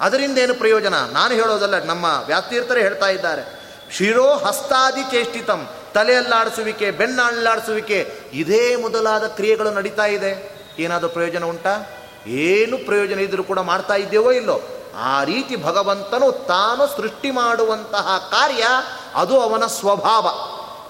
ಅದರಿಂದ 0.00 0.38
ಏನು 0.38 0.54
ಪ್ರಯೋಜನ? 0.54 0.94
ನಾನು 0.94 1.34
ಹೇಳೋದಲ್ಲ, 1.34 1.84
ನಮ್ಮ 1.84 2.04
ವ್ಯಾಸ್ತೀರ್ಥರೇ 2.26 2.80
ಹೇಳ್ತಾ 2.80 3.08
ಇದ್ದಾರೆ. 3.08 3.64
ಶಿರೋ 3.92 4.34
ಹಸ್ತಾದಿ 4.34 5.02
ಚೇಷ್ಟಿತಂ 5.02 5.68
ತಲೆಯಲ್ಲಾಡಿಸುವಿಕೆ 5.94 6.90
ಬೆನ್ನಲ್ಲಾಡಿಸುವಿಕೆ 6.90 8.12
ಇದೇ 8.32 8.76
ಮೊದಲಾದ 8.76 9.26
ಕ್ರಿಯೆಗಳು 9.26 9.70
ನಡೀತಾ 9.70 10.06
ಇದೆ. 10.06 10.60
ಏನಾದರೂ 10.78 11.08
ಪ್ರಯೋಜನ 11.08 11.44
ಉಂಟಾ? 11.44 11.90
ಏನು 12.26 12.78
ಪ್ರಯೋಜನ 12.78 13.18
ಇದ್ರೂ 13.18 13.44
ಕೂಡ 13.44 13.58
ಮಾಡ್ತಾ 13.58 13.94
ಇದ್ದೇವೋ 13.94 14.32
ಇಲ್ಲೋ? 14.32 14.60
ಆ 14.96 15.24
ರೀತಿ 15.24 15.56
ಭಗವಂತನು 15.56 16.32
ತಾನು 16.32 16.86
ಸೃಷ್ಟಿ 16.86 17.30
ಮಾಡುವಂತಹ 17.30 18.28
ಕಾರ್ಯ 18.30 18.66
ಅದು 19.14 19.40
ಅವನ 19.40 19.66
ಸ್ವಭಾವ. 19.66 20.30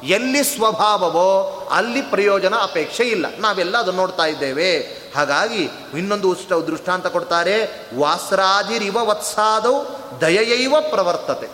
ಎಲ್ಲಿ 0.07 0.45
ಸ್ವಭಾವವೋ 0.45 1.61
ಅಲ್ಲಿ 1.73 2.03
ಪ್ರಯೋಜನ 2.03 2.55
ಅಪೇಕ್ಷೆ 2.55 3.05
ಇಲ್ಲ. 3.05 3.27
ನಾವೆಲ್ಲ 3.39 3.77
ಅದನ್ನು 3.77 4.01
ನೋಡ್ತಾ 4.01 4.25
ಇದ್ದೇವೆ. 4.25 4.79
ಹಾಗಾಗಿ 5.17 5.71
ಇನ್ನೊಂದು 5.95 6.31
ಉಷ್ಟ 6.31 6.53
ದೃಷ್ಟಾಂತ 6.53 7.07
ಕೊಡ್ತಾರೆ, 7.07 7.87
ವಾಸ್ರಾದಿರಿವ 7.99 8.97
ವತ್ಸಾದವು 9.01 9.87
ದಯೆಯೈವ 10.21 10.75
ಪ್ರವರ್ತತೆ. 10.91 11.49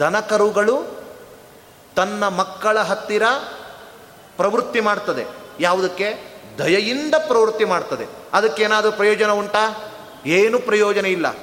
ದನಕರುಗಳು 0.00 1.04
ತನ್ನ 1.96 2.28
ಮಕ್ಕಳ 2.28 2.78
ಹತ್ತಿರ 2.78 3.22
ಪ್ರವೃತ್ತಿ 4.36 4.80
ಮಾಡ್ತದೆ. 4.80 5.26
ಯಾವುದಕ್ಕೆ? 5.60 6.38
ದಯೆಯಿಂದ 6.58 7.14
ಪ್ರವೃತ್ತಿ 7.26 7.64
ಮಾಡ್ತದೆ. 7.64 8.06
ಅದಕ್ಕೇನಾದರೂ 8.32 8.92
ಪ್ರಯೋಜನ 8.92 9.30
ಉಂಟಾ? 9.30 9.91
ಏನು 10.26 10.58
ಪ್ರಯೋಜನ 10.58 11.06
ಇಲ್ಲ. 11.06 11.36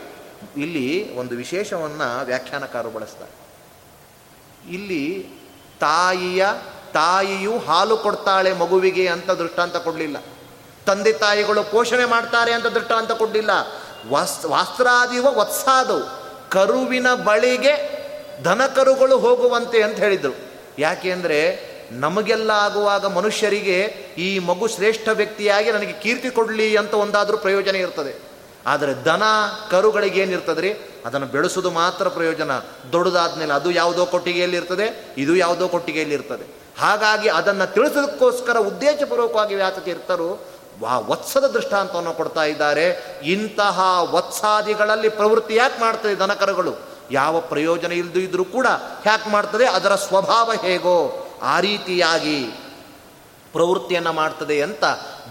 ಇಲ್ಲಿ 0.57 1.15
ಒಂದು 1.15 1.35
ವಿಶೇಷವನ್ನು 1.35 2.25
ವ್ಯಾಖ್ಯಾನಕಾರರು 2.25 2.89
ಬಳಸ್ತಾರೆ. 2.89 3.39
ಇಲ್ಲಿ 4.73 5.27
ತಾಯಿಯ, 5.79 6.45
ತಾಯಿಯು 6.93 7.57
ಹಾಲು 7.57 7.97
ಕೊಡ್ತಾಳೆ 7.97 8.53
ಮಗುವಿಗೆ 8.53 9.07
ಅಂತ 9.07 9.31
ದೃಷ್ಟಾಂತ 9.31 9.75
ಕೊಡಲಿಲ್ಲ. 9.75 10.17
ತಂದೆ 10.85 11.13
ತಾಯಿಗಳು 11.13 11.63
ಪೋಷಣೆ 11.63 12.05
ಮಾಡ್ತಾರೆ 12.05 12.53
ಅಂತ 12.53 12.65
ದೃಷ್ಟಾಂತ 12.65 13.11
ಕೊಡಲಿಲ್ಲ. 13.11 13.49
ವಾಸ್, 14.09 14.45
ವಾಸ್ತ್ರಾದಿವ 14.45 15.25
ವತ್ಸಾದವು. 15.25 16.29
ಕರುವಿನ 16.49 17.13
ಬಳಿಗೆ 17.13 17.99
ದನಕರುಗಳು 18.45 19.17
ಹೋಗುವಂತೆ 19.17 19.81
ಅಂತ 19.81 19.97
ಹೇಳಿದರು. 19.97 20.33
ಯಾಕೆ 20.79 21.11
ಅಂದರೆ 21.11 21.69
ನಮಗೆಲ್ಲ 21.91 22.51
ಆಗುವಾಗ 22.51 23.05
ಮನುಷ್ಯರಿಗೆ 23.05 23.83
ಈ 24.17 24.39
ಮಗು 24.39 24.67
ಶ್ರೇಷ್ಠ 24.67 25.09
ವ್ಯಕ್ತಿಯಾಗಿ 25.09 25.71
ನನಗೆ 25.71 25.93
ಕೀರ್ತಿ 25.93 26.29
ಕೊಡಲಿ 26.29 26.77
ಅಂತ 26.77 26.93
ಒಂದಾದರೂ 26.93 27.37
ಪ್ರಯೋಜನ 27.37 27.75
ಇರ್ತದೆ. 27.75 28.28
ಆದರೆ 28.65 28.93
ದನ 28.93 29.23
ಕರುಗಳಿಗೆ 29.71 30.21
ಏನಿರ್ತದೆ 30.21 30.61
ರೀ 30.61 30.89
ಅದನ್ನು 31.05 31.27
ಬೆಳೆಸೋದು 31.27 31.71
ಮಾತ್ರ 31.71 32.07
ಪ್ರಯೋಜನ. 32.07 32.51
ದೊಡ್ಡದಾದ್ಮೇಲೆ 32.91 33.53
ಅದು 33.53 33.71
ಯಾವುದೋ 33.71 34.05
ಕೊಟ್ಟಿಗೆಯಲ್ಲಿ 34.05 34.57
ಇರ್ತದೆ, 34.57 35.15
ಇದು 35.17 35.35
ಯಾವುದೋ 35.35 35.67
ಕೊಟ್ಟಿಗೆಯಲ್ಲಿ 35.67 36.15
ಇರ್ತದೆ. 36.15 36.59
ಹಾಗಾಗಿ 36.79 37.29
ಅದನ್ನು 37.29 37.73
ತಿಳಿಸೋದಕ್ಕೋಸ್ಕರ 37.73 38.57
ಉದ್ದೇಶಪೂರ್ವಕವಾಗಿ 38.57 39.55
ಇರ್ತರು, 39.89 40.45
ವಾ, 40.79 40.97
ವತ್ಸದ 40.97 41.47
ದೃಷ್ಟಾಂತವನ್ನು 41.47 42.13
ಕೊಡ್ತಾ 42.13 42.43
ಇದ್ದಾರೆ. 42.43 43.19
ಇಂತಹ 43.23 43.79
ವತ್ಸಾದಿಗಳಲ್ಲಿ 44.11 45.09
ಪ್ರವೃತ್ತಿ 45.09 45.55
ಯಾಕೆ 45.55 45.81
ಮಾಡ್ತದೆ 45.81 46.19
ದನಕರುಗಳು? 46.19 46.89
ಯಾವ 47.11 47.39
ಪ್ರಯೋಜನ 47.39 47.91
ಇಲ್ಲದೂ 47.91 48.19
ಇದ್ರೂ 48.19 48.45
ಕೂಡ 48.45 48.67
ಹ್ಯಾಕ್ 49.01 49.27
ಮಾಡ್ತದೆ? 49.27 49.65
ಅದರ 49.65 49.95
ಸ್ವಭಾವ 49.95 50.51
ಹೇಗೋ 50.61 51.27
ಆ 51.41 51.59
ರೀತಿಯಾಗಿ 51.59 52.43
ಪ್ರವೃತ್ತಿಯನ್ನು 53.53 54.13
ಮಾಡ್ತದೆ 54.13 54.61
ಅಂತ 54.61 54.83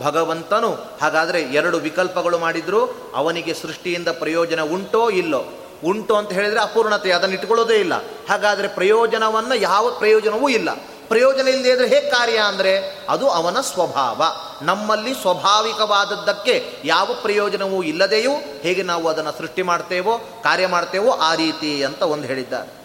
ಭಗವಂತನು 0.03 0.99
ಹಾಗಾದರೆ 1.03 1.41
ಎರಡು 1.43 1.79
ವಿಕಲ್ಪಗಳು 1.79 2.39
ಮಾಡಿದ್ರು, 2.39 3.13
ಅವನಿಗೆ 3.15 3.55
ಸೃಷ್ಟಿಯಿಂದ 3.55 4.09
ಪ್ರಯೋಜನ 4.09 4.63
ಉಂಟೋ 4.63 5.11
ಇಲ್ಲೋ? 5.11 5.45
ಉಂಟು 5.85 6.17
ಅಂತ 6.17 6.33
ಹೇಳಿದರೆ 6.33 6.61
ಅಪೂರ್ಣತೆ, 6.61 7.13
ಅದನ್ನು 7.13 7.35
ಇಟ್ಕೊಳ್ಳೋದೇ 7.35 7.75
ಇಲ್ಲ. 7.75 7.93
ಹಾಗಾದರೆ 8.29 8.69
ಪ್ರಯೋಜನವನ್ನು 8.69 9.55
ಯಾವ 9.55 9.91
ಪ್ರಯೋಜನವೂ 9.99 10.49
ಇಲ್ಲ. 10.49 10.69
ಪ್ರಯೋಜನ 11.09 11.49
ಇಲ್ಲದೆ 11.49 11.71
ಇದ್ರೆ 11.71 11.89
ಹೇಗೆ 11.89 12.11
ಕಾರ್ಯ 12.11 12.39
ಅಂದರೆ, 12.39 13.07
ಅದು 13.09 13.31
ಅವನ 13.31 13.61
ಸ್ವಭಾವ. 13.61 14.23
ನಮ್ಮಲ್ಲಿ 14.63 15.15
ಸ್ವಾಭಾವಿಕವಾದದ್ದಕ್ಕೆ 15.15 16.73
ಯಾವ 16.85 17.11
ಪ್ರಯೋಜನವೂ 17.23 17.83
ಇಲ್ಲದೆಯೂ 17.83 18.31
ಹೇಗೆ 18.61 18.83
ನಾವು 18.83 19.09
ಅದನ್ನು 19.09 19.33
ಸೃಷ್ಟಿ 19.39 19.63
ಮಾಡ್ತೇವೋ, 19.63 20.19
ಕಾರ್ಯ 20.43 20.67
ಮಾಡ್ತೇವೋ 20.67 21.11
ಆ 21.11 21.35
ರೀತಿ 21.35 21.85
ಅಂತ 21.85 22.03
ಒಂದು 22.03 22.27
ಹೇಳಿದ್ದಾರೆ. 22.27 22.79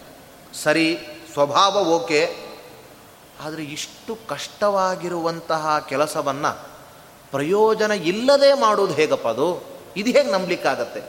ಸರಿ, 0.62 0.98
ಸ್ವಭಾವ 1.32 1.76
ಓಕೆ. 1.76 2.36
ಆದರೆ 3.44 3.62
ಇಷ್ಟು 3.62 4.28
ಕಷ್ಟವಾಗಿರುವಂತಹ 4.28 5.86
ಕೆಲಸವನ್ನು 5.88 6.73
ಪ್ರಯೋಜನ 7.34 7.90
ಇಲ್ಲದೆ 7.90 8.52
ಮಾಡೋದು 8.52 8.94
ಹೇಗಪ್ಪ 8.94 9.28
ಅದು? 9.28 9.62
ಇದು 9.96 10.10
ಹೇಗೆ 10.10 10.30
ನಂಬಲಿಕ್ಕಾಗತ್ತೆ? 10.30 11.00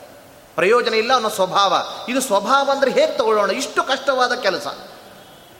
ಪ್ರಯೋಜನ 0.54 0.94
ಇಲ್ಲ 0.94 1.14
ಅನ್ನೋ 1.14 1.28
ಸ್ವಭಾವ. 1.28 1.74
ಇದು 2.08 2.20
ಸ್ವಭಾವ 2.20 2.70
ಅಂದರೆ 2.70 2.90
ಹೇಗೆ 2.90 3.18
ತಗೊಳ್ಳೋಣ? 3.18 3.50
ಇಷ್ಟು 3.50 3.82
ಕಷ್ಟವಾದ 3.82 4.32
ಕೆಲಸ. 4.32 4.66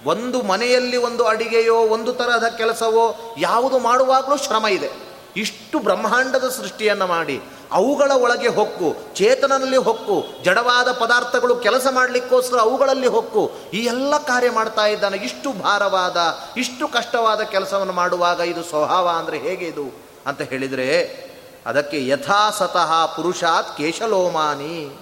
ಒಂದು 0.06 0.42
ಮನೆಯಲ್ಲಿ 0.42 0.96
ಒಂದು 0.96 1.26
ಅಡಿಗೆಯೋ, 1.26 1.76
ಒಂದು 1.76 2.12
ತರಹದ 2.12 2.44
ಕೆಲಸವೋ, 2.44 3.34
ಯಾವುದು 3.38 3.78
ಮಾಡುವಾಗಲೂ 3.78 4.36
ಶ್ರಮ 4.36 4.66
ಇದೆ. 4.66 4.90
ಇಷ್ಟು 5.36 5.78
ಬ್ರಹ್ಮಾಂಡದ 5.78 6.48
ಸೃಷ್ಟಿಯನ್ನು 6.48 7.06
ಮಾಡಿ, 7.06 7.42
ಅವುಗಳ 7.72 8.10
ಒಳಗೆ 8.10 8.48
ಹೊಕ್ಕು 8.48 9.14
ಚೇತನಲ್ಲಿ 9.14 9.76
ಹೊಕ್ಕು, 9.76 10.24
ಜಡವಾದ 10.44 10.92
ಪದಾರ್ಥಗಳು 10.92 11.56
ಕೆಲಸ 11.56 11.86
ಮಾಡಲಿಕ್ಕೋಸ್ಕರ 11.90 12.58
ಅವುಗಳಲ್ಲಿ 12.58 13.06
ಹೊಕ್ಕು, 13.06 13.50
ಈ 13.74 13.78
ಎಲ್ಲ 13.78 14.18
ಕಾರ್ಯ 14.18 14.50
ಮಾಡ್ತಾ 14.50 14.86
ಇದ್ದಾನೆ. 14.86 15.16
ಇಷ್ಟು 15.16 15.52
ಭಾರವಾದ, 15.52 16.16
ಇಷ್ಟು 16.56 16.88
ಕಷ್ಟವಾದ 16.88 17.40
ಕೆಲಸವನ್ನು 17.40 17.92
ಮಾಡುವಾಗ 17.92 18.40
ಇದು 18.40 18.64
ಸ್ವಭಾವ 18.64 19.08
ಅಂದರೆ 19.08 19.38
ಹೇಗೆ 19.38 19.64
ಇದು? 19.64 20.05
ಅಂತ 20.26 20.42
ಹೇಳಿದರೆ 20.42 21.26
ಅದಕ್ಕೆ 21.66 22.08
ಯಥಾಸತಃ 22.08 23.16
ಪುರುಷಾತ್ 23.16 23.78
ಕೇಶಲೋಮಾನಿ. 23.78 25.00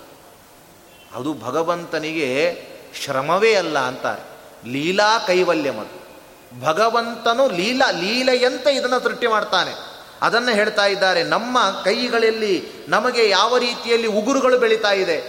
ಅದು 1.15 1.35
ಭಗವಂತನಿಗೆ 1.35 2.63
ಶ್ರಮವೇ 3.05 3.55
ಅಲ್ಲ 3.55 3.79
ಅಂತಾರೆ. 3.79 4.23
ಲೀಲಾ 4.73 5.19
ಕೈವಲ್ಯಮದು. 5.19 6.05
ಭಗವಂತನು 6.61 7.49
ಲೀಲಾ, 7.49 7.91
ಲೀಲೆಯಂತೆ 7.91 8.75
ಇದನ್ನು 8.75 9.01
ತೃಪ್ತಿ 9.01 9.27
ಮಾಡ್ತಾನೆ. 9.27 9.73
ಅದನ್ನು 10.23 10.53
ಹೇಳ್ತಾ 10.53 10.87
ಇದ್ದಾರೆ, 10.87 11.23
ನಮ್ಮ 11.23 11.59
ಕೈಗಳಲ್ಲಿ 11.85 12.69
ನಮಗೆ 12.89 13.31
ಯಾವ 13.31 13.59
ರೀತಿಯಲ್ಲಿ 13.59 14.07
ಉಗುರುಗಳು 14.07 14.59
ಬೆಳೀತಾ 14.59 14.91
ಇದೆ, 14.91 15.21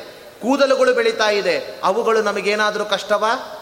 ಕೂದಲುಗಳು 0.41 0.93
ಬೆಳೀತಾ 0.93 1.30
ಇದೆ, 1.30 1.80
ಅವುಗಳು 1.84 2.22
ನಮಗೇನಾದರೂ 2.22 2.86
ಕಷ್ಟವಾ? 2.86 3.62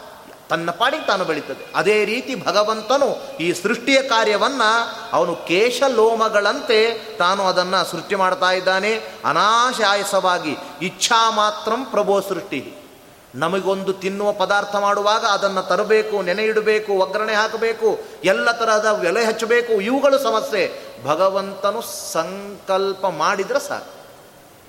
ತನ್ನ 0.50 0.72
ಪಾಡಿಗೆ 0.72 1.06
ತಾನು 1.06 1.26
ಬೆಳೀತದೆ. 1.26 1.72
ಅದೇ 1.76 2.06
ರೀತಿ 2.06 2.36
ಭಗವಂತನು 2.36 3.38
ಈ 3.38 3.54
ಸೃಷ್ಟಿಯ 3.54 4.02
ಕಾರ್ಯವನ್ನು 4.02 4.98
ಅವನು 5.14 5.36
ಕೇಶಲೋಮಗಳಂತೆ 5.36 7.00
ತಾನು 7.18 7.48
ಅದನ್ನು 7.48 7.92
ಸೃಷ್ಟಿ 7.92 8.16
ಮಾಡ್ತಾ 8.16 8.52
ಇದ್ದಾನೆ. 8.52 9.02
ಅನಾಶಾಯಸವಾಗಿ 9.26 10.58
ಇಚ್ಛಾ 10.82 11.30
ಮಾತ್ರಂ 11.30 11.86
ಪ್ರಭೋ 11.86 12.22
ಸೃಷ್ಟಿ. 12.22 12.78
ನಮಗೊಂದು 13.36 13.94
ತಿನ್ನುವ 13.94 14.34
ಪದಾರ್ಥ 14.34 14.76
ಮಾಡುವಾಗ 14.76 15.26
ಅದನ್ನು 15.26 15.62
ತರಬೇಕು, 15.62 16.22
ನೆನೆ 16.22 16.44
ಇಡಬೇಕು, 16.44 16.94
ಒಗ್ಗರಣೆ 16.94 17.34
ಹಾಕಬೇಕು, 17.34 18.00
ಎಲ್ಲ 18.24 18.52
ತರಹದ 18.52 19.06
ಎಲೆ 19.08 19.26
ಹಚ್ಚಬೇಕು, 19.26 19.74
ಇವುಗಳು 19.74 20.20
ಸಮಸ್ಯೆ. 20.20 20.72
ಭಗವಂತನು 21.06 21.82
ಸಂಕಲ್ಪ 22.12 23.06
ಮಾಡಿದರೆ 23.06 23.68
ಸಾಕು. 23.68 24.04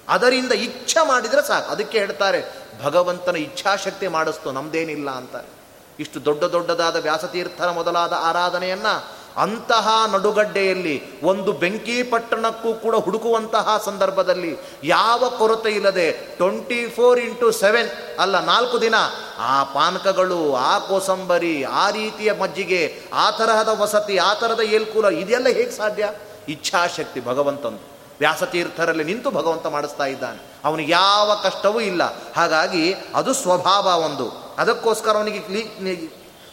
ಅದರಿಂದ 0.09 0.53
ಇಚ್ಛೆ 0.53 1.07
ಮಾಡಿದರೆ 1.07 1.47
ಸಾಕು. 1.47 1.71
ಅದಕ್ಕೆ 1.71 1.99
ಹೇಳ್ತಾರೆ, 1.99 2.65
ಭಗವಂತನ 2.85 3.37
ಇಚ್ಛಾಶಕ್ತಿ 3.37 4.09
ಮಾಡಿಸ್ತು, 4.09 4.53
ನಮ್ದೇನಿಲ್ಲ 4.53 5.11
ಅಂತಾರೆ 5.11 5.64
ಇಷ್ಟು 6.01 6.25
ದೊಡ್ಡ 6.25 6.45
ದೊಡ್ಡದಾದ 6.45 6.97
ವ್ಯಾಸತೀರ್ಥರ 6.97 7.71
ಮೊದಲಾದ 7.71 8.13
ಆರಾಧನೆಯನ್ನು 8.17 9.25
ಅಂತಹ 9.37 9.89
ನಡುಗಡ್ಡೆಯಲ್ಲಿ 10.13 11.23
ಒಂದು 11.23 11.53
ಬೆಂಕಿ 11.53 12.03
ಪಟ್ಟಣಕ್ಕೂ 12.03 12.75
ಕೂಡ 12.75 12.95
ಹುಡುಕುವಂತಹ 12.95 13.83
ಸಂದರ್ಭದಲ್ಲಿ 13.85 14.57
ಯಾವ 14.85 15.33
ಕೊರತೆ 15.39 15.71
ಇಲ್ಲದೆ 15.71 16.13
ಟ್ವೆಂಟಿ 16.13 16.87
ಫೋರ್ 16.87 17.19
ಇಂಟು 17.21 17.53
ಸೆವೆನ್ 17.53 18.19
ಅಲ್ಲ 18.19 18.45
ನಾಲ್ಕು 18.45 18.81
ದಿನ 18.81 18.95
ಆ 19.39 19.65
ಪಾನಕಗಳು, 19.65 20.55
ಆ 20.55 20.79
ಕೋಸಂಬರಿ, 20.79 21.65
ಆ 21.65 21.91
ರೀತಿಯ 21.91 22.33
ಮಜ್ಜಿಗೆ, 22.33 23.03
ಆ 23.13 23.31
ತರಹದ 23.31 23.69
ವಸತಿ, 23.69 24.19
ಆ 24.19 24.35
ಥರದ 24.35 24.61
ಏಲ್ಕೂಲ 24.61 25.05
ಇದೆಲ್ಲ 25.05 25.47
ಹೇಗೆ 25.49 25.71
ಸಾಧ್ಯ? 25.71 26.11
ಇಚ್ಛಾಶಕ್ತಿ 26.49 27.21
ಭಗವಂತಂದು. 27.21 27.89
ವ್ಯಾಸತೀರ್ಥರಲ್ಲಿ 28.19 29.05
ನಿಂತು 29.05 29.31
ಭಗವಂತ 29.31 29.67
ಮಾಡಿಸ್ತಾ 29.67 30.05
ಇದ್ದಾನೆ. 30.05 30.43
ಅವನಿಗೆ 30.65 30.93
ಯಾವ 30.93 31.41
ಕಷ್ಟವೂ 31.43 31.81
ಇಲ್ಲ. 31.81 32.03
ಹಾಗಾಗಿ 32.37 32.95
ಅದು 33.15 33.33
ಸ್ವಭಾವ 33.33 33.85
ಒಂದು. 33.85 34.44
ಅದಕ್ಕೋಸ್ಕರ 34.59 35.17
ಅವನಿಗೆ 35.17 35.41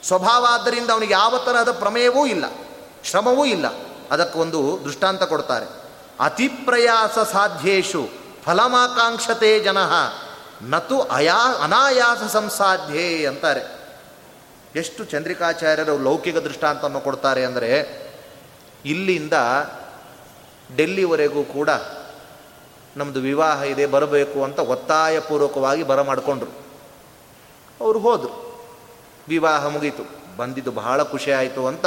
ಸ್ವಭಾವ 0.03 0.45
ಆದ್ದರಿಂದ 0.49 0.89
ಅವನಿಗೆ 0.89 1.13
ಯಾವ 1.13 1.37
ತರಹದ 1.37 1.71
ಪ್ರಮೇಯವೂ 1.71 2.25
ಇಲ್ಲ, 2.25 2.45
ಶ್ರಮವೂ 3.03 3.45
ಇಲ್ಲ. 3.45 3.67
ಅದಕ್ಕೊಂದು 4.11 4.79
ದೃಷ್ಟಾಂತ 4.85 5.23
ಕೊಡ್ತಾರೆ. 5.23 5.67
ಅತಿಪ್ರಯಾಸ 6.19 7.19
ಸಾಧ್ಯೇಶು 7.31 8.01
ಫಲಮಾಕಾಂಕ್ಷತೆ 8.43 9.59
ಜನ, 9.59 9.77
ನತು 10.63 11.01
ಅಯಾ 11.01 11.39
ಅನಾಯಾಸ 11.63 12.23
ಸಂಸಾಧ್ಯೆ 12.31 13.25
ಅಂತಾರೆ. 13.25 13.63
ಎಷ್ಟು 14.75 15.03
ಚಂದ್ರಿಕಾಚಾರ್ಯರು 15.03 15.97
ಲೌಕಿಕ 15.97 16.37
ದೃಷ್ಟಾಂತವನ್ನು 16.37 17.01
ಕೊಡ್ತಾರೆ 17.01 17.45
ಅಂದರೆ, 17.45 17.71
ಇಲ್ಲಿಂದ 18.85 19.35
ಡೆಲ್ಲಿವರೆಗೂ 20.77 21.43
ಕೂಡ 21.43 21.69
ನಮ್ಮದು 22.97 23.19
ವಿವಾಹ 23.21 23.63
ಇದೆ, 23.63 23.85
ಬರಬೇಕು 23.85 24.43
ಅಂತ 24.43 24.59
ಒತ್ತಾಯಪೂರ್ವಕವಾಗಿ 24.59 25.83
ಬರಮಾಡಿಕೊಂಡ್ರು. 25.83 26.51
ಅವರು 27.81 27.99
ಹೋದರು. 27.99 28.51
ವಿವಾಹ 29.27 29.67
ಮುಗೀತು. 29.67 30.21
ಬಂದಿದ್ದು 30.37 30.71
ಬಹಳ 30.71 31.03
ಖುಷಿ 31.03 31.31
ಆಯಿತು 31.31 31.67
ಅಂತ 31.67 31.85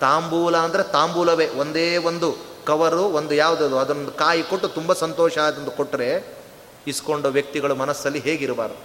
ತಾಂಬೂಲ 0.00 0.56
ಅಂದರೆ 0.56 0.82
ತಾಂಬೂಲವೇ, 0.82 1.48
ಒಂದೇ 1.48 1.96
ಒಂದು 1.96 2.36
ಕವರು, 2.66 3.02
ಒಂದು 3.02 3.34
ಯಾವುದದು, 3.34 3.78
ಅದೊಂದು 3.78 4.12
ಕಾಯಿ 4.12 4.42
ಕೊಟ್ಟು 4.42 4.68
ತುಂಬ 4.68 4.92
ಸಂತೋಷ 4.92 5.38
ಆದಂದು 5.38 5.70
ಕೊಟ್ಟರೆ 5.70 6.38
ಇಸ್ಕೊಂಡ 6.86 7.26
ವ್ಯಕ್ತಿಗಳು 7.26 7.74
ಮನಸ್ಸಲ್ಲಿ 7.74 8.18
ಹೇಗಿರಬಾರ್ದು. 8.18 8.76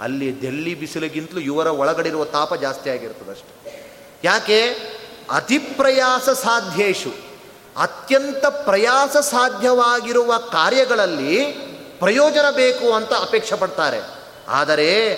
ಅಲ್ಲಿ 0.00 0.30
ಡೆಲ್ಲಿ 0.30 0.74
ಬಿಸಿಲಿಗಿಂತಲೂ 0.74 1.40
ಇವರ 1.40 1.66
ಒಳಗಡಿರುವ 1.66 2.24
ತಾಪ 2.24 2.54
ಜಾಸ್ತಿ 2.54 2.90
ಆಗಿರ್ತದೆ 2.90 3.30
ಅಷ್ಟೆ. 3.30 3.84
ಯಾಕೆ? 4.24 4.62
ಅತಿಪ್ರಯಾಸ 5.30 6.28
ಸಾಧ್ಯೇಶು. 6.28 7.14
ಅತ್ಯಂತ 7.76 8.46
ಪ್ರಯಾಸ 8.46 9.16
ಸಾಧ್ಯವಾಗಿರುವ 9.16 10.38
ಕಾರ್ಯಗಳಲ್ಲಿ 10.38 11.44
ಪ್ರಯೋಜನ 11.98 12.44
ಬೇಕು 12.50 12.92
ಅಂತ 12.92 13.12
ಅಪೇಕ್ಷೆ 13.12 13.56
ಪಡ್ತಾರೆ. 13.56 14.00
ಆದರೆ 14.48 15.16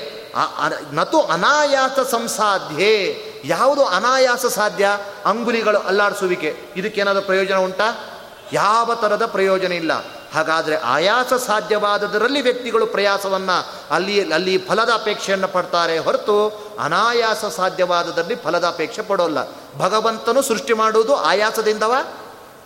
ನತು 0.92 1.20
ಅನಾಯಾಸ 1.20 1.98
ಸಂಸಾಧ್ಯೆ. 2.10 3.22
ಯಾವುದು 3.44 3.84
ಅನಾಯಾಸ 3.84 4.46
ಸಾಧ್ಯ? 4.46 4.88
ಅಂಗುಲಿಗಳು 5.26 5.78
ಅಲ್ಲಾಡಿಸುವಿಕೆ. 5.78 6.56
ಇದಕ್ಕೇನಾದರೂ 6.76 7.22
ಪ್ರಯೋಜನ 7.22 7.56
ಉಂಟಾ? 7.56 8.10
ಯಾವ 8.52 8.94
ಥರದ 8.94 9.26
ಪ್ರಯೋಜನ 9.26 9.72
ಇಲ್ಲ. 9.72 10.16
ಹಾಗಾದರೆ 10.34 10.76
ಆಯಾಸ 10.76 11.32
ಸಾಧ್ಯವಾದದರಲ್ಲಿ 11.32 12.40
ವ್ಯಕ್ತಿಗಳು 12.40 12.86
ಪ್ರಯಾಸವನ್ನು 12.86 13.74
ಅಲ್ಲಿ 13.90 14.32
ಅಲ್ಲಿ 14.32 14.58
ಫಲದ 14.58 14.90
ಅಪೇಕ್ಷೆಯನ್ನು 14.94 15.48
ಪಡ್ತಾರೆ 15.48 15.98
ಹೊರತು 15.98 16.48
ಅನಾಯಾಸ 16.80 17.44
ಸಾಧ್ಯವಾದದಲ್ಲಿ 17.44 18.34
ಫಲದ 18.34 18.64
ಅಪೇಕ್ಷೆ 18.64 19.02
ಪಡೋಲ್ಲ. 19.02 19.38
ಭಗವಂತನು 19.78 20.42
ಸೃಷ್ಟಿ 20.42 20.72
ಮಾಡುವುದು 20.72 21.16
ಆಯಾಸದಿಂದವ? 21.16 21.94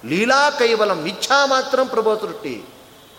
ಲೀಲಾ 0.04 0.50
ಕೈವಲಂ, 0.50 1.04
ಇಚ್ಛಾ 1.04 1.46
ಮಾತ್ರ 1.46 1.80
ಪ್ರಭೋ 1.84 2.16
ಸೃಷ್ಟಿ 2.16 2.66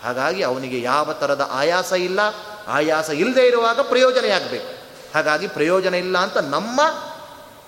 ಹಾಗಾಗಿ 0.04 0.42
ಅವನಿಗೆ 0.42 0.80
ಯಾವ 0.80 1.12
ಥರದ 1.12 1.48
ಆಯಾಸ 1.52 1.92
ಇಲ್ಲ. 1.92 2.20
ಆಯಾಸ 2.66 3.10
ಇಲ್ಲದೆ 3.10 3.46
ಇರುವಾಗ 3.46 3.80
ಪ್ರಯೋಜನ 3.80 4.32
ಆಗಬೇಕು. 4.32 4.82
ಹಾಗಾಗಿ 5.14 5.48
ಪ್ರಯೋಜನ 5.48 5.94
ಇಲ್ಲ 5.94 6.18
ಅಂತ 6.18 6.38
ನಮ್ಮ 6.38 6.80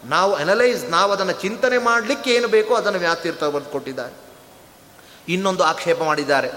ನಾವು 0.04 0.34
ಅನಲೈಸ್ 0.34 0.84
ನಾವು 0.84 1.12
ಅದನ್ನು 1.12 1.32
ಚಿಂತನೆ 1.32 1.78
ಮಾಡಲಿಕ್ಕೆ 1.78 2.34
ಏನು 2.34 2.48
ಬೇಕೋ 2.48 2.74
ಅದನ್ನು 2.74 2.98
ವ್ಯಾತೀರ್ಥ 2.98 3.44
ಬಂದುಕೊಟ್ಟಿದ್ದಾರೆ. 3.44 4.24
ಇನ್ನೊಂದು 5.28 5.64
ಆಕ್ಷೇಪ 5.64 6.02
ಮಾಡಿದ್ದಾರೆ. 6.02 6.50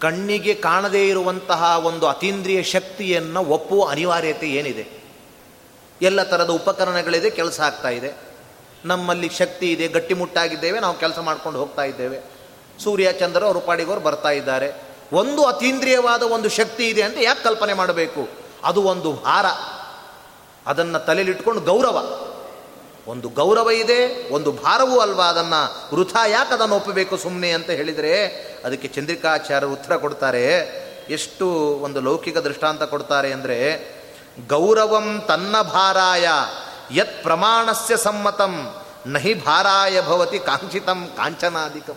ಕಣ್ಣಿಗೆ 0.00 0.54
ಕಾಣದೇ 0.54 1.08
ಇರುವಂತಹ 1.08 1.86
ಒಂದು 1.86 2.06
ಅತೀಂದ್ರಿಯ 2.06 2.62
ಶಕ್ತಿಯನ್ನು 2.62 3.44
ಒಪ್ಪುವ 3.44 3.88
ಅನಿವಾರ್ಯತೆ 3.88 4.50
ಏನಿದೆ? 4.50 5.00
ಎಲ್ಲ 6.02 6.22
ಥರದ 6.22 6.50
ಉಪಕರಣಗಳಿದೆ, 6.50 7.30
ಕೆಲಸ 7.30 7.60
ಆಗ್ತಾ 7.60 7.88
ಇದೆ. 7.88 8.12
ನಮ್ಮಲ್ಲಿ 8.84 9.28
ಶಕ್ತಿ 9.28 9.72
ಇದೆ, 9.72 9.88
ಗಟ್ಟಿಮುಟ್ಟಾಗಿದ್ದೇವೆ, 9.88 10.80
ನಾವು 10.80 10.98
ಕೆಲಸ 10.98 11.18
ಮಾಡ್ಕೊಂಡು 11.18 11.58
ಹೋಗ್ತಾ 11.58 11.82
ಇದ್ದೇವೆ. 11.82 12.20
ಸೂರ್ಯ, 12.84 13.12
ಚಂದ್ರ 13.12 13.44
ಅವರು 13.44 14.00
ಬರ್ತಾ 14.00 14.30
ಇದ್ದಾರೆ. 14.30 14.89
ಒಂದು 15.12 15.44
ಅತೀಂದ್ರಿಯವಾದ 15.44 16.22
ಒಂದು 16.22 16.48
ಶಕ್ತಿ 16.48 16.88
ಇದೆ 16.88 17.02
ಅಂತ 17.02 17.16
ಯಾಕೆ 17.20 17.44
ಕಲ್ಪನೆ 17.44 17.72
ಮಾಡಬೇಕು? 17.72 18.28
ಅದು 18.64 18.82
ಒಂದು 18.82 19.12
ಭಾರ 19.12 19.46
ಅದನ್ನು 20.66 21.06
ತಲೆಯಲ್ಲಿಟ್ಕೊಂಡು 21.06 21.60
ಗೌರವ. 21.60 22.26
ಒಂದು 23.06 23.28
ಗೌರವ 23.28 23.70
ಇದೆ, 23.70 24.30
ಒಂದು 24.32 24.52
ಭಾರವೂ 24.52 25.00
ಅಲ್ವಾ 25.00 25.24
ಅದನ್ನು? 25.24 25.94
ವೃಥಾ 25.94 26.26
ಯಾಕೆ 26.26 26.54
ಅದನ್ನು 26.54 26.74
ಒಪ್ಪಬೇಕು 26.74 27.16
ಸುಮ್ಮನೆ 27.16 27.50
ಅಂತ 27.50 27.70
ಹೇಳಿದರೆ, 27.70 28.26
ಅದಕ್ಕೆ 28.64 28.88
ಚಂದ್ರಿಕಾಚಾರ್ಯರು 28.88 29.72
ಉತ್ತರ 29.72 29.96
ಕೊಡ್ತಾರೆ. 29.96 30.58
ಎಷ್ಟು 31.10 31.46
ಒಂದು 31.82 32.00
ಲೌಕಿಕ 32.00 32.38
ದೃಷ್ಟಾಂತ 32.38 32.82
ಕೊಡ್ತಾರೆ 32.82 33.32
ಅಂದರೆ, 33.32 33.74
ಗೌರವಂ 34.48 35.22
ತನ್ನ 35.28 35.62
ಭಾರಾಯ, 35.62 36.28
ಯತ್ 36.90 37.22
ಪ್ರಮಾಣಸ್ಯ 37.22 37.96
ಸಮ್ಮತಂ, 37.96 38.74
ನಹಿ 39.06 39.34
ಭಾರಾಯ 39.34 40.02
ಭವತಿ 40.02 40.38
ಕಾಂಕ್ಷಿತಂ 40.38 41.08
ಕಾಂಚನಾಧಿಕಂ. 41.16 41.96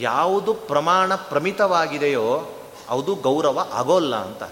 ಯಾವುದು 0.00 0.54
ಪ್ರಮಾಣ 0.54 1.14
ಪ್ರಮಿತವಾಗಿದೆಯೋ 1.14 2.56
ಅದು 2.90 3.14
ಗೌರವ 3.14 3.68
ಆಗೋಲ್ಲ 3.72 4.16
ಅಂತ 4.16 4.42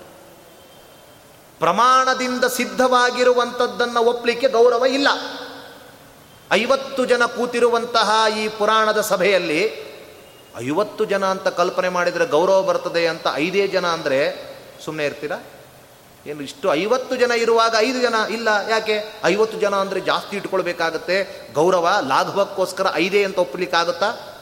ಪ್ರಮಾಣದಿಂದ 1.61 2.45
ಸಿದ್ಧವಾಗಿರುವಂಥದ್ದನ್ನು 2.45 4.05
ಒಪ್ಪಲಿಕ್ಕೆ 4.05 4.49
ಗೌರವ 4.49 4.84
ಇಲ್ಲ. 4.86 5.09
ಐವತ್ತು 6.53 7.05
ಜನ 7.05 7.22
ಕೂತಿರುವಂತಹ 7.26 8.38
ಈ 8.38 8.49
ಪುರಾಣದ 8.49 9.01
ಸಭೆಯಲ್ಲಿ 9.01 9.61
ಐವತ್ತು 10.57 11.05
ಜನ 11.05 11.24
ಅಂತ 11.24 11.49
ಕಲ್ಪನೆ 11.49 11.88
ಮಾಡಿದರೆ 11.88 12.26
ಗೌರವ 12.26 12.62
ಬರ್ತದೆ 12.62 13.07
ಅಂತ 13.07 13.26
ಐದೇ 13.34 13.68
ಜನ 13.68 13.86
ಅಂದರೆ 13.86 14.18
ಸುಮ್ಮನೆ 14.84 15.07
ಇರ್ತೀರಾ? 15.07 15.42
ಏನು 16.26 16.40
ಇಷ್ಟು 16.40 16.74
ಐವತ್ತು 16.74 17.16
ಜನ 17.16 17.30
ಇರುವಾಗ 17.30 17.74
ಐದು 17.78 18.01
ಜನ 18.01 18.14
ಇಲ್ಲ, 18.30 18.49
ಯಾಕೆ? 18.70 19.20
ಐವತ್ತು 19.24 19.61
ಜನ 19.61 19.74
ಅಂದರೆ 19.74 20.01
ಜಾಸ್ತಿ 20.01 20.36
ಇಟ್ಕೊಳ್ಬೇಕಾಗತ್ತೆ. 20.36 21.51
ಗೌರವ 21.55 21.88
ಲಾಘವಕ್ಕೋಸ್ಕರ 22.07 22.86
ಐದೇ 22.95 23.24
ಅಂತ 23.24 23.38
ಒಪ್ಪಲಿಕ್ಕಾಗುತ್ತಾ 23.38 24.34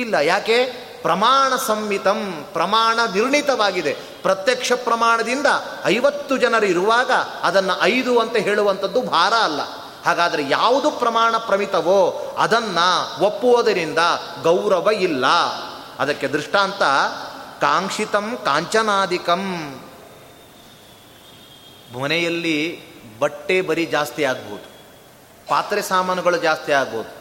ಇಲ್ಲ. 0.00 0.14
ಯಾಕೆ? 0.14 0.90
ಪ್ರಮಾಣ 1.02 1.56
ಸಂಹಿತಂ, 1.56 2.46
ಪ್ರಮಾಣ 2.52 2.98
ನಿರ್ಣಿತವಾಗಿದೆ. 3.14 3.92
ಪ್ರತ್ಯಕ್ಷ 4.22 4.72
ಪ್ರಮಾಣದಿಂದ 4.72 5.46
ಐವತ್ತು 5.84 6.36
ಜನರು 6.36 6.66
ಇರುವಾಗ 6.66 7.10
ಅದನ್ನು 7.42 7.82
ಐದು 7.82 8.18
ಅಂತ 8.18 8.36
ಹೇಳುವಂಥದ್ದು 8.36 9.02
ಭಾರ 9.02 9.34
ಅಲ್ಲ. 9.34 9.60
ಹಾಗಾದರೆ 10.06 10.48
ಯಾವುದು 10.48 10.90
ಪ್ರಮಾಣ 10.90 11.36
ಪ್ರಮಿತವೋ 11.36 12.34
ಅದನ್ನು 12.38 13.24
ಒಪ್ಪುವುದರಿಂದ 13.24 13.98
ಗೌರವ 14.42 14.88
ಇಲ್ಲ. 14.90 15.26
ಅದಕ್ಕೆ 15.98 16.28
ದೃಷ್ಟಾಂತ 16.28 16.82
ಕಾಂಕ್ಷಿತಂ 17.60 18.38
ಕಾಂಚನಾದಿಕಂ 18.44 19.74
ಮನೆಯಲ್ಲಿ 22.02 22.90
ಬಟ್ಟೆ 23.18 23.60
ಬರಿ 23.60 23.84
ಜಾಸ್ತಿ 23.84 24.24
ಆಗ್ಬೋದು. 24.24 24.70
ಪಾತ್ರೆ 25.48 25.82
ಸಾಮಾನುಗಳು 25.82 26.36
ಜಾಸ್ತಿ 26.36 26.72
ಆಗ್ಬೋದು. 26.72 27.19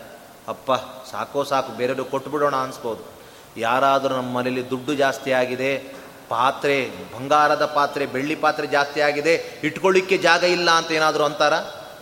ಅಪ್ಪ, 0.50 0.72
ಸಾಕೋ 1.12 1.44
ಸಾಕು, 1.44 1.72
ಬೇರೆಯವರು 1.72 2.06
ಕೊಟ್ಬಿಡೋಣ 2.06 2.56
ಅನ್ಸ್ಬೋದು. 2.56 3.04
ಯಾರಾದರೂ 3.58 4.16
ನಮ್ಮ 4.16 4.38
ಮನೇಲಿ 4.38 4.70
ದುಡ್ಡು 4.70 4.94
ಜಾಸ್ತಿ 4.94 5.32
ಆಗಿದೆ, 5.32 6.00
ಪಾತ್ರೆ, 6.30 6.90
ಬಂಗಾರದ 6.90 7.66
ಪಾತ್ರೆ, 7.66 8.06
ಬೆಳ್ಳಿ 8.06 8.36
ಪಾತ್ರೆ 8.36 8.68
ಜಾಸ್ತಿ 8.68 9.02
ಆಗಿದೆ, 9.02 9.60
ಇಟ್ಕೊಳ್ಳಿಕ್ಕೆ 9.64 10.18
ಜಾಗ 10.18 10.44
ಇಲ್ಲ 10.44 10.70
ಅಂತ 10.72 10.92
ಏನಾದರೂ 10.92 11.24
ಅಂತಾರ? 11.24 11.54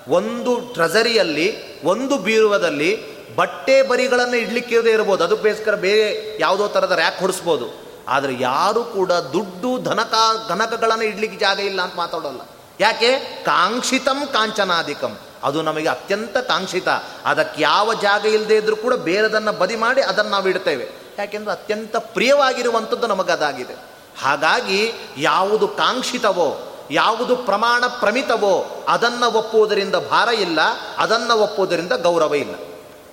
ಒಂದು 0.09 0.59
ಟ್ರೆಜರಿಯಲ್ಲಿ 0.73 1.47
ಒಂದು 1.83 2.17
ಬೀರುವದಲ್ಲಿ 2.17 3.17
ಬಟ್ಟೆ 3.35 3.81
ಬರಿಗಳನ್ನು 3.81 4.37
ಇಡ್ಲಿಕ್ಕಿರದೇ 4.37 4.91
ಇರ್ಬೋದು. 4.91 5.23
ಅದಕ್ಕೋಸ್ಕರ 5.23 5.75
ಬೇರೆ 5.75 6.37
ಯಾವುದೋ 6.39 6.67
ಥರದ 6.67 6.91
ರ್ಯಾಕ್ 6.91 7.19
ಹೊಡಿಸ್ಬೋದು. 7.19 7.87
ಆದರೆ 8.07 8.33
ಯಾರು 8.39 8.83
ಕೂಡ 8.83 9.11
ದುಡ್ಡು, 9.11 9.77
ಧನಕ, 9.77 10.13
ಘನಕಗಳನ್ನು 10.49 11.03
ಇಡ್ಲಿಕ್ಕೆ 11.03 11.39
ಜಾಗ 11.39 11.59
ಇಲ್ಲ 11.59 11.81
ಅಂತ 11.81 11.95
ಮಾತಾಡೋಲ್ಲ. 11.95 12.41
ಯಾಕೆ? 12.79 13.15
ಕಾಂಕ್ಷಿತಂ 13.45 14.25
ಕಾಂಚನಾಧಿಕಂ. 14.33 15.17
ಅದು 15.43 15.61
ನಮಗೆ 15.61 15.87
ಅತ್ಯಂತ 15.87 16.37
ಕಾಂಕ್ಷಿತ 16.37 16.87
ಅದಕ್ಕೆ 17.25 17.61
ಯಾವ 17.61 17.93
ಜಾಗ 17.93 18.25
ಇಲ್ಲದೆ 18.25 18.55
ಇದ್ರೂ 18.55 18.75
ಕೂಡ 18.75 18.93
ಬೇರೆದನ್ನು 18.93 19.51
ಬದಿ 19.51 19.75
ಮಾಡಿ 19.75 20.01
ಅದನ್ನು 20.01 20.31
ನಾವು 20.31 20.49
ಇಡ್ತೇವೆ. 20.49 20.89
ಯಾಕೆಂದ್ರೆ 21.19 21.51
ಅತ್ಯಂತ 21.51 21.95
ಪ್ರಿಯವಾಗಿರುವಂಥದ್ದು 21.95 23.07
ನಮಗದಾಗಿದೆ. 23.07 23.75
ಹಾಗಾಗಿ 24.21 24.93
ಯಾವುದು 25.17 25.67
ಕಾಂಕ್ಷಿತವೋ, 25.67 26.77
ಯಾವುದು 26.91 27.35
ಪ್ರಮಾಣ 27.35 27.83
ಪ್ರಮಿತವೋ, 27.99 28.85
ಅದನ್ನು 28.87 29.31
ಒಪ್ಪುವುದರಿಂದ 29.31 29.95
ಭಾರ 29.95 30.27
ಇಲ್ಲ, 30.27 30.59
ಅದನ್ನು 30.97 31.37
ಒಪ್ಪುವುದರಿಂದ 31.37 31.91
ಗೌರವ 31.91 32.35
ಇಲ್ಲ. 32.35 32.55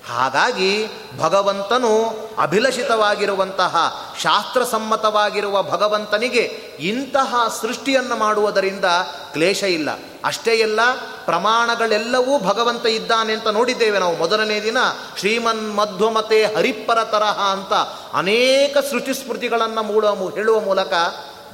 ಹಾಗಾಗಿ 0.08 0.86
ಭಗವಂತನು 1.18 2.14
ಅಭಿಲಷಿತವಾಗಿರುವಂತಹ 2.38 4.00
ಶಾಸ್ತ್ರಸಮ್ಮತವಾಗಿರುವ 4.22 5.62
ಭಗವಂತನಿಗೆ 5.62 6.40
ಇಂತಹ 6.78 7.34
ಸೃಷ್ಟಿಯನ್ನು 7.62 8.16
ಮಾಡುವುದರಿಂದ 8.16 8.84
ಕ್ಲೇಶ 9.32 9.62
ಇಲ್ಲ. 9.62 9.88
ಅಷ್ಟೇ 10.24 10.52
ಎಲ್ಲ, 10.52 10.80
ಪ್ರಮಾಣಗಳೆಲ್ಲವೂ 11.24 12.38
ಭಗವಂತ 12.38 12.86
ಇದ್ದಾನೆ 12.86 13.32
ಅಂತ 13.32 13.48
ನೋಡಿದ್ದೇವೆ 13.48 13.98
ನಾವು. 13.98 14.16
ಮೊದಲನೇ 14.16 14.62
ದಿನ 14.62 14.76
ಶ್ರೀಮನ್ 15.18 15.76
ಮಧ್ವಮತೆ 15.76 16.44
ಹರಿಪ್ಪರ 16.44 17.04
ತರಹ 17.04 17.40
ಅಂತ 17.52 17.72
ಅನೇಕ 18.12 18.76
ಸೃಷ್ಟಿ 18.90 19.14
ಸ್ಮೃತಿಗಳನ್ನು 19.14 19.82
ಮೂಡ 19.82 20.06
ಹೇಳುವ 20.06 20.60
ಮೂಲಕ 20.60 20.92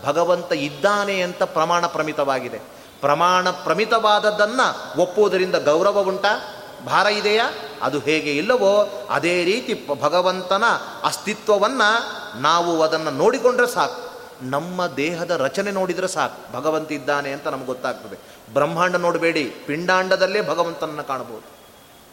ಭಗವಂತ 0.04 0.52
ಇದ್ದಾನೆ 0.52 1.20
ಅಂತ 1.20 1.42
ಪ್ರಮಾಣ 1.42 1.86
ಪ್ರಮಿತವಾಗಿದೆ. 1.86 2.58
ಪ್ರಮಾಣ 3.00 3.50
ಪ್ರಮಿತವಾದದ್ದನ್ನು 3.50 5.00
ಒಪ್ಪುವುದರಿಂದ 5.02 5.54
ಗೌರವ 5.54 5.98
ಉಂಟಾ? 5.98 6.59
ಭಾರ 6.86 7.06
ಇದೆಯಾ? 7.06 7.50
ಅದು 7.82 7.98
ಹೇಗೆ 7.98 8.36
ಇಲ್ಲವೋ 8.36 9.06
ಅದೇ 9.10 9.44
ರೀತಿ 9.44 9.86
ಭಗವಂತನ 10.00 10.64
ಅಸ್ತಿತ್ವವನ್ನು 11.04 12.40
ನಾವು 12.40 12.82
ಅದನ್ನು 12.82 13.10
ನೋಡಿಕೊಂಡ್ರೆ 13.10 13.66
ಸಾಕು. 13.66 14.10
ನಮ್ಮ 14.42 14.86
ದೇಹದ 14.86 15.30
ರಚನೆ 15.30 15.70
ನೋಡಿದರೆ 15.70 16.08
ಸಾಕು. 16.08 16.52
ಭಗವಂತ 16.52 16.92
ಇದ್ದಾನೆ 16.92 17.32
ಅಂತ 17.32 17.48
ನಮ್ಗೆ 17.48 17.66
ಗೊತ್ತಾಗ್ತದೆ. 17.66 18.18
ಬ್ರಹ್ಮಾಂಡ 18.52 18.96
ನೋಡಬೇಡಿ. 18.96 19.44
ಪಿಂಡಾಂಡದಲ್ಲೇ 19.44 20.42
ಭಗವಂತನನ್ನು 20.42 21.04
ಕಾಣಬಹುದು. 21.04 21.60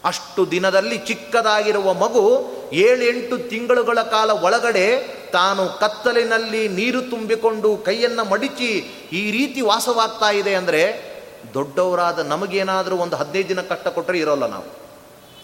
ಅಷ್ಟು 0.04 0.52
ದಿನದಲ್ಲಿ 0.52 0.98
ಚಿಕ್ಕದಾಗಿರುವ 0.98 1.94
ಮಗು 1.94 2.52
ಏಳೆಂಟು 2.74 3.38
ತಿಂಗಳುಗಳ 3.38 4.02
ಕಾಲ 4.02 4.32
ಒಳಗಡೆ 4.32 5.18
ತಾನು 5.32 5.80
ಕತ್ತಲಿನಲ್ಲಿ 5.80 6.68
ನೀರು 6.68 7.02
ತುಂಬಿಕೊಂಡು 7.02 7.78
ಕೈಯನ್ನು 7.78 8.26
ಮಡಿಚಿ 8.26 8.70
ಈ 9.12 9.32
ರೀತಿ 9.32 9.62
ವಾಸವಾಗ್ತಾ 9.62 10.32
ಇದೆ 10.32 10.56
ಅಂದರೆ 10.56 11.07
ದೊಡ್ಡವರಾದ 11.54 12.20
ನಮಗೇನಾದರೂ 12.20 12.96
ಒಂದು 12.96 13.16
ಹದಿನೈದು 13.16 13.50
ದಿನ 13.50 13.62
ಕಷ್ಟ 13.62 13.88
ಕೊಟ್ಟರೆ 13.88 14.20
ಇರೋಲ್ಲ 14.20 14.46
ನಾವು. 14.46 14.66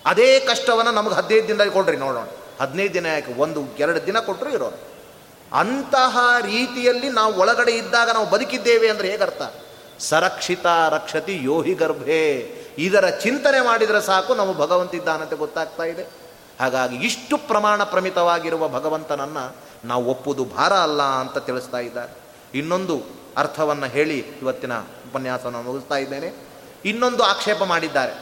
ಅದೇ 0.05 0.39
ಕಷ್ಟವನ್ನು 0.39 0.91
ನಮಗೆ 0.91 1.15
ಹದಿನೈದು 1.15 1.47
ದಿನದಲ್ಲಿ 1.47 1.73
ಕೊಡ್ರಿ 1.73 1.97
ನೋಡೋಣ. 1.97 2.25
ಹದಿನೈದು 2.61 2.93
ದಿನ 2.93 3.05
ಯಾಕೆ? 3.05 3.33
ಒಂದು, 3.33 3.77
ಎರಡು 3.79 4.05
ದಿನ 4.05 4.19
ಕೊಟ್ಟರು 4.19 4.49
ಇರೋಲ್ಲ 4.49 4.75
ಅಂತಹ 5.51 6.17
ರೀತಿಯಲ್ಲಿ 6.41 7.09
ನಾವು 7.09 7.33
ಒಳಗಡೆ 7.33 7.71
ಇದ್ದಾಗ 7.71 8.09
ನಾವು 8.09 8.29
ಬದುಕಿದ್ದೇವೆ 8.29 8.89
ಅಂದರೆ 8.89 9.11
ಹೇಗರ್ಥ 9.11 9.41
ಸರಕ್ಷಿತ 9.99 10.65
ರಕ್ಷತಿ 10.89 11.39
ಯೋಹಿ 11.43 11.73
ಗರ್ಭೆ. 11.73 12.23
ಇದರ 12.77 13.09
ಚಿಂತನೆ 13.09 13.61
ಮಾಡಿದರೆ 13.61 14.01
ಸಾಕು 14.01 14.35
ನಾವು 14.35 14.53
ಭಗವಂತ 14.53 14.95
ಇದ್ದಾನಂತೆ 14.95 15.35
ಗೊತ್ತಾಗ್ತಾ 15.35 15.83
ಇದೆ. 15.83 16.03
ಹಾಗಾಗಿ 16.59 16.95
ಇಷ್ಟು 16.95 17.37
ಪ್ರಮಾಣ 17.37 17.83
ಪ್ರಮಿತವಾಗಿರುವ 17.83 18.67
ಭಗವಂತನನ್ನು 18.67 19.55
ನಾವು 19.85 20.05
ಒಪ್ಪುವುದು 20.05 20.45
ಭಾರ 20.45 20.73
ಅಲ್ಲ 20.73 21.01
ಅಂತ 21.01 21.37
ತಿಳಿಸ್ತಾ 21.37 21.79
ಇದ್ದಾರೆ. 21.79 22.13
ಇನ್ನೊಂದು 22.57 23.01
ಅರ್ಥವನ್ನು 23.37 23.85
ಹೇಳಿ 23.85 24.17
ಇವತ್ತಿನ 24.17 24.71
ಉಪನ್ಯಾಸವನ್ನು 25.13 25.61
ಮುಗಿಸ್ತಾ 25.61 25.95
ಇದ್ದೇನೆ. 25.95 26.47
ಇನ್ನೊಂದು 26.85 27.23
ಆಕ್ಷೇಪ 27.23 27.63
ಮಾಡಿದ್ದಾರೆ. 27.63 28.13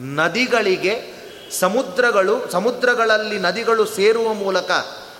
ನದಿಗಳಿಗೆ 0.00 1.12
ಸಮುದ್ರಗಳು, 1.60 2.50
ಸಮುದ್ರಗಳಲ್ಲಿ 2.50 3.38
ನದಿಗಳು 3.38 3.84
ಸೇರುವ 3.84 4.32
ಮೂಲಕ 4.32 4.70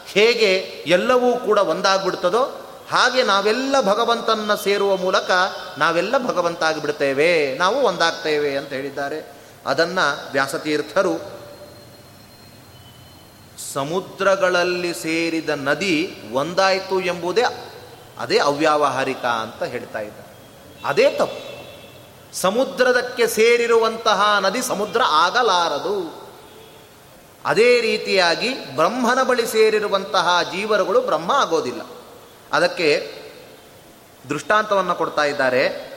ಹೇಗೆ 0.07 0.55
ಎಲ್ಲವೂ 0.87 1.37
ಕೂಡ 1.37 1.59
ಒಂದಾಗ್ಬಿಡ್ತದೋ, 1.59 2.43
ಹಾಗೆ 2.91 3.23
ನಾವೆಲ್ಲ 3.23 3.81
ಭಗವಂತನ 3.81 4.55
ಸೇರುವ 4.65 4.97
ಮೂಲಕ 4.97 5.31
ನಾವೆಲ್ಲ 5.79 6.19
ಭಗವಂತ 6.19 6.63
ಆಗಿಬಿಡ್ತೇವೆ 6.63 7.59
ನಾವು 7.59 7.77
ಒಂದಾಗ್ತೇವೆ 7.77 8.57
ಅಂತ 8.57 8.69
ಹೇಳಿದ್ದಾರೆ. 8.69 9.33
ಅದನ್ನು 9.67 10.33
ವ್ಯಾಸತೀರ್ಥರು 10.33 11.13
ಸಮುದ್ರಗಳಲ್ಲಿ 13.73 14.95
ಸೇರಿದ 14.95 15.51
ನದಿ 15.51 16.23
ಒಂದಾಯಿತು 16.33 17.01
ಎಂಬುದೇ 17.01 17.43
ಅದೇ 18.19 18.39
ಅವ್ಯಾವಹಾರಿಕ 18.39 19.25
ಅಂತ 19.25 19.63
ಹೇಳ್ತಾ 19.63 19.99
ಇದ್ದಾರೆ. 19.99 20.24
ಅದೇ 20.85 21.11
ತಪ್ಪು. 21.11 21.55
ಸಮುದ್ರದಕ್ಕೆ 22.37 23.27
ಸೇರಿರುವಂತಹ 23.27 24.37
ನದಿ 24.41 24.63
ಸಮುದ್ರ 24.63 25.03
ಆಗಲಾರದು. 25.09 26.25
ಅದೇ 27.45 27.81
ರೀತಿಯಾಗಿ 27.81 28.77
ಬ್ರಹ್ಮನ 28.77 29.23
ಬಳಿ 29.23 29.47
ಸೇರಿರುವಂತಹ 29.47 30.43
ಜೀವರುಗಳು 30.43 31.01
ಬ್ರಹ್ಮ 31.01 31.33
ಆಗೋದಿಲ್ಲ. 31.33 31.81
ಅದಕ್ಕೆ 32.53 33.15
ದೃಷ್ಟಾಂತವನ್ನು 34.29 34.95
ಕೊಡ್ತಾ 34.95 35.25
ಇದ್ದಾರೆ. 35.25 35.95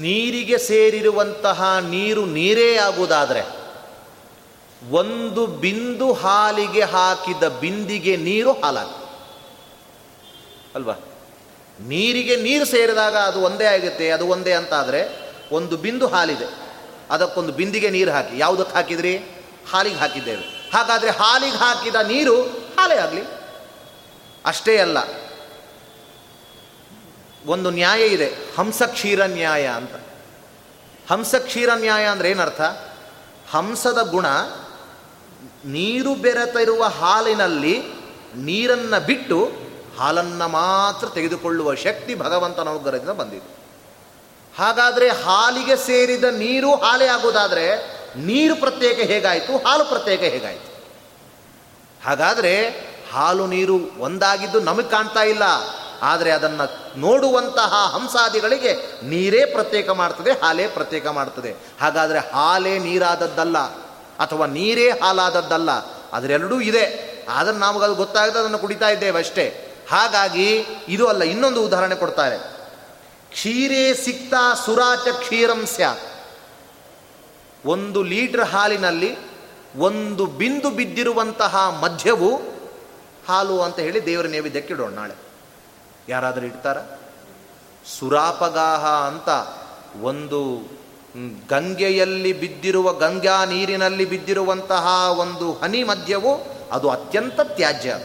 ನೀರಿಗೆ 0.00 0.58
ಸೇರಿರುವಂತಹ 0.58 1.76
ನೀರು 1.80 2.26
ನೀರೇ 2.26 2.76
ಆಗುವುದಾದರೆ 2.76 3.64
ಒಂದು 4.90 5.46
ಬಿಂದು 5.46 6.12
ಹಾಲಿಗೆ 6.12 6.82
ಹಾಕಿದ 6.82 7.48
ಬಿಂದಿಗೆ 7.48 8.16
ನೀರು 8.16 8.52
ಹಾಲಾಗ 8.52 8.86
ಅಲ್ವಾ? 10.74 10.94
ನೀರಿಗೆ 11.80 12.36
ನೀರು 12.36 12.64
ಸೇರಿದಾಗ 12.64 13.16
ಅದು 13.16 13.40
ಒಂದೇ 13.40 13.64
ಆಗುತ್ತೆ, 13.64 14.10
ಅದು 14.10 14.26
ಒಂದೇ 14.26 14.52
ಅಂತಾದರೆ 14.52 15.32
ಒಂದು 15.52 15.76
ಬಿಂದು 15.76 16.06
ಹಾಲಿದೆ. 16.06 16.64
ಅದಕ್ಕೊಂದು 17.10 17.52
ಬಿಂದಿಗೆ 17.52 17.90
ನೀರು 17.90 18.10
ಹಾಕಿ. 18.10 18.38
ಯಾವುದಕ್ಕೆ 18.38 18.74
ಹಾಕಿದ್ರಿ? 18.74 19.16
ಹಾಲಿಗೆ 19.70 19.96
ಹಾಕಿದ್ದೇವೆ. 19.96 20.70
ಹಾಗಾದರೆ 20.74 21.10
ಹಾಲಿಗೆ 21.10 21.56
ಹಾಕಿದ 21.56 21.94
ನೀರು 21.94 22.42
ಹಾಲೇ 22.78 22.94
ಆಗಲಿ. 22.94 23.22
ಅಷ್ಟೇ 24.44 24.76
ಅಲ್ಲ. 24.78 24.98
ಒಂದು 27.46 27.70
ನ್ಯಾಯ 27.70 28.06
ಇದೆ. 28.06 28.32
ಹಂಸಕ್ಷೀರ 28.58 29.24
ನ್ಯಾಯ 29.24 29.66
ಅಂತ. 29.66 29.92
ಹಂಸಕ್ಷೀರ 31.12 31.70
ನ್ಯಾಯ 31.74 32.04
ಅಂದರೆ 32.04 32.30
ಏನರ್ಥ? 32.30 32.60
ಹಂಸದ 33.50 33.98
ಗುಣ 34.10 34.26
ನೀರು 35.64 36.14
ಬೆರೆತಿರುವ 36.14 36.84
ಹಾಲಿನಲ್ಲಿ 36.84 37.82
ನೀರನ್ನು 38.36 39.06
ಬಿಟ್ಟು 39.06 39.63
ಹಾಲನ್ನು 39.98 40.48
ಮಾತ್ರ 40.48 41.06
ತೆಗೆದುಕೊಳ್ಳುವ 41.08 41.74
ಶಕ್ತಿ 41.74 42.12
ಭಗವಂತನ 42.14 42.68
ಉಗ್ರದಿಂದ 42.68 43.12
ಬಂದಿದೆ. 43.20 43.48
ಹಾಗಾದರೆ 44.54 45.08
ಹಾಲಿಗೆ 45.08 45.76
ಸೇರಿದ 45.76 46.26
ನೀರು 46.38 46.70
ಹಾಲೇ 46.74 47.06
ಆಗುವುದಾದರೆ 47.06 47.66
ನೀರು 48.16 48.56
ಪ್ರತ್ಯೇಕ 48.56 48.98
ಹೇಗಾಯಿತು, 48.98 49.52
ಹಾಲು 49.56 49.84
ಪ್ರತ್ಯೇಕ 49.84 50.22
ಹೇಗಾಯಿತು? 50.34 50.68
ಹಾಗಾದರೆ 52.00 52.52
ಹಾಲು 53.12 53.46
ನೀರು 53.46 53.76
ಒಂದಾಗಿದ್ದು 53.98 54.60
ನಮಗೆ 54.60 54.88
ಕಾಣ್ತಾ 54.88 55.22
ಇಲ್ಲ, 55.22 55.44
ಆದರೆ 56.02 56.30
ಅದನ್ನು 56.30 56.64
ನೋಡುವಂತಹ 57.00 57.72
ಹಂಸಾದಿಗಳಿಗೆ 57.94 58.72
ನೀರೇ 59.02 59.42
ಪ್ರತ್ಯೇಕ 59.46 59.90
ಮಾಡ್ತದೆ, 59.90 60.30
ಹಾಲೇ 60.32 60.66
ಪ್ರತ್ಯೇಕ 60.68 61.06
ಮಾಡ್ತದೆ. 61.06 61.50
ಹಾಗಾದರೆ 61.80 62.18
ಹಾಲೇ 62.32 62.74
ನೀರಾದದ್ದಲ್ಲ, 62.78 63.58
ಅಥವಾ 64.20 64.46
ನೀರೇ 64.46 64.88
ಹಾಲಾದದ್ದಲ್ಲ 65.02 65.70
ಅದರೆರಡೂ 66.12 66.58
ಇದೆ. 66.60 66.84
ಆದರೆ 67.28 67.56
ನಮಗದು 67.56 67.94
ಗೊತ್ತಾಗದೆ 67.94 68.38
ಅದನ್ನು 68.38 68.58
ಕುಡಿತಾ 68.58 68.88
ಇದ್ದೇವೆ 68.88 69.18
ಅಷ್ಟೇ. 69.18 69.46
ಹಾಗಾಗಿ 69.90 70.66
ಇದು 70.88 71.06
ಅಲ್ಲ, 71.06 71.22
ಇನ್ನೊಂದು 71.22 71.62
ಉದಾಹರಣೆ 71.62 71.94
ಕೊಡ್ತಾರೆ. 71.94 72.38
ಕ್ಷೀರೇ 73.30 73.94
ಸಿಕ್ತಾ 73.94 74.54
ಸುರಾಚ 74.66 75.08
ಕ್ಷೀರಂ 75.08 75.66
ಸ್ಯಾತ್. 75.66 76.02
ಒಂದು 77.66 78.02
ಲೀಟರ್ 78.02 78.40
ಹಾಲಿನಲ್ಲಿ 78.40 79.16
ಒಂದು 79.76 80.26
ಬಿಂದು 80.26 80.70
ಬಿದ್ದಿರುವಂತಹ 80.70 81.56
ಮಧ್ಯವು 81.80 82.36
ಹಾಲು 83.28 83.60
ಅಂತ 83.60 83.78
ಹೇಳಿ 83.78 84.06
ದೇವರ 84.06 84.26
ನೈವೇದ್ಯಕ್ಕಿಡೋಣ 84.26 84.90
ನಾಳೆ. 84.90 85.14
ಯಾರಾದರೂ 86.08 86.46
ಇಡ್ತಾರ? 86.46 86.78
ಸುರಾಪಗಾಹ 87.98 88.86
ಅಂತ 88.86 89.28
ಒಂದು 90.02 90.40
ಗಂಗೆಯಲ್ಲಿ 91.48 92.32
ಬಿದ್ದಿರುವ 92.32 92.92
ಗಂಗಾ 92.92 93.44
ನೀರಿನಲ್ಲಿ 93.44 94.04
ಬಿದ್ದಿರುವಂತಹ 94.04 94.86
ಒಂದು 95.10 95.52
ಹನಿ 95.52 95.82
ಮಧ್ಯವು 95.82 96.32
ಅದು 96.72 96.90
ಅತ್ಯಂತ 96.90 97.40
ತ್ಯಾಜ್ಯ. 97.40 97.96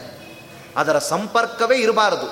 ಅದರ 0.76 0.98
ಸಂಪರ್ಕವೇ 0.98 1.76
ಇರಬಾರದು. 1.76 2.28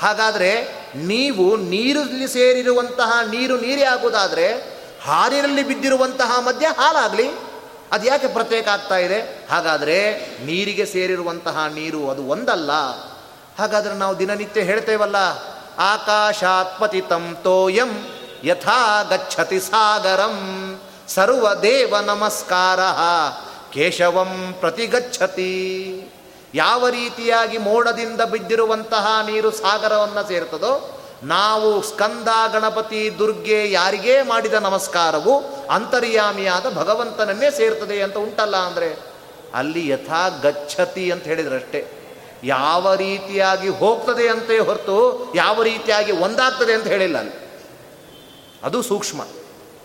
ಹಾಗಾದರೆ 0.00 0.52
ನೀವು 0.96 1.56
ನೀರಲ್ಲಿ 1.56 2.28
ಸೇರಿರುವಂತಹ 2.28 3.12
ನೀರು 3.30 3.56
ನೀರೇ 3.56 3.84
ಆಗುವುದಾದರೆ 3.84 4.46
ಹಾಲಿನಲ್ಲಿ 5.04 5.62
ಬಿದ್ದಿರುವಂತಹ 5.62 6.38
ಮಧ್ಯ 6.40 6.66
ಹಾಲಾಗಲಿ 6.78 7.28
ಅದು 7.92 8.06
ಯಾಕೆ 8.06 8.26
ಪ್ರತ್ಯೇಕ 8.26 8.68
ಆಗ್ತಾ 8.68 8.96
ಇದೆ? 8.96 9.46
ಹಾಗಾದರೆ 9.50 9.96
ನೀರಿಗೆ 10.44 10.86
ಸೇರಿರುವಂತಹ 10.86 11.66
ನೀರು 11.74 12.10
ಅದು 12.10 12.22
ಒಂದಲ್ಲ. 12.24 12.72
ಹಾಗಾದರೆ 13.58 13.94
ನಾವು 13.94 14.18
ದಿನನಿತ್ಯ 14.18 14.60
ಹೇಳ್ತೇವಲ್ಲ, 14.60 15.16
ಆಕಾಶಾತ್ಪತಿತಂ 15.78 17.36
ತೋಯಂ 17.42 17.90
ಯಥಾ 18.44 19.02
ಗಚ್ಚತಿ 19.02 19.60
ಸಾಗರಂ 19.60 20.36
ಸರ್ವದೇವ 21.08 21.98
ನಮಸ್ಕಾರ 22.00 22.80
ಕೇಶವಂ 23.72 24.54
ಪ್ರತಿಗಚ್ಚತಿ. 24.60 25.52
ಯಾವ 26.54 26.88
ರೀತಿಯಾಗಿ 26.88 27.58
ಮೋಡದಿಂದ 27.58 28.20
ಬಿದ್ದಿರುವಂತಹ 28.20 29.26
ನೀರು 29.26 29.50
ಸಾಗರವನ್ನು 29.50 30.28
ಸೇರ್ತದೋ, 30.28 30.96
ನಾವು 31.24 31.82
ಸ್ಕಂದ 31.82 32.28
ಗಣಪತಿ 32.52 33.18
ದುರ್ಗೆ 33.18 33.70
ಯಾರಿಗೇ 33.70 34.22
ಮಾಡಿದ 34.22 34.54
ನಮಸ್ಕಾರವು 34.54 35.42
ಅಂತರ್ಯಾಮಿಯಾದ 35.70 36.66
ಭಗವಂತನನ್ನೇ 36.74 37.50
ಸೇರ್ತದೆ 37.50 38.02
ಅಂತ 38.02 38.16
ಉಂಟಲ್ಲ 38.16 38.56
ಅಂದರೆ, 38.56 38.96
ಅಲ್ಲಿ 39.54 39.88
ಯಥಾ 39.88 40.28
ಗಚ್ಚತಿ 40.42 41.10
ಅಂತ 41.10 41.24
ಹೇಳಿದ್ರಷ್ಟೇ. 41.24 41.86
ಯಾವ 42.44 42.94
ರೀತಿಯಾಗಿ 42.94 43.68
ಹೋಗ್ತದೆ 43.68 44.28
ಅಂತೇ 44.28 44.58
ಹೊರತು 44.58 45.32
ಯಾವ 45.34 45.62
ರೀತಿಯಾಗಿ 45.62 46.12
ಒಂದಾಗ್ತದೆ 46.12 46.72
ಅಂತ 46.72 46.86
ಹೇಳಿಲ್ಲ 46.86 47.18
ಅಲ್ಲಿ. 47.18 47.36
ಅದು 48.64 48.82
ಸೂಕ್ಷ್ಮ. 48.82 49.22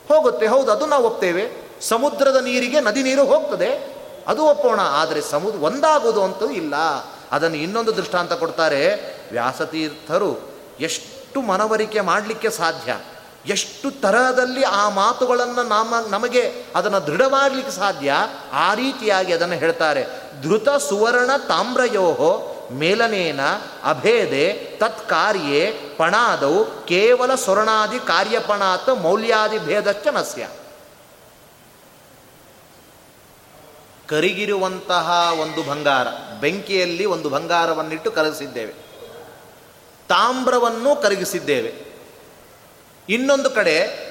ಹೋಗುತ್ತೆ, 0.10 0.48
ಹೌದು, 0.48 0.72
ಅದು 0.72 0.86
ನಾವು 0.86 1.04
ಒಪ್ತೇವೆ. 1.04 1.66
ಸಮುದ್ರದ 1.82 2.36
ನೀರಿಗೆ 2.36 2.82
ನದಿ 2.82 3.04
ನೀರು 3.04 3.26
ಹೋಗ್ತದೆ. 3.26 3.95
ಅದು 4.28 4.46
ಒಪ್ಪೋಣ, 4.46 4.80
ಆದರೆ 4.82 5.22
ಸಮುದ್ರ 5.22 5.60
ಒಂದಾಗೋದು 5.60 6.24
ಅಂತೂ 6.24 6.50
ಇಲ್ಲ. 6.50 6.76
ಅದನ್ನು 7.32 7.58
ಇನ್ನೊಂದು 7.58 7.96
ದೃಷ್ಟಾಂತ 7.96 8.34
ಕೊಡ್ತಾರೆ, 8.34 8.96
ವ್ಯಾಸತೀರ್ಥರು 9.32 10.50
ಎಷ್ಟು 10.80 11.42
ಮನವರಿಕೆ 11.42 12.02
ಮಾಡಲಿಕ್ಕೆ 12.02 12.50
ಸಾಧ್ಯ? 12.50 12.98
ಎಷ್ಟು 13.46 14.02
ತರಹದಲ್ಲಿ 14.02 14.64
ಆ 14.64 14.90
ಮಾತುಗಳನ್ನು 14.90 15.64
ನಮ್ಮ, 15.64 15.96
ನಮಗೆ 16.10 16.66
ಅದನ್ನು 16.76 17.08
ದೃಢವಾಗಲಿಕ್ಕೆ 17.08 17.72
ಸಾಧ್ಯ? 17.72 18.14
ಆ 18.54 18.74
ರೀತಿಯಾಗಿ 18.74 19.34
ಅದನ್ನು 19.34 19.56
ಹೇಳ್ತಾರೆ. 19.56 20.06
ಧೃತ 20.42 20.70
ಸುವರ್ಣ 20.70 21.30
ತಾಮ್ರಯೋಹೋ 21.48 22.52
ಮೇಲನೇನ 22.72 23.40
ಅಭೇದೆ 23.84 24.54
ತತ್ಕಾರ್ಯೆ 24.54 25.72
ಪಣಾದೌ 25.98 26.64
ಕೇವಲ 26.64 27.36
ಸ್ವರ್ಣಾದಿ 27.36 28.00
ಕಾರ್ಯಪಣಾತ್ 28.00 28.90
ಮೌಲ್ಯಾದಿ 28.90 29.58
ಭೇದಶ್ಚ 29.58 30.08
ನಸ್ಯ. 30.08 30.48
ಕರಿಗಿರುವಂತಹ 34.08 35.32
ಒಂದು 35.40 35.64
ಬಂಗಾರ, 35.64 36.08
ಬೆಂಕಿಯಲ್ಲಿ 36.40 37.06
ಒಂದು 37.06 37.30
ಬಂಗಾರವನ್ನಿಟ್ಟು 37.30 38.12
ಕರಗಿಸಿದ್ದೇವೆ. 38.12 38.74
ತಾಮ್ರವನ್ನು 40.08 41.02
ಕರಗಿಸಿದ್ದೇವೆ. 41.02 41.74
ಇನ್ನೊಂದು 43.10 43.50
ಕಡೆ 43.50 44.06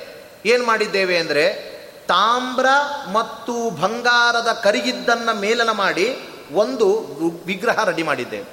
ಏನು 0.46 0.66
ಮಾಡಿದ್ದೇವೆ 0.66 1.18
ಅಂದರೆ, 1.18 1.74
ತಾಮ್ರ 2.08 2.66
ಮತ್ತು 3.12 3.70
ಬಂಗಾರದ 3.70 4.52
ಕರಿಗಿದ್ದನ್ನು 4.52 5.40
ಮೇಲನ 5.40 5.70
ಮಾಡಿ 5.70 6.16
ಒಂದು 6.52 7.00
ವಿಗ್ರಹ 7.46 7.84
ರೆಡಿ 7.84 8.02
ಮಾಡಿದ್ದೇವೆ. 8.02 8.44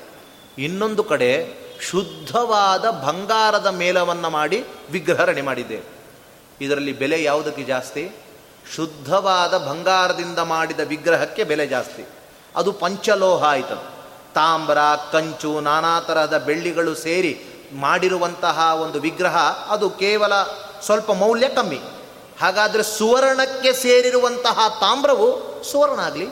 ಇನ್ನೊಂದು 0.57 1.03
ಕಡೆ 1.03 1.47
ಶುದ್ಧವಾದ 1.81 2.89
ಬಂಗಾರದ 2.89 3.67
ಮೇಲವನ್ನು 3.67 4.29
ಮಾಡಿ 4.29 4.65
ವಿಗ್ರಹ 4.91 5.23
ರೆಡಿ 5.23 5.41
ಮಾಡಿದ್ದೇವೆ. 5.41 5.83
ಇದರಲ್ಲಿ 6.61 6.93
ಬೆಲೆ 6.93 7.23
ಯಾವುದಕ್ಕೆ 7.23 7.63
ಜಾಸ್ತಿ? 7.63 8.11
ಶುದ್ಧವಾದ 8.75 9.57
ಬಂಗಾರದಿಂದ 9.57 10.39
ಮಾಡಿದ 10.39 10.79
ವಿಗ್ರಹಕ್ಕೆ 10.79 11.43
ಬೆಲೆ 11.43 11.67
ಜಾಸ್ತಿ. 11.67 12.07
ಅದು 12.55 12.71
ಪಂಚಲೋಹ 12.71 13.43
ಆಯಿತು 13.43 13.75
ತಾಮ್ರ, 14.33 14.77
ಕಂಚು, 15.11 15.59
ನಾನಾ 15.59 15.99
ತರಹದ 15.99 16.37
ಬೆಳ್ಳಿಗಳು 16.37 16.95
ಸೇರಿ 16.95 17.41
ಮಾಡಿರುವಂತಹ 17.75 18.77
ಒಂದು 18.81 18.99
ವಿಗ್ರಹ, 18.99 19.37
ಅದು 19.69 19.89
ಕೇವಲ 19.89 20.33
ಸ್ವಲ್ಪ 20.85 21.11
ಮೌಲ್ಯ 21.11 21.49
ಕಮ್ಮಿ. 21.49 21.81
ಹಾಗಾದರೆ 22.41 22.83
ಸುವರ್ಣಕ್ಕೆ 22.83 23.73
ಸೇರಿರುವಂತಹ 23.73 24.77
ತಾಮ್ರವು 24.79 25.63
ಸುವರ್ಣ 25.63 25.99
ಆಗಲಿ 25.99 26.27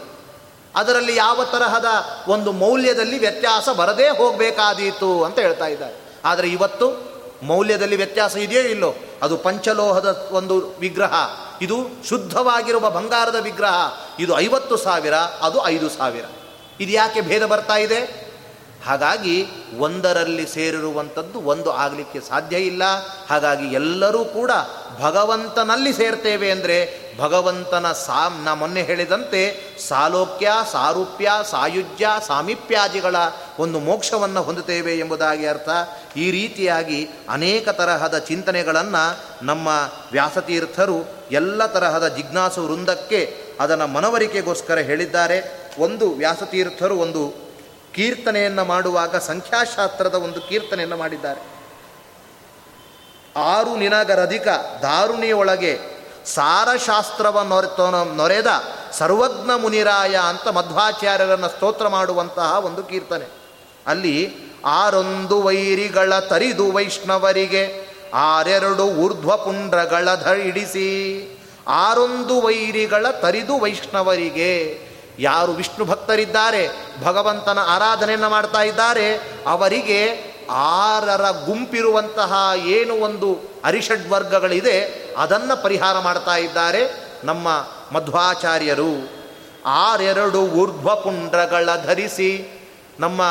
ಅದರಲ್ಲಿ 0.76 1.16
ಯಾವ 1.16 1.44
ತರಹದ 1.44 1.86
ಒಂದು 2.28 2.52
ಮೌಲ್ಯದಲ್ಲಿ 2.52 3.20
ವ್ಯತ್ಯಾಸ 3.20 3.70
ಬರದೇ 3.70 4.08
ಹೋಗಬೇಕಾದೀತು 4.08 5.24
ಅಂತ 5.24 5.40
ಹೇಳ್ತಾ 5.40 5.66
ಇದ್ದಾರೆ. 5.66 6.22
ಆದರೆ 6.26 6.48
ಇವತ್ತು 6.48 7.10
ಮೌಲ್ಯದಲ್ಲಿ 7.44 7.96
ವ್ಯತ್ಯಾಸ 7.96 8.36
ಇದೆಯೋ 8.36 8.62
ಇಲ್ಲೋ, 8.62 8.94
ಅದು 9.22 9.38
ಪಂಚಲೋಹದ 9.38 10.30
ಒಂದು 10.32 10.76
ವಿಗ್ರಹ. 10.80 11.14
ಇದು 11.62 11.78
ಶುದ್ಧವಾಗಿರುವ 12.08 12.90
ಬಂಗಾರದ 12.90 13.36
ವಿಗ್ರಹ. 13.36 13.74
ಇದು 14.20 14.40
ಐವತ್ತು 14.40 14.78
ಸಾವಿರ, 14.78 15.14
ಅದು 15.14 15.66
ಐದು 15.66 15.90
ಸಾವಿರ. 15.90 16.26
ಇದು 16.80 16.92
ಯಾಕೆ 16.92 17.22
ಭೇದ 17.22 17.46
ಬರ್ತಾ 17.46 17.76
ಇದೆ? 17.76 18.30
ಹಾಗಾಗಿ 18.86 19.46
ಒಂದರಲ್ಲಿ 19.78 20.48
ಸೇರಿರುವಂಥದ್ದು 20.48 21.40
ಒಂದು 21.40 21.72
ಆಗಲಿಕ್ಕೆ 21.72 22.20
ಸಾಧ್ಯ 22.20 22.58
ಇಲ್ಲ. 22.58 22.84
ಹಾಗಾಗಿ 23.30 23.68
ಎಲ್ಲರೂ 23.68 24.26
ಕೂಡ 24.26 24.52
ಭಗವಂತನಲ್ಲಿ 25.00 25.94
ಸೇರ್ತೇವೆ 25.94 26.52
ಅಂದರೆ 26.52 27.10
ಭಗವಂತನ 27.20 27.92
ಸಾ, 27.92 28.42
ನಾ 28.44 28.54
ಮೊನ್ನೆ 28.54 28.82
ಹೇಳಿದಂತೆ 28.82 29.74
ಸಾಲೋಕ್ಯ, 29.88 30.52
ಸಾರೂಪ್ಯ, 30.72 31.32
ಸಾಯುಜ್ಯ, 31.52 32.10
ಸಾಮೀಪ್ಯಾದಿಗಳ 32.28 33.16
ಒಂದು 33.60 33.80
ಮೋಕ್ಷವನ್ನು 33.80 34.44
ಹೊಂದುತ್ತೇವೆ 34.44 35.00
ಎಂಬುದಾಗಿ 35.00 35.48
ಅರ್ಥ. 35.48 35.70
ಈ 36.16 36.32
ರೀತಿಯಾಗಿ 36.32 37.10
ಅನೇಕ 37.30 37.70
ತರಹದ 37.70 38.18
ಚಿಂತನೆಗಳನ್ನು 38.18 39.20
ನಮ್ಮ 39.46 39.68
ವ್ಯಾಸತೀರ್ಥರು 40.12 41.08
ಎಲ್ಲ 41.32 41.66
ತರಹದ 41.66 42.08
ಜಿಜ್ಞಾಸು 42.08 42.68
ವೃಂದಕ್ಕೆ 42.68 43.44
ಅದನ್ನು 43.60 43.88
ಮನವರಿಕೆಗೋಸ್ಕರ 43.88 44.78
ಹೇಳಿದ್ದಾರೆ. 44.78 45.70
ಒಂದು 45.80 46.12
ವ್ಯಾಸತೀರ್ಥರು 46.12 46.98
ಒಂದು 46.98 47.34
ಕೀರ್ತನೆಯನ್ನು 47.94 48.66
ಮಾಡುವಾಗ 48.66 49.18
ಸಂಖ್ಯಾಶಾಸ್ತ್ರದ 49.18 50.16
ಒಂದು 50.16 50.42
ಕೀರ್ತನೆಯನ್ನು 50.42 50.98
ಮಾಡಿದ್ದಾರೆ. 50.98 51.60
ಆರು 53.38 53.76
ನಿನಗರಧಿಕ 53.76 54.48
ದಾರುಣಿಯೊಳಗೆ 54.82 55.80
ಸಾರಶಾಸ್ತ್ರವ 56.26 57.66
ನೊರೆದ 58.16 58.48
ಸರ್ವಜ್ಞ 58.92 59.62
ಮುನಿರಾಯ 59.62 60.16
ಅಂತ 60.16 60.48
ಮಧ್ವಾಚಾರ್ಯರನ್ನು 60.48 61.50
ಸ್ತೋತ್ರ 61.50 61.88
ಮಾಡುವಂತಹ 61.88 62.66
ಒಂದು 62.66 62.84
ಕೀರ್ತನೆ. 62.84 63.39
ಅಲ್ಲಿ 63.88 64.50
ಆರೊಂದು 64.66 65.42
ವೈರಿಗಳ 65.42 66.20
ತರಿದು 66.20 66.72
ವೈಷ್ಣವರಿಗೆ, 66.72 67.90
ಆರೆರಡು 68.14 68.84
ಊರ್ಧ್ವ 68.84 69.38
ಪುಂಡ್ರಗಳ 69.38 70.16
ಧಿಡಿಸಿ 70.16 70.90
ಆರೊಂದು 71.68 72.42
ವೈರಿಗಳ 72.42 73.08
ತರಿದು 73.10 73.60
ವೈಷ್ಣವರಿಗೆ, 73.60 74.80
ಯಾರು 75.20 75.52
ವಿಷ್ಣು 75.52 75.86
ಭಕ್ತರಿದ್ದಾರೆ, 75.86 76.70
ಭಗವಂತನ 77.04 77.60
ಆರಾಧನೆಯನ್ನು 77.68 78.30
ಮಾಡ್ತಾ 78.30 78.62
ಇದ್ದಾರೆ, 78.62 79.14
ಅವರಿಗೆ 79.48 80.30
ಆರರ 80.52 81.32
ಗುಂಪಿರುವಂತಹ 81.32 82.34
ಏನು 82.66 82.94
ಒಂದು 82.94 83.40
ಅರಿಷಡ್ 83.64 84.10
ವರ್ಗಗಳಿದೆ, 84.10 85.10
ಅದನ್ನು 85.18 85.64
ಪರಿಹಾರ 85.64 86.00
ಮಾಡ್ತಾ 86.00 86.36
ಇದ್ದಾರೆ 86.36 87.10
ನಮ್ಮ 87.24 87.48
ಮಧ್ವಾಚಾರ್ಯರು. 87.92 89.12
ಆರೆರಡು 89.66 90.42
ಊರ್ಧ್ವ 90.42 90.96
ಪುಂಡ್ರಗಳ 90.96 91.70
ಧರಿಸಿ, 91.86 92.62
ನಮ್ಮ 93.00 93.22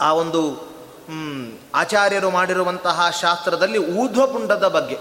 ಆ 0.00 0.12
ಒಂದು 0.12 0.68
ಆಚಾರ್ಯರು 1.74 2.30
ಮಾಡಿರುವಂತಹ 2.30 3.14
ಶಾಸ್ತ್ರದಲ್ಲಿ 3.20 3.78
ಊರ್ಧ್ವಪುಂಡದ 3.78 4.68
ಬಗ್ಗೆ. 4.68 4.98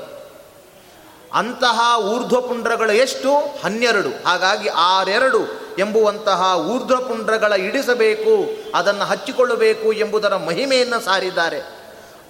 ಅಂತಹ 1.34 2.00
ಊರ್ಧ್ವಪುಂಡ್ರಗಳು 2.00 2.92
ಎಷ್ಟು? 2.92 3.38
ಹನ್ನೆರಡು. 3.64 4.28
ಹಾಗಾಗಿ 4.28 4.68
ಆರೆರಡು 4.68 5.40
ಎಂಬುವಂತಹ 5.80 6.54
ಊರ್ಧ್ವಪುಂಡ್ರಗಳ 6.58 7.54
ಇಡಿಸಬೇಕು, 7.54 8.50
ಅದನ್ನು 8.78 9.06
ಹಚ್ಚಿಕೊಳ್ಳಬೇಕು 9.06 9.94
ಎಂಬುದರ 9.94 10.36
ಮಹಿಮೆಯನ್ನು 10.36 11.00
ಸಾರಿದ್ದಾರೆ. 11.00 11.78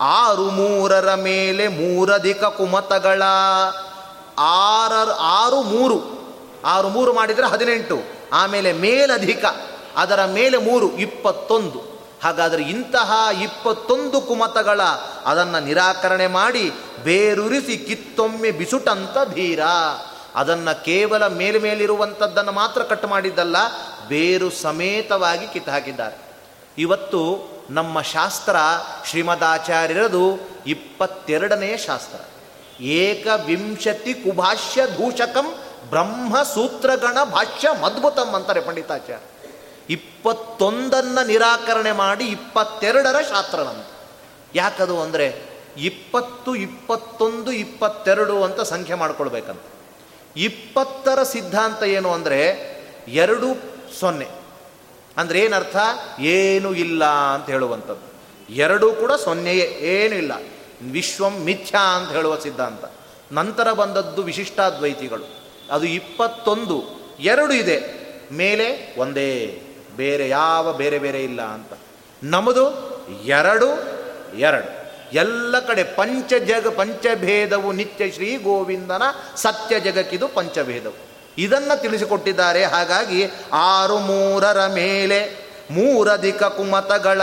ಆರು 0.02 0.44
ಮೂರರ 0.44 1.14
ಮೇಲೆ 1.16 1.68
ಮೂರಧಿಕ 1.68 2.44
ಕುಮತಗಳ 2.44 3.24
ಆರ 4.38 5.12
ಆರು 5.20 5.62
ಮೂರು. 5.62 6.18
ಆರು 6.66 6.90
ಮೂರು 6.90 7.14
ಮಾಡಿದರೆ 7.14 7.48
ಹದಿನೆಂಟು. 7.48 8.00
ಆಮೇಲೆ 8.34 8.74
ಮೇಲಧಿಕ. 8.74 9.46
ಅದರ 9.98 10.26
ಮೇಲೆ 10.26 10.58
ಮೂರು, 10.58 10.92
ಇಪ್ಪತ್ತೊಂದು. 10.92 11.87
ಹಾಗಾದರೆ 12.24 12.64
ಇಂತಹ 12.64 13.12
ಇಪ್ಪತ್ತೊಂದು 13.42 14.22
ಕುಮತಗಳ 14.22 14.82
ಅದನ್ನು 15.26 15.64
ನಿರಾಕರಣೆ 15.64 16.28
ಮಾಡಿ 16.28 16.72
ಬೇರುರಿಸಿ 17.04 17.78
ಕಿತ್ತೊಮ್ಮೆ 17.78 18.52
ಬಿಸುಟಂತ 18.52 19.34
ಧೀರ. 19.34 19.60
ಅದನ್ನು 20.36 20.86
ಕೇವಲ 20.86 21.28
ಮೇಲ್ಮೇಲಿರುವಂಥದ್ದನ್ನು 21.28 22.52
ಮಾತ್ರ 22.52 22.84
ಕಟ್ 22.84 23.06
ಮಾಡಿದ್ದಲ್ಲ, 23.06 23.56
ಬೇರು 24.08 24.50
ಸಮೇತವಾಗಿ 24.50 25.48
ಕಿತ್ತು 25.48 25.72
ಹಾಕಿದ್ದಾರೆ. 25.72 26.18
ಇವತ್ತು 26.78 27.22
ನಮ್ಮ 27.70 28.02
ಶಾಸ್ತ್ರ 28.02 28.56
ಶ್ರೀಮದಾಚಾರ್ಯರದು 29.06 30.50
ಇಪ್ಪತ್ತೆರಡನೆಯ 30.68 31.78
ಶಾಸ್ತ್ರ. 31.78 32.20
ಏಕವಿಂಶತಿ 32.82 34.14
ಕುಭಾಷ್ಯ 34.14 34.88
ದೂಷಕಂ 34.88 35.58
ಬ್ರಹ್ಮ 35.90 36.44
ಸೂತ್ರಗಣ 36.44 37.24
ಭಾಷ್ಯ 37.24 37.68
ಅದ್ಭುತಂ 37.86 38.34
ಅಂತಾರೆ 38.34 38.62
ಪಂಡಿತಾಚಾರ್ಯ. 38.62 39.37
ಇಪ್ಪತ್ತೊಂದನ್ನು 39.90 41.28
ನಿರಾಕರಣೆ 41.28 41.92
ಮಾಡಿ 41.92 42.26
ಇಪ್ಪತ್ತೆರಡರ 42.26 43.16
ಶಾಸ್ತ್ರ 43.30 43.60
ನಮ್ಮದು 43.60 43.98
ಯಾಕದು 44.56 45.02
ಅಂದರೆ 45.02 45.58
ಇಪ್ಪತ್ತು, 45.78 46.56
ಇಪ್ಪತ್ತೊಂದು, 46.56 47.52
ಇಪ್ಪತ್ತೆರಡು 47.52 48.44
ಅಂತ 48.44 48.62
ಸಂಖ್ಯೆ 48.62 48.96
ಮಾಡ್ಕೊಳ್ಬೇಕಂತ. 48.96 49.62
ಇಪ್ಪತ್ತರ 50.38 51.24
ಸಿದ್ಧಾಂತ 51.24 51.84
ಏನು 51.84 52.12
ಅಂದರೆ 52.12 52.40
ಎರಡು 53.08 53.48
ಸೊನ್ನೆ. 54.00 54.28
ಅಂದರೆ 55.18 55.40
ಏನರ್ಥ? 55.40 55.78
ಏನು 56.20 56.74
ಇಲ್ಲ 56.74 57.06
ಅಂತ 57.06 57.50
ಹೇಳುವಂಥದ್ದು. 57.50 58.08
ಎರಡೂ 58.54 58.94
ಕೂಡ 58.94 59.12
ಸೊನ್ನೆಯೇ, 59.12 59.66
ಏನೂ 59.66 60.16
ಇಲ್ಲ. 60.16 60.32
ವಿಶ್ವಂ 60.92 61.44
ಮಿಥ್ಯಾ 61.44 61.80
ಅಂತ 61.80 62.12
ಹೇಳುವ 62.12 62.40
ಸಿದ್ಧಾಂತ. 62.40 62.86
ನಂತರ 63.32 63.72
ಬಂದದ್ದು 63.72 64.22
ವಿಶಿಷ್ಟಾದ್ವೈತಿಗಳು. 64.22 65.24
ಅದು 65.72 65.86
ಇಪ್ಪತ್ತೊಂದು, 65.86 66.84
ಎರಡು 67.20 67.54
ಇದೆ. 67.54 68.08
ಮೇಲೆ 68.32 68.96
ಒಂದೇ. 68.98 69.62
ಬೇರೆ 69.98 70.30
ಯಾವ 70.30 70.74
ಬೇರೆ 70.74 71.00
ಬೇರೆ 71.00 71.24
ಇಲ್ಲ 71.24 71.42
ಅಂತ. 71.42 71.74
ನಮ್ಮದು 72.24 72.66
ಎರಡು 73.24 73.70
ಎರಡು. 74.38 74.78
ಎಲ್ಲ 75.14 75.60
ಕಡೆ 75.60 75.84
ಪಂಚ 75.84 76.34
ಜಗ 76.34 76.68
ಪಂಚಭೇದವು 76.68 77.72
ನಿತ್ಯ 77.72 78.12
ಶ್ರೀ 78.12 78.38
ಗೋವಿಂದನ 78.38 79.02
ಸತ್ಯ 79.36 79.80
ಜಗಕ್ಕಿದು 79.80 80.28
ಪಂಚಭೇದವು 80.28 81.08
ಇದನ್ನು 81.38 81.82
ತಿಳಿಸಿಕೊಟ್ಟಿದ್ದಾರೆ. 81.82 82.64
ಹಾಗಾಗಿ 82.64 83.26
ಆರು 83.54 84.00
ಮೂರರ 84.00 84.68
ಮೇಲೆ 84.68 85.48
ಮೂರಧಿಕ 85.72 86.44
ಕುಮತಗಳ 86.44 87.22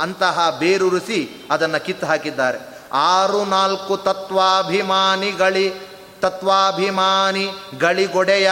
ಅಂತಹ 0.00 0.56
ಬೇರುರಿಸಿ 0.58 1.46
ಅದನ್ನು 1.50 1.84
ಕಿತ್ತು 1.84 2.06
ಹಾಕಿದ್ದಾರೆ. 2.06 2.58
ಆರು 2.92 3.44
ನಾಲ್ಕು 3.44 3.96
ತತ್ವಾಭಿಮಾನಿಗಳಿ 3.96 5.72
ತತ್ವಾಭಿಮಾನಿ 6.20 7.48
ಗಳಿಗೊಡೆಯ 7.78 8.50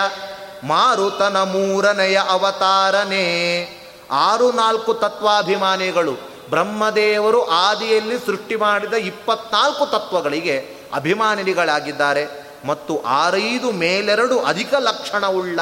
ಮಾರುತನ 0.65 1.37
ಮೂರನೆಯ 1.43 2.21
ಅವತಾರನೇ. 2.29 3.67
ಆರು 4.11 4.53
ನಾಲ್ಕು 4.53 4.95
ತತ್ವಾಭಿಮಾನಿಗಳು. 4.95 6.13
ಬ್ರಹ್ಮದೇವರು 6.51 7.49
ಆದಿಯಲ್ಲಿ 7.49 8.27
ಸೃಷ್ಟಿ 8.27 8.57
ಮಾಡಿದ 8.57 8.93
ಇಪ್ಪತ್ನಾಲ್ಕು 8.93 9.87
ತತ್ವಗಳಿಗೆ 9.87 10.75
ಅಭಿಮಾನಿಗಳಾಗಿದ್ದಾರೆ. 10.95 12.51
ಮತ್ತು 12.67 13.03
ಆರೈದು 13.03 13.73
ಮೇಲೆರಡು 13.73 14.41
ಅಧಿಕ 14.41 14.75
ಲಕ್ಷಣವುಳ್ಳ, 14.75 15.61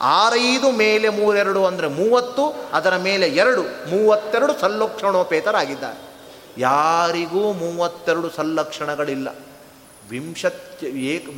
ಆರೈದು 0.00 0.70
ಮೇಲೆ 0.70 1.08
ಮೂರೆರಡು 1.08 1.66
ಅಂದರೆ 1.66 1.88
ಮೂವತ್ತು, 1.88 2.54
ಅದರ 2.72 2.96
ಮೇಲೆ 2.96 3.28
ಎರಡು, 3.28 3.62
ಮೂವತ್ತೆರಡು 3.62 4.60
ಸಲ್ಲಕ್ಷಣೋಪೇತರಾಗಿದ್ದಾರೆ. 4.60 6.14
ಯಾರಿಗೂ 6.58 7.52
ಮೂವತ್ತೆರಡು 7.52 8.30
ಸಲ್ಲಕ್ಷಣಗಳಿಲ್ಲ. 8.30 9.28
ವಿಂಶತ್ಯ 10.10 10.86
ಏಕ, 10.86 11.28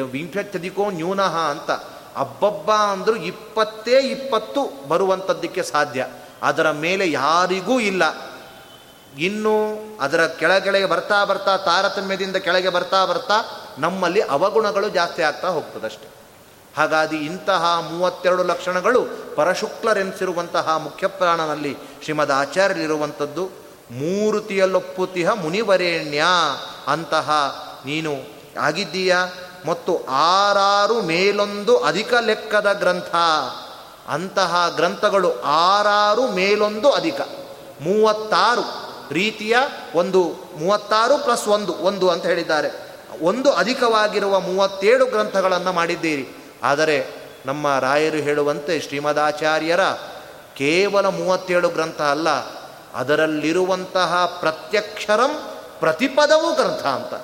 ವಿಂಶತ್ಯಧಿಕೋ 0.00 0.90
ನ್ಯೂನಃ 0.90 1.36
ಅಂತ. 1.36 1.70
ಅಬ್ಬಬ್ಬ 2.16 2.72
ಅಂದರೂ 2.72 3.16
ಇಪ್ಪತ್ತೇ 3.16 3.98
ಇಪ್ಪತ್ತು 3.98 4.88
ಬರುವಂಥದ್ದಕ್ಕೆ 4.88 5.62
ಸಾಧ್ಯ. 5.62 6.06
ಅದರ 6.42 6.70
ಮೇಲೆ 6.70 7.10
ಯಾರಿಗೂ 7.10 7.80
ಇಲ್ಲ. 7.80 8.30
ಇನ್ನು 9.18 9.78
ಅದರ 10.00 10.26
ಕೆಳಗೆಳೆಗೆ 10.26 10.86
ಬರ್ತಾ 10.86 11.24
ಬರ್ತಾ 11.24 11.56
ತಾರತಮ್ಯದಿಂದ 11.56 12.36
ಕೆಳಗೆ 12.36 12.68
ಬರ್ತಾ 12.68 13.04
ಬರ್ತಾ 13.04 13.66
ನಮ್ಮಲ್ಲಿ 13.78 14.20
ಅವಗುಣಗಳು 14.20 14.88
ಜಾಸ್ತಿ 14.88 15.22
ಆಗ್ತಾ 15.22 15.48
ಹೋಗ್ತದಷ್ಟೆ. 15.48 16.08
ಹಾಗಾಗಿ 16.76 17.16
ಇಂತಹ 17.16 17.80
ಮೂವತ್ತೆರಡು 17.80 18.42
ಲಕ್ಷಣಗಳು 18.42 19.06
ಪರಶುಕ್ಲರೆನಿಸಿರುವಂತಹ 19.36 20.76
ಮುಖ್ಯ 20.76 21.06
ಪ್ರಾಣನಲ್ಲಿ 21.06 21.76
ಶ್ರೀಮದ್ 22.02 22.32
ಆಚಾರ್ಯರಿರುವಂಥದ್ದು 22.32 23.44
ಮೂರುತಿಯಲ್ಲೊಪ್ಪುತಿಹ 23.90 25.30
ಮುನಿವರೇಣ್ಯ 25.30 26.24
ಅಂತಹ 26.86 27.30
ನೀನು 27.86 28.12
ಆಗಿದ್ದೀಯ? 28.60 29.16
ಮತ್ತು 29.66 29.98
ಆರಾರು 30.08 31.02
ಮೇಲೊಂದು 31.02 31.78
ಅಧಿಕ 31.78 32.14
ಲೆಕ್ಕದ 32.14 32.72
ಗ್ರಂಥ. 32.72 33.14
ಅಂತಹ 34.08 34.72
ಗ್ರಂಥಗಳು 34.76 35.42
ಆರಾರು 35.42 36.28
ಮೇಲೊಂದು 36.28 36.90
ಅಧಿಕ. 36.90 37.20
ಮೂವತ್ತಾರು 37.80 38.64
ರೀತಿಯ 39.14 39.56
ಒಂದು, 39.94 40.22
ಮೂವತ್ತಾರು 40.56 41.18
ಪ್ಲಸ್ 41.18 41.48
ಒಂದು 41.48 41.74
ಒಂದು 41.74 42.08
ಅಂತ 42.08 42.26
ಹೇಳಿದ್ದಾರೆ. 42.26 42.90
ಒಂದು 43.22 43.52
ಅಧಿಕವಾಗಿರುವ 43.52 44.40
ಮೂವತ್ತೇಳು 44.40 45.06
ಗ್ರಂಥಗಳನ್ನು 45.06 45.72
ಮಾಡಿದ್ದೀರಿ. 45.72 46.28
ಆದರೆ 46.62 47.20
ನಮ್ಮ 47.46 47.78
ರಾಯರು 47.78 48.16
ಹೇಳುವಂತೆ 48.16 48.80
ಶ್ರೀಮದಾಚಾರ್ಯರ 48.80 49.80
ಕೇವಲ 50.56 51.06
ಮೂವತ್ತೇಳು 51.06 51.68
ಗ್ರಂಥ 51.68 52.00
ಅಲ್ಲ, 52.00 52.28
ಅದರಲ್ಲಿರುವಂತಹ 52.94 54.36
ಪ್ರತ್ಯಕ್ಷರಂ 54.40 55.56
ಪ್ರತಿಪದವೂ 55.80 56.52
ಗ್ರಂಥ 56.52 56.86
ಅಂತ. 56.86 57.14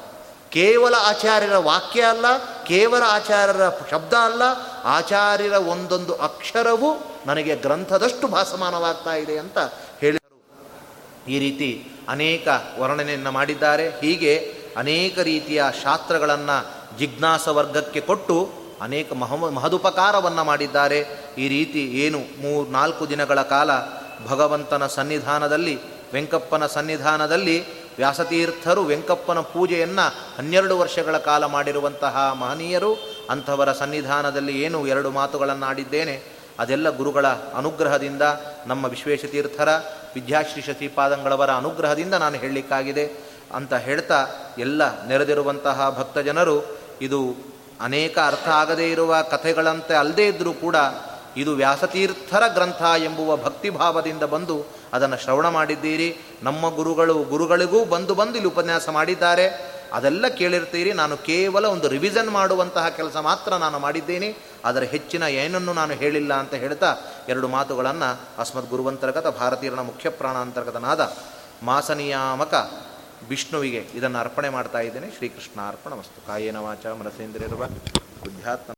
ಕೇವಲ 0.52 0.94
ಆಚಾರ್ಯರ 0.98 1.56
ವಾಕ್ಯ 1.56 2.02
ಅಲ್ಲ, 2.02 2.26
ಕೇವಲ 2.64 3.02
ಆಚಾರ್ಯರ 3.06 3.68
ಶಬ್ದ 3.90 4.14
ಅಲ್ಲ, 4.14 4.42
ಆಚಾರ್ಯರ 4.84 5.52
ಒಂದೊಂದು 5.52 6.14
ಅಕ್ಷರವೂ 6.14 7.00
ನನಗೆ 7.26 7.56
ಗ್ರಂಥದಷ್ಟು 7.56 8.28
ಭಾಸಮಾನವಾಗ್ತಾ 8.28 9.14
ಇದೆ 9.14 9.38
ಅಂತ 9.38 9.58
ಹೇಳಿದರು. 10.00 10.42
ಈ 11.28 11.38
ರೀತಿ 11.38 11.90
ಅನೇಕ 12.08 12.48
ವರ್ಣನೆಯನ್ನು 12.78 13.30
ಮಾಡಿದ್ದಾರೆ. 13.30 13.88
ಹೀಗೆ 13.88 14.54
ಅನೇಕ 14.76 15.18
ರೀತಿಯ 15.18 15.64
ಶಾಸ್ತ್ರಗಳನ್ನು 15.82 16.86
ಜಿಜ್ಞಾಸ 16.98 17.48
ವರ್ಗಕ್ಕೆ 17.48 18.00
ಕೊಟ್ಟು 18.00 18.50
ಅನೇಕ 18.82 19.12
ಮಹ 19.12 19.34
ಮಹದುಪಕಾರವನ್ನು 19.34 20.44
ಮಾಡಿದ್ದಾರೆ. 20.44 21.00
ಈ 21.38 21.48
ರೀತಿ 21.48 21.80
ಏನು 21.80 22.18
ಮೂರು, 22.18 22.70
ನಾಲ್ಕು 22.70 23.08
ದಿನಗಳ 23.08 23.42
ಕಾಲ 23.42 23.70
ಭಗವಂತನ 24.26 24.86
ಸನ್ನಿಧಾನದಲ್ಲಿ, 24.86 25.78
ವೆಂಕಪ್ಪನ 26.12 26.66
ಸನ್ನಿಧಾನದಲ್ಲಿ 26.66 27.85
ವ್ಯಾಸತೀರ್ಥರು 27.96 28.84
ವೆಂಕಪ್ಪನ 28.84 29.40
ಪೂಜೆಯನ್ನು 29.40 30.36
ಹನ್ನೆರಡು 30.38 30.78
ವರ್ಷಗಳ 30.78 31.18
ಕಾಲ 31.18 31.46
ಮಾಡಿರುವಂತಹ 31.46 32.36
ಮಹನೀಯರು, 32.38 32.98
ಅಂಥವರ 33.30 33.72
ಸನ್ನಿಧಾನದಲ್ಲಿ 33.72 34.62
ಏನು 34.62 34.86
ಎರಡು 34.86 35.10
ಮಾತುಗಳನ್ನು 35.10 35.66
ಆಡಿದ್ದೇನೆ 35.66 36.22
ಅದೆಲ್ಲ 36.58 36.88
ಗುರುಗಳ 36.88 37.26
ಅನುಗ್ರಹದಿಂದ, 37.26 38.22
ನಮ್ಮ 38.66 38.84
ವಿಶ್ವೇಶತೀರ್ಥರ, 38.86 39.68
ವಿದ್ಯಾಶ್ರೀ 40.14 40.62
ಶತಿಪಾದಂಗಳವರ 40.62 41.50
ಅನುಗ್ರಹದಿಂದ 41.50 42.14
ನಾನು 42.14 42.36
ಹೇಳಲಿಕ್ಕಾಗಿದೆ 42.36 43.12
ಅಂತ 43.54 43.74
ಹೇಳ್ತಾ 43.74 44.26
ಎಲ್ಲ 44.58 45.06
ನೆರೆದಿರುವಂತಹ 45.06 45.96
ಭಕ್ತಜನರು, 45.98 46.78
ಇದು 47.00 47.36
ಅನೇಕ 47.80 48.18
ಅರ್ಥ 48.26 48.48
ಆಗದೇ 48.48 48.90
ಇರುವ 48.90 49.22
ಕಥೆಗಳಂತೆ 49.22 49.94
ಅಲ್ಲದೇ 49.94 50.26
ಇದ್ದರೂ 50.26 50.52
ಕೂಡ 50.52 50.76
ಇದು 51.36 51.52
ವ್ಯಾಸತೀರ್ಥರ 51.52 52.42
ಗ್ರಂಥ 52.48 52.82
ಎಂಬುವ 53.04 53.36
ಭಕ್ತಿಭಾವದಿಂದ 53.36 54.22
ಬಂದು 54.22 54.66
ಅದನ್ನು 54.92 55.16
ಶ್ರವಣ 55.16 55.48
ಮಾಡಿದ್ದೀರಿ. 55.48 56.18
ನಮ್ಮ 56.42 56.74
ಗುರುಗಳು 56.74 57.14
ಗುರುಗಳಿಗೂ 57.14 57.84
ಬಂದು 57.84 58.14
ಬಂದು 58.14 58.34
ಇಲ್ಲಿ 58.34 58.46
ಉಪನ್ಯಾಸ 58.46 58.88
ಮಾಡಿದ್ದಾರೆ. 58.88 59.76
ಅದೆಲ್ಲ 59.92 60.28
ಕೇಳಿರ್ತೀರಿ. 60.28 60.92
ನಾನು 60.92 61.16
ಕೇವಲ 61.16 61.66
ಒಂದು 61.66 61.88
ರಿವಿಷನ್ 61.88 62.30
ಮಾಡುವಂತಹ 62.30 62.88
ಕೆಲಸ 62.88 63.16
ಮಾತ್ರ 63.16 63.54
ನಾನು 63.54 63.78
ಮಾಡಿದ್ದೀನಿ. 63.78 64.36
ಅದರ 64.64 64.82
ಹೆಚ್ಚಿನ 64.82 65.22
ಏನನ್ನು 65.22 65.72
ನಾನು 65.72 65.94
ಹೇಳಿಲ್ಲ 65.94 66.34
ಅಂತ 66.34 66.54
ಹೇಳ್ತಾ 66.54 66.96
ಎರಡು 67.28 67.48
ಮಾತುಗಳನ್ನು 67.48 68.20
ಅಸ್ಮದ್ 68.38 68.70
ಗುರುವಂತರ್ಗತ 68.70 69.26
ಭಾರತೀಯರನ 69.26 69.80
ಮುಖ್ಯ 69.80 70.10
ಪ್ರಾಣಾಂತರ್ಗತನಾದ 70.10 71.16
ಮಾಸನಿಯಾಮಕ 71.62 72.72
ವಿಷ್ಣುವಿಗೆ 73.28 73.86
ಇದನ್ನು 73.94 74.18
ಅರ್ಪಣೆ 74.18 74.48
ಮಾಡ್ತಾ 74.48 74.78
ಇದ್ದೇನೆ. 74.78 75.10
ಶ್ರೀಕೃಷ್ಣ 75.16 75.68
ಅರ್ಪಣ 75.68 75.92
ವಸ್ತು. 75.92 76.26
ಕಾಯೇನ 76.26 76.56
ವಾಚ 76.56 76.86
ಮನಸೇಂದ್ರಿರುವ 76.86 77.64